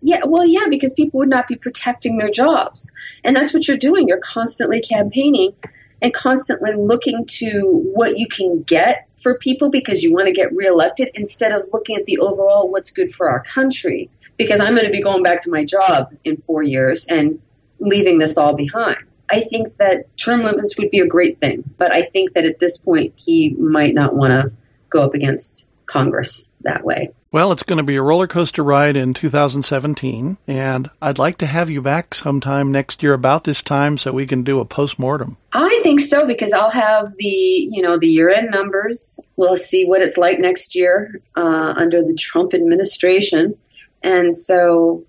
yeah, 0.00 0.20
well, 0.24 0.46
yeah, 0.46 0.66
because 0.68 0.92
people 0.92 1.18
would 1.18 1.28
not 1.28 1.48
be 1.48 1.56
protecting 1.56 2.18
their 2.18 2.30
jobs. 2.30 2.90
And 3.24 3.36
that's 3.36 3.52
what 3.52 3.66
you're 3.66 3.76
doing. 3.76 4.08
You're 4.08 4.20
constantly 4.20 4.80
campaigning 4.80 5.54
and 6.02 6.12
constantly 6.12 6.74
looking 6.74 7.24
to 7.24 7.62
what 7.94 8.18
you 8.18 8.26
can 8.26 8.62
get 8.62 9.08
for 9.16 9.38
people 9.38 9.70
because 9.70 10.02
you 10.02 10.12
want 10.12 10.26
to 10.26 10.32
get 10.32 10.52
reelected 10.54 11.08
instead 11.14 11.52
of 11.52 11.64
looking 11.72 11.96
at 11.96 12.04
the 12.06 12.18
overall 12.18 12.68
what's 12.68 12.90
good 12.90 13.14
for 13.14 13.30
our 13.30 13.42
country. 13.42 14.10
Because 14.36 14.60
I'm 14.60 14.74
going 14.74 14.86
to 14.86 14.92
be 14.92 15.00
going 15.00 15.22
back 15.22 15.42
to 15.42 15.50
my 15.50 15.64
job 15.64 16.12
in 16.24 16.36
four 16.36 16.62
years 16.62 17.04
and 17.04 17.40
leaving 17.78 18.18
this 18.18 18.36
all 18.36 18.54
behind. 18.54 18.98
I 19.30 19.40
think 19.40 19.76
that 19.76 20.14
term 20.16 20.42
limits 20.42 20.76
would 20.76 20.90
be 20.90 21.00
a 21.00 21.06
great 21.06 21.38
thing, 21.38 21.62
but 21.78 21.92
I 21.92 22.02
think 22.02 22.34
that 22.34 22.44
at 22.44 22.58
this 22.58 22.76
point 22.76 23.14
he 23.16 23.50
might 23.50 23.94
not 23.94 24.14
want 24.14 24.32
to 24.32 24.52
go 24.90 25.02
up 25.02 25.14
against 25.14 25.68
Congress 25.86 26.50
that 26.64 26.84
way. 26.84 27.10
Well, 27.32 27.50
it's 27.50 27.62
going 27.62 27.78
to 27.78 27.82
be 27.82 27.96
a 27.96 28.02
roller 28.02 28.26
coaster 28.26 28.62
ride 28.62 28.94
in 28.94 29.14
2017, 29.14 30.36
and 30.46 30.90
I'd 31.00 31.18
like 31.18 31.38
to 31.38 31.46
have 31.46 31.70
you 31.70 31.80
back 31.80 32.14
sometime 32.14 32.70
next 32.70 33.02
year 33.02 33.14
about 33.14 33.44
this 33.44 33.62
time 33.62 33.96
so 33.96 34.12
we 34.12 34.26
can 34.26 34.42
do 34.42 34.60
a 34.60 34.66
post 34.66 34.98
mortem. 34.98 35.38
I 35.52 35.80
think 35.82 36.00
so 36.00 36.26
because 36.26 36.52
I'll 36.52 36.70
have 36.70 37.14
the 37.16 37.26
you 37.26 37.80
know 37.82 37.98
the 37.98 38.08
year 38.08 38.28
end 38.28 38.50
numbers. 38.50 39.18
We'll 39.36 39.56
see 39.56 39.86
what 39.86 40.02
it's 40.02 40.18
like 40.18 40.40
next 40.40 40.74
year 40.74 41.20
uh, 41.34 41.74
under 41.76 42.02
the 42.02 42.14
Trump 42.14 42.52
administration, 42.52 43.56
and 44.02 44.36
so 44.36 45.04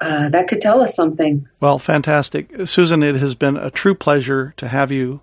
uh, 0.00 0.30
that 0.30 0.48
could 0.48 0.60
tell 0.60 0.80
us 0.80 0.94
something. 0.94 1.48
Well, 1.60 1.78
fantastic. 1.78 2.66
Susan, 2.66 3.02
it 3.02 3.16
has 3.16 3.34
been 3.34 3.56
a 3.56 3.70
true 3.70 3.94
pleasure 3.94 4.54
to 4.56 4.68
have 4.68 4.90
you 4.90 5.22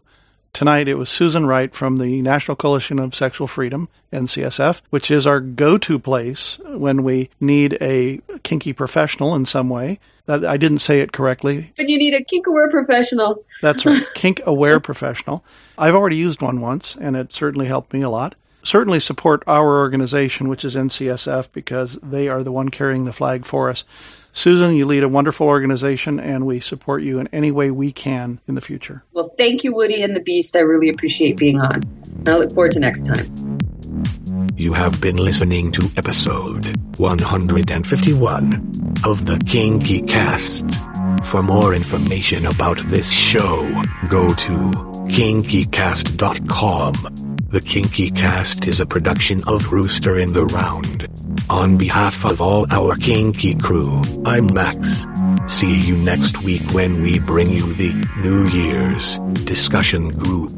tonight. 0.56 0.88
It 0.88 0.98
was 0.98 1.10
Susan 1.10 1.46
Wright 1.46 1.76
from 1.76 1.98
the 1.98 2.22
National 2.22 2.56
Coalition 2.56 2.98
of 2.98 3.14
Sexual 3.14 3.48
Freedom, 3.48 3.90
NCSF, 4.12 4.82
which 4.90 5.12
is 5.12 5.28
our 5.28 5.40
go 5.40 5.78
to 5.78 6.00
place 6.00 6.58
when 6.66 7.04
we 7.04 7.30
need 7.40 7.78
a 7.82 8.22
kinky 8.42 8.74
professional 8.74 9.36
in 9.36 9.46
some 9.46 9.70
way. 9.70 10.00
That 10.26 10.44
I 10.44 10.58
didn't 10.58 10.80
say 10.80 11.02
it 11.02 11.12
correctly. 11.12 11.72
But 11.78 11.88
you 11.88 12.00
need 12.00 12.16
a 12.16 12.24
kink 12.24 12.48
aware 12.48 12.72
professional. 12.72 13.44
That's 13.62 13.86
right, 13.86 14.04
kink 14.16 14.42
aware 14.48 14.80
professional. 14.80 15.46
I've 15.78 15.94
already 15.94 16.16
used 16.16 16.42
one 16.42 16.62
once, 16.62 16.96
and 17.00 17.16
it 17.16 17.32
certainly 17.32 17.68
helped 17.68 17.94
me 17.94 18.02
a 18.02 18.10
lot 18.10 18.34
certainly 18.64 19.00
support 19.00 19.44
our 19.46 19.78
organization, 19.78 20.48
which 20.48 20.66
is 20.66 20.76
NCSF, 20.76 21.52
because 21.54 22.00
they 22.02 22.28
are 22.28 22.44
the 22.44 22.52
one 22.52 22.70
carrying 22.70 23.06
the 23.06 23.14
flag 23.14 23.46
for 23.46 23.70
us. 23.70 23.86
Susan, 24.36 24.76
you 24.76 24.86
lead 24.86 25.02
a 25.02 25.08
wonderful 25.08 25.48
organization, 25.48 26.20
and 26.20 26.46
we 26.46 26.60
support 26.60 27.02
you 27.02 27.20
in 27.20 27.28
any 27.32 27.52
way 27.52 27.72
we 27.72 27.90
can 27.94 28.42
in 28.50 28.56
the 28.56 28.62
future. 28.62 29.02
Well, 29.14 29.34
thank 29.38 29.64
you, 29.64 29.74
Woody 29.74 30.04
and 30.04 30.14
the 30.14 30.20
Beast. 30.20 30.58
I 30.58 30.60
really 30.60 30.90
appreciate 30.90 31.38
being 31.38 31.62
on. 31.62 31.82
I 32.28 32.36
look 32.36 32.52
forward 32.52 32.74
to 32.74 32.82
next 32.82 33.06
time. 33.06 33.58
You 34.58 34.74
have 34.74 35.00
been 35.00 35.16
listening 35.16 35.72
to 35.72 35.90
episode 35.96 36.66
151 37.00 38.54
of 39.06 39.26
the 39.26 39.42
Kinky 39.48 40.02
Cast. 40.02 40.66
For 41.24 41.42
more 41.42 41.74
information 41.74 42.46
about 42.46 42.78
this 42.86 43.12
show, 43.12 43.62
go 44.10 44.34
to 44.34 44.54
kinkycast.com. 45.10 46.94
The 47.50 47.62
Kinky 47.62 48.12
Cast 48.12 48.68
is 48.68 48.80
a 48.82 48.86
production 48.86 49.42
of 49.48 49.72
Rooster 49.72 50.18
in 50.18 50.34
the 50.34 50.46
Round. 50.46 51.08
On 51.50 51.78
behalf 51.78 52.26
of 52.26 52.42
all 52.42 52.66
our 52.72 52.96
Kinky 52.96 53.56
crew, 53.56 54.02
I'm 54.26 54.54
Max. 54.54 55.06
See 55.48 55.80
you 55.80 55.98
next 55.98 56.42
week 56.44 56.74
when 56.74 57.02
we 57.02 57.20
bring 57.20 57.50
you 57.50 57.74
the 57.74 57.94
New 58.22 58.48
Year's 58.48 59.18
discussion 59.46 60.10
group. 60.10 60.52